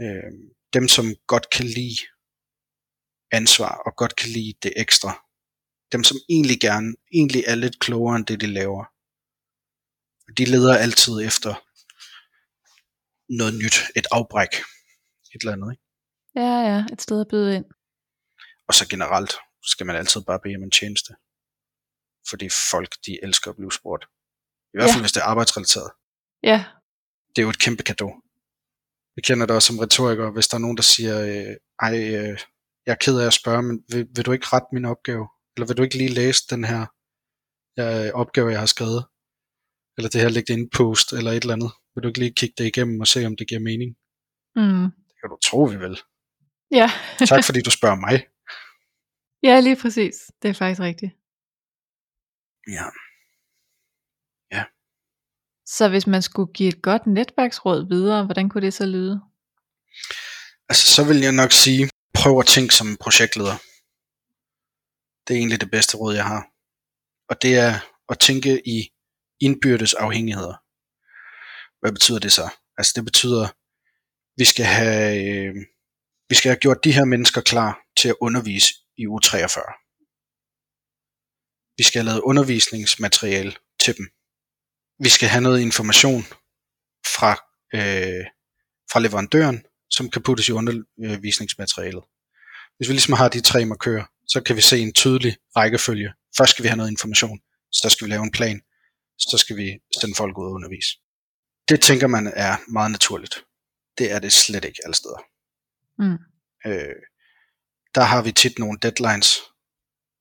Øh, 0.00 0.32
dem, 0.72 0.88
som 0.88 1.04
godt 1.26 1.50
kan 1.50 1.66
lide 1.66 2.00
ansvar, 3.30 3.74
og 3.86 3.96
godt 3.96 4.16
kan 4.16 4.30
lide 4.30 4.54
det 4.62 4.72
ekstra. 4.76 5.26
Dem, 5.92 6.04
som 6.04 6.16
egentlig 6.28 6.60
gerne, 6.60 6.94
egentlig 7.14 7.44
er 7.46 7.54
lidt 7.54 7.80
klogere 7.80 8.16
end 8.16 8.26
det, 8.26 8.40
de 8.40 8.46
laver. 8.46 8.84
De 10.38 10.44
leder 10.44 10.76
altid 10.76 11.14
efter 11.28 11.52
noget 13.38 13.54
nyt, 13.54 13.76
et 13.96 14.06
afbræk, 14.10 14.52
et 15.34 15.40
eller 15.40 15.52
andet. 15.52 15.72
Ikke? 15.72 15.84
Ja, 16.34 16.54
ja, 16.70 16.84
et 16.92 17.02
sted 17.02 17.20
at 17.20 17.28
byde 17.28 17.56
ind. 17.56 17.64
Og 18.68 18.74
så 18.74 18.88
generelt 18.88 19.32
skal 19.64 19.86
man 19.86 19.96
altid 19.96 20.20
bare 20.22 20.40
bede 20.42 20.56
om 20.56 20.62
en 20.62 20.70
tjeneste. 20.70 21.14
Fordi 22.30 22.48
folk, 22.70 22.96
de 23.06 23.18
elsker 23.22 23.50
at 23.50 23.56
blive 23.56 23.72
spurgt. 23.72 24.04
I 24.74 24.76
hvert 24.78 24.88
fald, 24.90 24.96
Ja. 24.96 25.02
hvis 25.02 25.12
det 25.12 25.20
er 25.20 25.24
arbejdsrelateret. 25.24 25.90
Ja, 26.42 26.64
Det 27.28 27.38
er 27.38 27.42
jo 27.42 27.50
et 27.50 27.58
kæmpe 27.58 27.82
gave. 27.82 28.22
Vi 29.16 29.22
kender 29.22 29.46
det 29.46 29.56
også 29.56 29.66
som 29.66 29.78
retorikere, 29.78 30.30
hvis 30.30 30.48
der 30.48 30.54
er 30.54 30.58
nogen, 30.58 30.76
der 30.76 30.82
siger, 30.82 31.14
øh, 31.20 31.56
ej, 31.82 31.94
øh, 32.14 32.38
jeg 32.86 32.92
er 32.92 33.00
ked 33.04 33.20
af 33.20 33.26
at 33.26 33.32
spørge, 33.32 33.62
men 33.62 33.84
vil, 33.88 34.06
vil 34.14 34.24
du 34.26 34.32
ikke 34.32 34.46
rette 34.52 34.66
min 34.72 34.84
opgave? 34.84 35.28
Eller 35.56 35.66
vil 35.66 35.76
du 35.76 35.82
ikke 35.82 35.98
lige 35.98 36.10
læse 36.20 36.42
den 36.50 36.64
her 36.64 36.86
øh, 37.78 38.10
opgave, 38.14 38.50
jeg 38.50 38.58
har 38.58 38.66
skrevet? 38.66 39.04
Eller 39.96 40.08
det 40.10 40.20
her 40.20 40.28
LinkedIn 40.28 40.70
post, 40.70 41.12
eller 41.12 41.30
et 41.32 41.42
eller 41.42 41.54
andet. 41.54 41.72
Vil 41.94 42.02
du 42.02 42.08
ikke 42.08 42.18
lige 42.18 42.32
kigge 42.34 42.54
det 42.58 42.66
igennem 42.66 43.00
og 43.00 43.06
se, 43.06 43.26
om 43.26 43.36
det 43.36 43.48
giver 43.48 43.60
mening? 43.60 43.90
mm. 44.56 44.90
Det 45.08 45.14
kan 45.20 45.30
du 45.30 45.38
tro, 45.48 45.62
vi 45.62 45.76
vil. 45.76 46.00
ja. 46.70 46.90
Tak 47.28 47.44
fordi 47.48 47.60
du 47.60 47.70
spørger 47.70 47.96
mig. 47.96 48.26
Ja, 49.42 49.60
lige 49.60 49.76
præcis. 49.82 50.14
Det 50.42 50.48
er 50.48 50.54
faktisk 50.54 50.80
rigtigt. 50.80 51.12
Ja. 52.68 52.84
Så 55.76 55.88
hvis 55.88 56.06
man 56.06 56.22
skulle 56.22 56.52
give 56.52 56.68
et 56.68 56.82
godt 56.82 57.06
netværksråd 57.06 57.88
videre, 57.88 58.24
hvordan 58.24 58.48
kunne 58.48 58.66
det 58.66 58.74
så 58.74 58.86
lyde? 58.86 59.20
Altså, 60.68 60.94
så 60.94 61.04
vil 61.08 61.20
jeg 61.20 61.32
nok 61.32 61.52
sige, 61.52 61.90
prøv 62.14 62.38
at 62.38 62.46
tænke 62.46 62.74
som 62.74 62.96
projektleder. 63.00 63.56
Det 65.24 65.34
er 65.34 65.38
egentlig 65.38 65.60
det 65.60 65.70
bedste 65.70 65.96
råd, 65.96 66.14
jeg 66.14 66.24
har. 66.24 66.42
Og 67.28 67.42
det 67.42 67.58
er 67.58 67.72
at 68.08 68.18
tænke 68.18 68.68
i 68.68 68.78
indbyrdes 69.40 69.94
afhængigheder. 69.94 70.56
Hvad 71.80 71.92
betyder 71.92 72.18
det 72.18 72.32
så? 72.32 72.46
Altså, 72.78 72.92
det 72.96 73.04
betyder, 73.04 73.44
vi 74.36 74.44
skal 74.44 74.64
have, 74.64 75.10
øh, 75.28 75.54
vi 76.28 76.34
skal 76.34 76.48
have 76.48 76.62
gjort 76.64 76.84
de 76.84 76.92
her 76.92 77.04
mennesker 77.04 77.40
klar 77.40 77.80
til 77.96 78.08
at 78.08 78.16
undervise 78.20 78.74
i 78.98 79.06
u 79.06 79.18
43. 79.18 79.62
Vi 81.76 81.82
skal 81.82 81.98
have 82.00 82.08
lavet 82.10 82.20
undervisningsmateriale 82.20 83.52
til 83.84 83.96
dem. 83.96 84.06
Vi 85.04 85.08
skal 85.08 85.28
have 85.28 85.42
noget 85.42 85.60
information 85.60 86.22
fra, 87.14 87.32
øh, 87.78 88.24
fra 88.90 89.00
leverandøren, 89.00 89.58
som 89.90 90.10
kan 90.10 90.22
puttes 90.22 90.48
i 90.48 90.52
undervisningsmaterialet. 90.52 92.04
Hvis 92.76 92.88
vi 92.88 92.92
ligesom 92.92 93.14
har 93.14 93.28
de 93.28 93.40
tre 93.40 93.64
markører, 93.64 94.04
så 94.28 94.42
kan 94.46 94.56
vi 94.56 94.60
se 94.60 94.78
en 94.78 94.92
tydelig 94.92 95.36
rækkefølge. 95.56 96.12
Først 96.36 96.50
skal 96.50 96.62
vi 96.62 96.68
have 96.68 96.76
noget 96.76 96.90
information, 96.90 97.38
så 97.72 97.88
skal 97.88 98.04
vi 98.06 98.10
lave 98.10 98.22
en 98.22 98.30
plan, 98.30 98.60
så 99.18 99.36
skal 99.38 99.56
vi 99.56 99.78
sende 100.00 100.14
folk 100.14 100.38
ud 100.38 100.46
og 100.46 100.52
undervise. 100.52 100.90
Det 101.68 101.80
tænker 101.80 102.06
man 102.06 102.32
er 102.36 102.56
meget 102.72 102.90
naturligt. 102.90 103.44
Det 103.98 104.12
er 104.12 104.18
det 104.18 104.32
slet 104.32 104.64
ikke 104.64 104.80
alle 104.84 104.94
steder. 104.94 105.20
Mm. 105.98 106.18
Øh, 106.66 106.96
der 107.94 108.02
har 108.02 108.22
vi 108.22 108.32
tit 108.32 108.58
nogle 108.58 108.78
deadlines, 108.82 109.40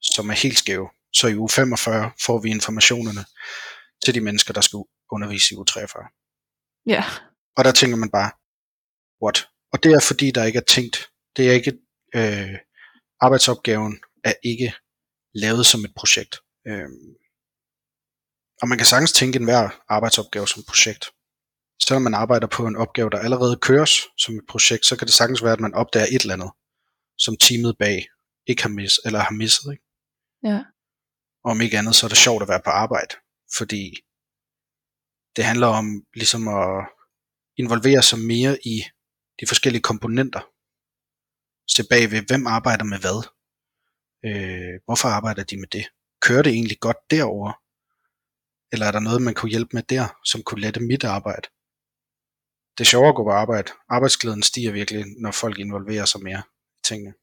som 0.01 0.29
er 0.29 0.33
helt 0.33 0.57
skæve. 0.57 0.89
Så 1.13 1.27
i 1.27 1.35
uge 1.35 1.49
45 1.49 2.11
får 2.25 2.41
vi 2.41 2.49
informationerne 2.49 3.25
til 4.05 4.13
de 4.15 4.21
mennesker, 4.21 4.53
der 4.53 4.61
skal 4.61 4.79
undervise 5.11 5.53
i 5.53 5.57
uge 5.57 5.65
43. 5.65 6.03
Ja, 6.85 7.03
Og 7.57 7.63
der 7.63 7.71
tænker 7.71 7.97
man 7.97 8.11
bare, 8.11 8.31
what? 9.23 9.49
Og 9.73 9.83
det 9.83 9.91
er 9.91 9.99
fordi, 9.99 10.31
der 10.31 10.43
ikke 10.43 10.59
er 10.59 10.63
tænkt. 10.75 11.09
Det 11.37 11.49
er 11.49 11.53
ikke, 11.53 11.73
øh, 12.15 12.55
arbejdsopgaven 13.19 13.99
er 14.23 14.33
ikke 14.43 14.73
lavet 15.35 15.65
som 15.65 15.85
et 15.85 15.93
projekt. 15.95 16.39
Øh, 16.67 16.89
og 18.61 18.67
man 18.67 18.77
kan 18.77 18.87
sagtens 18.87 19.13
tænke 19.13 19.39
enhver 19.39 19.69
arbejdsopgave 19.89 20.47
som 20.47 20.63
projekt. 20.67 21.05
Selvom 21.83 22.01
man 22.01 22.13
arbejder 22.13 22.47
på 22.47 22.67
en 22.67 22.75
opgave, 22.75 23.09
der 23.09 23.19
allerede 23.19 23.57
køres 23.57 23.91
som 24.17 24.35
et 24.35 24.45
projekt, 24.49 24.85
så 24.85 24.95
kan 24.95 25.07
det 25.07 25.13
sagtens 25.13 25.43
være, 25.43 25.53
at 25.53 25.59
man 25.59 25.73
opdager 25.73 26.05
et 26.05 26.21
eller 26.21 26.33
andet, 26.33 26.51
som 27.17 27.37
teamet 27.37 27.77
bag 27.77 28.07
ikke 28.47 28.61
har 28.61 28.69
mis 28.69 28.99
eller 29.05 29.19
har 29.19 29.31
misset. 29.31 29.71
Ikke? 29.71 29.83
ja, 30.43 30.63
Og 31.43 31.51
om 31.51 31.61
ikke 31.61 31.77
andet, 31.79 31.95
så 31.95 32.05
er 32.05 32.09
det 32.09 32.17
sjovt 32.17 32.41
at 32.43 32.49
være 32.49 32.61
på 32.65 32.69
arbejde, 32.69 33.15
fordi 33.57 33.83
Det 35.35 35.45
handler 35.45 35.67
om 35.67 36.05
ligesom 36.13 36.47
at 36.47 36.87
involvere 37.57 38.03
sig 38.03 38.19
mere 38.19 38.57
i 38.73 38.75
de 39.39 39.47
forskellige 39.47 39.81
komponenter. 39.81 40.41
Se 41.75 41.83
bagved, 41.89 42.21
hvem 42.27 42.47
arbejder 42.47 42.83
med 42.83 42.99
hvad? 43.05 43.19
Øh, 44.27 44.75
hvorfor 44.85 45.07
arbejder 45.07 45.43
de 45.43 45.57
med 45.57 45.67
det? 45.67 45.85
Kører 46.21 46.43
det 46.43 46.53
egentlig 46.53 46.79
godt 46.79 46.97
derover? 47.11 47.51
Eller 48.71 48.85
er 48.85 48.91
der 48.91 48.99
noget, 48.99 49.21
man 49.21 49.33
kunne 49.33 49.49
hjælpe 49.49 49.69
med 49.73 49.83
der, 49.83 50.05
som 50.25 50.43
kunne 50.43 50.61
lette 50.61 50.79
mit 50.79 51.03
arbejde? 51.03 51.47
Det 52.75 52.81
er 52.83 52.91
sjovere 52.93 53.09
at 53.09 53.15
gå 53.15 53.23
på 53.23 53.31
arbejde. 53.43 53.71
Arbejdsglæden 53.89 54.43
stiger 54.43 54.71
virkelig, 54.71 55.05
når 55.23 55.31
folk 55.31 55.59
involverer 55.59 56.05
sig 56.05 56.21
mere 56.23 56.43
tingene. 56.87 57.13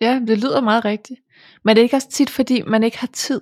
Ja, 0.00 0.20
det 0.28 0.38
lyder 0.38 0.60
meget 0.60 0.84
rigtigt. 0.84 1.20
Men 1.64 1.76
det 1.76 1.80
er 1.80 1.84
ikke 1.84 1.96
også 1.96 2.10
tit, 2.10 2.30
fordi 2.30 2.62
man 2.62 2.82
ikke 2.82 2.98
har 2.98 3.10
tid 3.12 3.40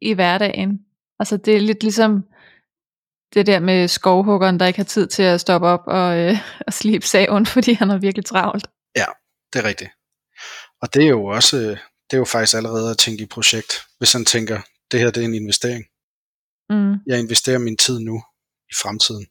i 0.00 0.12
hverdagen. 0.12 0.78
Altså 1.18 1.36
det 1.36 1.56
er 1.56 1.60
lidt 1.60 1.82
ligesom 1.82 2.24
det 3.34 3.46
der 3.46 3.60
med 3.60 3.88
skovhuggeren, 3.88 4.60
der 4.60 4.66
ikke 4.66 4.78
har 4.78 4.84
tid 4.84 5.06
til 5.06 5.22
at 5.22 5.40
stoppe 5.40 5.66
op 5.66 5.82
og, 5.86 6.18
øh, 6.18 6.36
og 6.66 6.72
slibe 6.72 7.06
saven, 7.06 7.46
fordi 7.46 7.72
han 7.72 7.90
er 7.90 7.98
virkelig 7.98 8.24
travlt. 8.24 8.66
Ja, 8.96 9.06
det 9.52 9.58
er 9.58 9.64
rigtigt. 9.64 9.90
Og 10.82 10.94
det 10.94 11.02
er 11.04 11.08
jo 11.08 11.24
også, 11.24 11.56
det 12.10 12.12
er 12.12 12.16
jo 12.16 12.24
faktisk 12.24 12.56
allerede 12.56 12.90
at 12.90 12.98
tænke 12.98 13.22
i 13.22 13.26
projekt, 13.26 13.72
hvis 13.98 14.12
han 14.12 14.24
tænker, 14.24 14.60
det 14.90 15.00
her 15.00 15.10
det 15.10 15.20
er 15.20 15.24
en 15.24 15.34
investering. 15.34 15.84
Mm. 16.70 16.94
Jeg 17.06 17.18
investerer 17.18 17.58
min 17.58 17.76
tid 17.76 18.00
nu 18.00 18.22
i 18.70 18.74
fremtiden. 18.82 19.26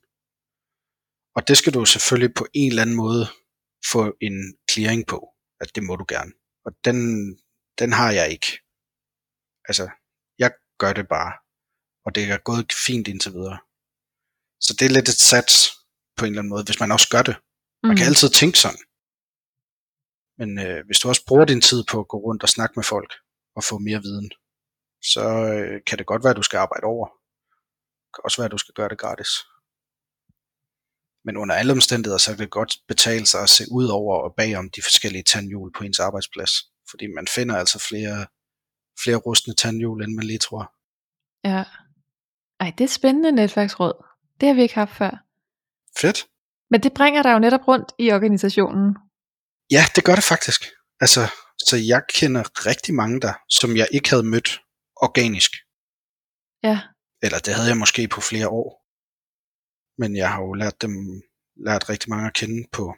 Og 1.35 1.47
det 1.47 1.57
skal 1.57 1.73
du 1.73 1.85
selvfølgelig 1.85 2.33
på 2.33 2.47
en 2.53 2.69
eller 2.69 2.81
anden 2.81 2.95
måde 2.95 3.27
få 3.91 4.13
en 4.21 4.55
clearing 4.71 5.07
på, 5.07 5.32
at 5.63 5.75
det 5.75 5.83
må 5.83 5.93
du 5.95 6.05
gerne. 6.13 6.31
Og 6.65 6.71
den, 6.85 6.97
den 7.79 7.89
har 7.99 8.11
jeg 8.19 8.27
ikke. 8.35 8.49
Altså, 9.69 9.85
jeg 10.41 10.51
gør 10.81 10.93
det 10.99 11.07
bare. 11.15 11.31
Og 12.05 12.09
det 12.15 12.23
er 12.31 12.37
gået 12.49 12.73
fint 12.87 13.07
indtil 13.11 13.31
videre. 13.37 13.59
Så 14.65 14.71
det 14.77 14.85
er 14.85 14.95
lidt 14.97 15.09
et 15.09 15.21
sats 15.31 15.53
på 16.17 16.21
en 16.25 16.31
eller 16.31 16.41
anden 16.41 16.53
måde, 16.53 16.65
hvis 16.67 16.79
man 16.83 16.91
også 16.95 17.09
gør 17.15 17.23
det. 17.29 17.35
Man 17.83 17.91
Mm. 17.91 17.97
kan 17.97 18.07
altid 18.11 18.29
tænke 18.41 18.57
sådan. 18.65 18.83
Men 20.39 20.49
øh, 20.65 20.79
hvis 20.87 20.99
du 20.99 21.05
også 21.11 21.23
bruger 21.27 21.45
din 21.45 21.61
tid 21.69 21.81
på 21.91 21.95
at 21.99 22.07
gå 22.13 22.17
rundt 22.27 22.43
og 22.43 22.49
snakke 22.55 22.73
med 22.79 22.85
folk 22.93 23.11
og 23.57 23.63
få 23.69 23.75
mere 23.87 24.01
viden, 24.07 24.29
så 25.13 25.23
øh, 25.53 25.75
kan 25.87 25.97
det 25.97 26.05
godt 26.11 26.23
være, 26.23 26.33
at 26.35 26.41
du 26.41 26.47
skal 26.49 26.57
arbejde 26.65 26.85
over. 26.93 27.07
Det 28.03 28.11
kan 28.13 28.21
også 28.27 28.37
være, 28.39 28.49
at 28.49 28.55
du 28.55 28.61
skal 28.63 28.73
gøre 28.79 28.89
det 28.89 28.99
gratis. 29.03 29.31
Men 31.25 31.37
under 31.37 31.55
alle 31.55 31.71
omstændigheder, 31.71 32.17
så 32.17 32.31
kan 32.31 32.39
det 32.39 32.51
godt 32.51 32.73
betale 32.87 33.25
sig 33.25 33.41
at 33.41 33.49
se 33.49 33.63
ud 33.71 33.87
over 33.87 34.23
og 34.23 34.33
bagom 34.37 34.69
de 34.69 34.81
forskellige 34.81 35.23
tandhjul 35.23 35.71
på 35.77 35.83
ens 35.83 35.99
arbejdsplads. 35.99 36.51
Fordi 36.89 37.07
man 37.07 37.27
finder 37.27 37.55
altså 37.57 37.79
flere, 37.89 38.27
flere 39.03 39.15
rustne 39.15 39.53
tandhjul, 39.55 40.03
end 40.03 40.15
man 40.15 40.25
lige 40.25 40.39
tror. 40.39 40.73
Ja. 41.43 41.63
Ej, 42.59 42.73
det 42.77 42.83
er 42.83 42.87
spændende 42.87 43.31
netværksråd. 43.31 44.05
Det 44.39 44.47
har 44.47 44.55
vi 44.55 44.61
ikke 44.61 44.75
haft 44.75 44.95
før. 44.97 45.23
Fedt. 45.97 46.27
Men 46.69 46.83
det 46.83 46.93
bringer 46.93 47.23
dig 47.23 47.33
jo 47.33 47.39
netop 47.39 47.67
rundt 47.67 47.91
i 47.99 48.11
organisationen. 48.11 48.97
Ja, 49.71 49.83
det 49.95 50.03
gør 50.03 50.15
det 50.15 50.23
faktisk. 50.23 50.61
Altså, 51.01 51.21
så 51.67 51.77
jeg 51.77 52.01
kender 52.13 52.43
rigtig 52.69 52.93
mange 52.93 53.21
der, 53.21 53.33
som 53.49 53.77
jeg 53.77 53.87
ikke 53.91 54.09
havde 54.09 54.23
mødt 54.23 54.61
organisk. 54.95 55.51
Ja. 56.63 56.81
Eller 57.21 57.39
det 57.39 57.53
havde 57.53 57.67
jeg 57.67 57.77
måske 57.77 58.07
på 58.07 58.21
flere 58.21 58.49
år. 58.49 58.82
Men 59.97 60.15
jeg 60.15 60.31
har 60.33 60.41
jo 60.41 60.53
lært 60.53 60.81
dem, 60.81 61.21
lært 61.55 61.89
rigtig 61.89 62.09
mange 62.09 62.27
at 62.27 62.33
kende 62.33 62.67
på 62.71 62.89
et 62.89 62.95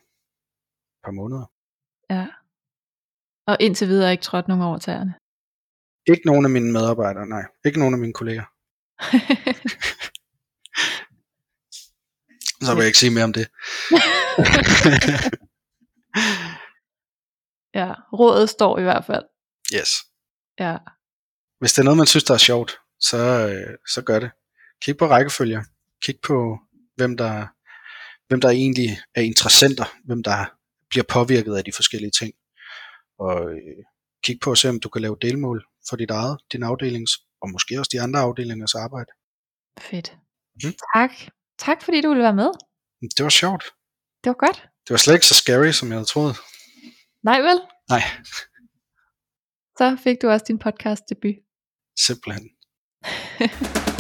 par 1.03 1.11
måneder. 1.11 1.45
Ja. 2.09 2.27
Og 3.47 3.57
indtil 3.59 3.87
videre 3.87 4.11
ikke 4.11 4.23
trådt 4.23 4.47
nogen 4.47 4.63
over 4.63 4.77
tæerne. 4.77 5.13
Ikke 6.07 6.25
nogen 6.25 6.45
af 6.45 6.51
mine 6.51 6.71
medarbejdere, 6.71 7.25
nej. 7.27 7.43
Ikke 7.65 7.79
nogen 7.79 7.93
af 7.93 7.99
mine 7.99 8.13
kolleger. 8.13 8.43
Så 12.61 12.73
vil 12.73 12.79
jeg 12.81 12.87
ikke 12.87 12.99
sige 12.99 13.11
mere 13.13 13.23
om 13.23 13.33
det. 13.33 13.41
ja, 17.79 17.93
rådet 18.13 18.49
står 18.49 18.79
i 18.79 18.83
hvert 18.83 19.05
fald. 19.05 19.25
yes. 19.75 19.89
Ja. 20.59 20.77
Hvis 21.59 21.73
det 21.73 21.79
er 21.79 21.83
noget, 21.83 21.97
man 21.97 22.07
synes, 22.07 22.23
der 22.23 22.33
er 22.33 22.37
sjovt, 22.37 22.79
så, 22.99 23.17
øh, 23.17 23.77
så 23.87 24.01
gør 24.01 24.19
det. 24.19 24.31
Kig 24.81 24.97
på 24.97 25.07
rækkefølger. 25.07 25.63
Kig 26.01 26.15
på, 26.23 26.59
hvem 26.95 27.17
der, 27.17 27.47
hvem 28.27 28.41
der 28.41 28.49
egentlig 28.49 28.89
er 29.15 29.21
interessenter. 29.21 29.85
Hvem 30.05 30.23
der 30.23 30.45
bliver 30.89 31.03
påvirket 31.03 31.55
af 31.55 31.63
de 31.63 31.71
forskellige 31.75 32.11
ting. 32.19 32.33
Og 33.19 33.51
øh, 33.51 33.83
kig 34.23 34.39
på 34.43 34.51
at 34.51 34.57
se, 34.57 34.69
om 34.69 34.79
du 34.79 34.89
kan 34.89 35.01
lave 35.01 35.17
delmål 35.21 35.65
for 35.89 35.95
dit 35.95 36.11
eget, 36.11 36.39
din 36.51 36.63
afdelings, 36.63 37.11
og 37.41 37.49
måske 37.51 37.79
også 37.79 37.89
de 37.93 38.01
andre 38.01 38.19
afdelingers 38.19 38.75
arbejde. 38.75 39.11
Fedt. 39.79 40.17
Mm. 40.63 40.73
Tak. 40.95 41.11
Tak 41.57 41.81
fordi 41.81 42.01
du 42.01 42.09
ville 42.09 42.23
være 42.23 42.35
med. 42.35 42.49
Det 43.17 43.23
var 43.23 43.29
sjovt. 43.29 43.63
Det 44.23 44.29
var 44.29 44.33
godt. 44.47 44.61
Det 44.87 44.89
var 44.89 44.97
slet 44.97 45.13
ikke 45.13 45.25
så 45.25 45.35
scary, 45.35 45.71
som 45.71 45.87
jeg 45.89 45.95
havde 45.97 46.05
troet. 46.07 46.35
Nej 47.23 47.39
vel? 47.41 47.59
Nej, 47.89 48.01
Så 49.77 49.97
fik 50.03 50.17
du 50.21 50.29
også 50.29 50.45
din 50.47 50.59
podcast 50.59 51.03
debut. 51.09 51.35
simpelthen. 52.05 52.49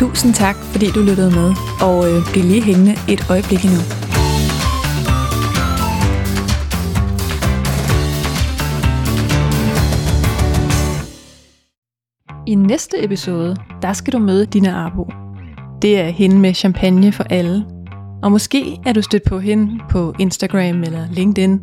Tusind 0.00 0.34
tak, 0.34 0.56
fordi 0.56 0.86
du 0.86 1.00
lyttede 1.00 1.30
med, 1.30 1.54
og 1.80 2.10
øh, 2.10 2.32
bliv 2.32 2.44
lige 2.44 2.62
hængende 2.62 2.92
et 3.08 3.30
øjeblik 3.30 3.64
endnu. 3.64 3.80
I 12.46 12.54
næste 12.54 13.04
episode, 13.04 13.56
der 13.82 13.92
skal 13.92 14.12
du 14.12 14.18
møde 14.18 14.46
Dina 14.46 14.70
Arbo. 14.70 15.10
Det 15.82 16.00
er 16.00 16.08
hende 16.08 16.38
med 16.38 16.54
champagne 16.54 17.12
for 17.12 17.24
alle. 17.24 17.66
Og 18.22 18.32
måske 18.32 18.78
er 18.86 18.92
du 18.92 19.02
stødt 19.02 19.22
på 19.28 19.38
hende 19.38 19.80
på 19.90 20.14
Instagram 20.18 20.82
eller 20.82 21.06
LinkedIn. 21.10 21.60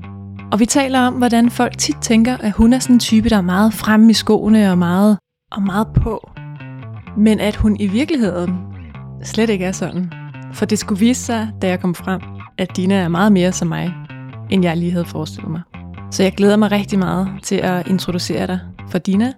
Og 0.51 0.59
vi 0.59 0.65
taler 0.65 0.99
om, 0.99 1.13
hvordan 1.13 1.49
folk 1.49 1.77
tit 1.77 1.97
tænker, 2.01 2.37
at 2.37 2.51
hun 2.51 2.73
er 2.73 2.79
sådan 2.79 2.95
en 2.95 2.99
type, 2.99 3.29
der 3.29 3.37
er 3.37 3.41
meget 3.41 3.73
fremme 3.73 4.09
i 4.09 4.13
skoene 4.13 4.71
og 4.71 4.77
meget, 4.77 5.17
og 5.51 5.61
meget 5.61 5.87
på. 5.95 6.36
Men 7.17 7.39
at 7.39 7.55
hun 7.55 7.77
i 7.79 7.87
virkeligheden 7.87 8.57
slet 9.23 9.49
ikke 9.49 9.65
er 9.65 9.71
sådan. 9.71 10.11
For 10.53 10.65
det 10.65 10.79
skulle 10.79 10.99
vise 10.99 11.23
sig, 11.23 11.49
da 11.61 11.67
jeg 11.67 11.79
kom 11.79 11.95
frem, 11.95 12.21
at 12.57 12.77
Dina 12.77 12.95
er 12.95 13.07
meget 13.07 13.31
mere 13.31 13.51
som 13.51 13.67
mig, 13.67 13.93
end 14.51 14.63
jeg 14.63 14.77
lige 14.77 14.91
havde 14.91 15.05
forestillet 15.05 15.51
mig. 15.51 15.61
Så 16.11 16.23
jeg 16.23 16.31
glæder 16.31 16.55
mig 16.55 16.71
rigtig 16.71 16.99
meget 16.99 17.29
til 17.43 17.55
at 17.55 17.87
introducere 17.87 18.47
dig 18.47 18.59
for 18.91 18.97
Dina. 18.97 19.33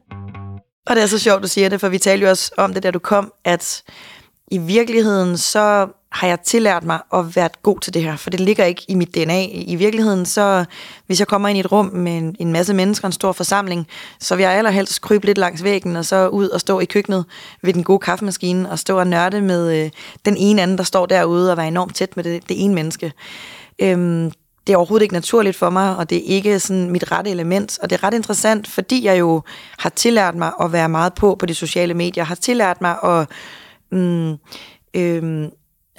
Og 0.88 0.96
det 0.96 1.04
er 1.04 1.08
så 1.08 1.20
sjovt, 1.20 1.44
du 1.44 1.48
siger 1.48 1.70
det, 1.70 1.80
for 1.80 1.90
vi 1.90 1.98
talte 1.98 2.24
jo 2.24 2.30
også 2.30 2.52
om 2.58 2.74
det, 2.74 2.84
da 2.84 2.92
du 2.92 3.00
kom, 3.00 3.32
at 3.46 3.84
i 4.52 4.58
virkeligheden, 4.58 5.38
så 5.38 5.88
har 6.12 6.28
jeg 6.28 6.40
tillært 6.40 6.84
mig 6.84 7.00
at 7.14 7.36
være 7.36 7.50
god 7.64 7.80
til 7.80 7.94
det 7.94 8.04
her, 8.04 8.16
for 8.16 8.30
det 8.30 8.40
ligger 8.40 8.66
ikke 8.66 8.86
i 8.88 8.96
mit 8.96 9.16
DNA. 9.16 9.46
I 9.46 9.76
virkeligheden, 9.76 10.26
så 10.26 10.66
hvis 11.06 11.20
jeg 11.20 11.28
kommer 11.28 11.50
ind 11.50 11.58
i 11.58 11.60
et 11.60 11.72
rum 11.72 11.86
med 11.86 12.18
en, 12.18 12.36
en 12.40 12.52
masse 12.52 12.74
mennesker, 12.74 13.06
en 13.06 13.12
stor 13.12 13.32
forsamling, 13.32 13.88
så 14.20 14.36
vil 14.36 14.44
jeg 14.44 14.52
allerhelst 14.52 15.02
krybe 15.02 15.26
lidt 15.26 15.38
langs 15.38 15.64
væggen, 15.64 15.96
og 15.96 16.06
så 16.06 16.28
ud 16.28 16.50
og 16.50 16.60
stå 16.60 16.80
i 16.80 16.86
køkkenet 16.86 17.26
ved 17.62 17.74
den 17.74 17.84
gode 17.84 18.00
kaffemaskine, 18.00 18.72
og 18.72 18.80
stå 18.80 19.00
og 19.00 19.08
nørde 19.08 19.42
med 19.42 19.84
øh, 19.84 19.92
den 20.26 20.38
ene 20.38 20.62
anden, 20.62 20.78
der 20.78 20.84
står 20.84 21.06
derude, 21.06 21.52
og 21.52 21.58
være 21.58 21.68
enormt 21.68 21.96
tæt 21.96 22.16
med 22.16 22.24
det, 22.24 22.50
det 22.50 22.64
ene 22.64 22.76
menneske. 22.76 23.14
Øhm, 23.80 24.32
det 24.68 24.74
er 24.74 24.78
overhovedet 24.78 25.04
ikke 25.04 25.14
naturligt 25.14 25.56
for 25.56 25.70
mig, 25.70 25.96
og 25.96 26.10
det 26.10 26.18
er 26.18 26.36
ikke 26.36 26.60
sådan 26.60 26.90
mit 26.90 27.12
rette 27.12 27.32
element. 27.32 27.80
Og 27.82 27.90
det 27.90 27.96
er 27.96 28.04
ret 28.04 28.14
interessant, 28.14 28.68
fordi 28.68 29.06
jeg 29.06 29.20
jo 29.20 29.42
har 29.78 29.90
tillært 29.90 30.36
mig 30.36 30.52
at 30.62 30.72
være 30.72 30.90
meget 30.90 31.14
på 31.14 31.36
på 31.36 31.46
de 31.46 31.56
sociale 31.56 31.94
medier, 31.94 32.24
har 32.24 32.36
tillært 32.36 32.82
mig 32.82 32.98
at 33.04 33.28
mm, 33.92 34.38
øhm, 34.94 35.50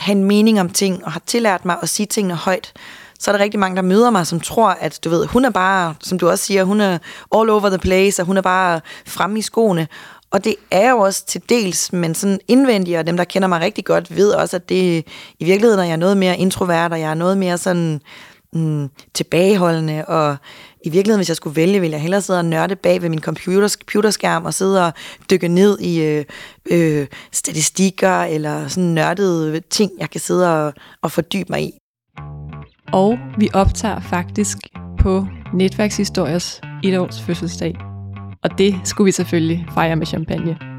have 0.01 0.16
en 0.16 0.24
mening 0.24 0.61
om 0.61 0.70
ting, 0.70 1.05
og 1.05 1.12
har 1.12 1.22
tillært 1.26 1.64
mig 1.64 1.76
at 1.82 1.88
sige 1.88 2.07
tingene 2.07 2.34
højt. 2.34 2.72
Så 3.18 3.30
er 3.30 3.36
der 3.36 3.44
rigtig 3.44 3.61
mange, 3.61 3.76
der 3.76 3.82
møder 3.82 4.11
mig, 4.11 4.26
som 4.26 4.40
tror, 4.40 4.68
at 4.68 5.05
du 5.05 5.11
ved, 5.11 5.26
hun 5.26 5.44
er 5.44 5.51
bare, 5.51 5.94
som 6.01 6.18
du 6.18 6.28
også 6.28 6.44
siger, 6.44 6.64
hun 6.64 6.80
er 6.80 6.98
all 7.36 7.51
over 7.51 7.68
the 7.68 7.78
place, 7.78 8.22
og 8.22 8.26
hun 8.26 8.36
er 8.36 8.42
bare 8.42 8.80
fremme 9.07 9.38
i 9.38 9.42
skoene. 9.42 9.88
Og 10.30 10.44
det 10.44 10.55
er 10.70 10.90
jo 10.90 10.98
også 10.98 11.26
til 11.26 11.42
dels, 11.48 11.92
men 11.92 12.14
sådan 12.14 12.40
indvendigt, 12.48 12.98
og 12.98 13.07
dem, 13.07 13.16
der 13.16 13.24
kender 13.24 13.48
mig 13.48 13.61
rigtig 13.61 13.84
godt, 13.84 14.16
ved 14.16 14.30
også, 14.30 14.57
at 14.57 14.68
det 14.68 15.05
i 15.38 15.44
virkeligheden 15.44 15.80
er 15.80 15.88
jeg 15.88 15.96
noget 15.96 16.16
mere 16.16 16.38
introvert, 16.38 16.92
og 16.92 17.01
jeg 17.01 17.11
er 17.11 17.14
noget 17.14 17.38
mere 17.38 17.59
sådan 17.59 18.01
mm, 18.53 18.88
tilbageholdende, 19.14 20.05
og 20.05 20.36
i 20.85 20.91
virkeligheden, 20.91 21.18
hvis 21.18 21.28
jeg 21.28 21.37
skulle 21.37 21.57
vælge, 21.57 21.81
ville 21.81 21.95
jeg 21.95 22.03
hellere 22.03 22.22
sidde 22.22 22.39
og 22.39 22.45
nørde 22.45 22.76
bag 22.76 23.03
ved 23.03 23.09
min 23.09 23.20
computers, 23.20 23.72
computerskærm 23.72 24.45
og 24.45 24.55
sidde 24.55 24.87
og 24.87 24.93
dykke 25.31 25.49
ned 25.49 25.78
i 25.78 26.03
øh, 26.03 26.24
øh, 26.70 27.07
statistikker 27.33 28.22
eller 28.22 28.68
sådan 28.68 28.91
nørdede 28.91 29.61
ting, 29.61 29.91
jeg 29.99 30.11
kan 30.11 30.20
sidde 30.20 30.66
og, 30.66 30.74
og 31.03 31.12
fordybe 31.12 31.47
mig 31.51 31.62
i. 31.62 31.72
Og 32.93 33.18
vi 33.39 33.49
optager 33.55 34.01
faktisk 34.01 34.59
på 35.01 35.26
Netværkshistoriers 35.55 36.61
etårs 36.85 37.22
fødselsdag. 37.22 37.74
Og 38.43 38.59
det 38.59 38.81
skulle 38.85 39.07
vi 39.07 39.12
selvfølgelig 39.12 39.66
fejre 39.74 39.97
med 39.97 40.07
champagne. 40.07 40.69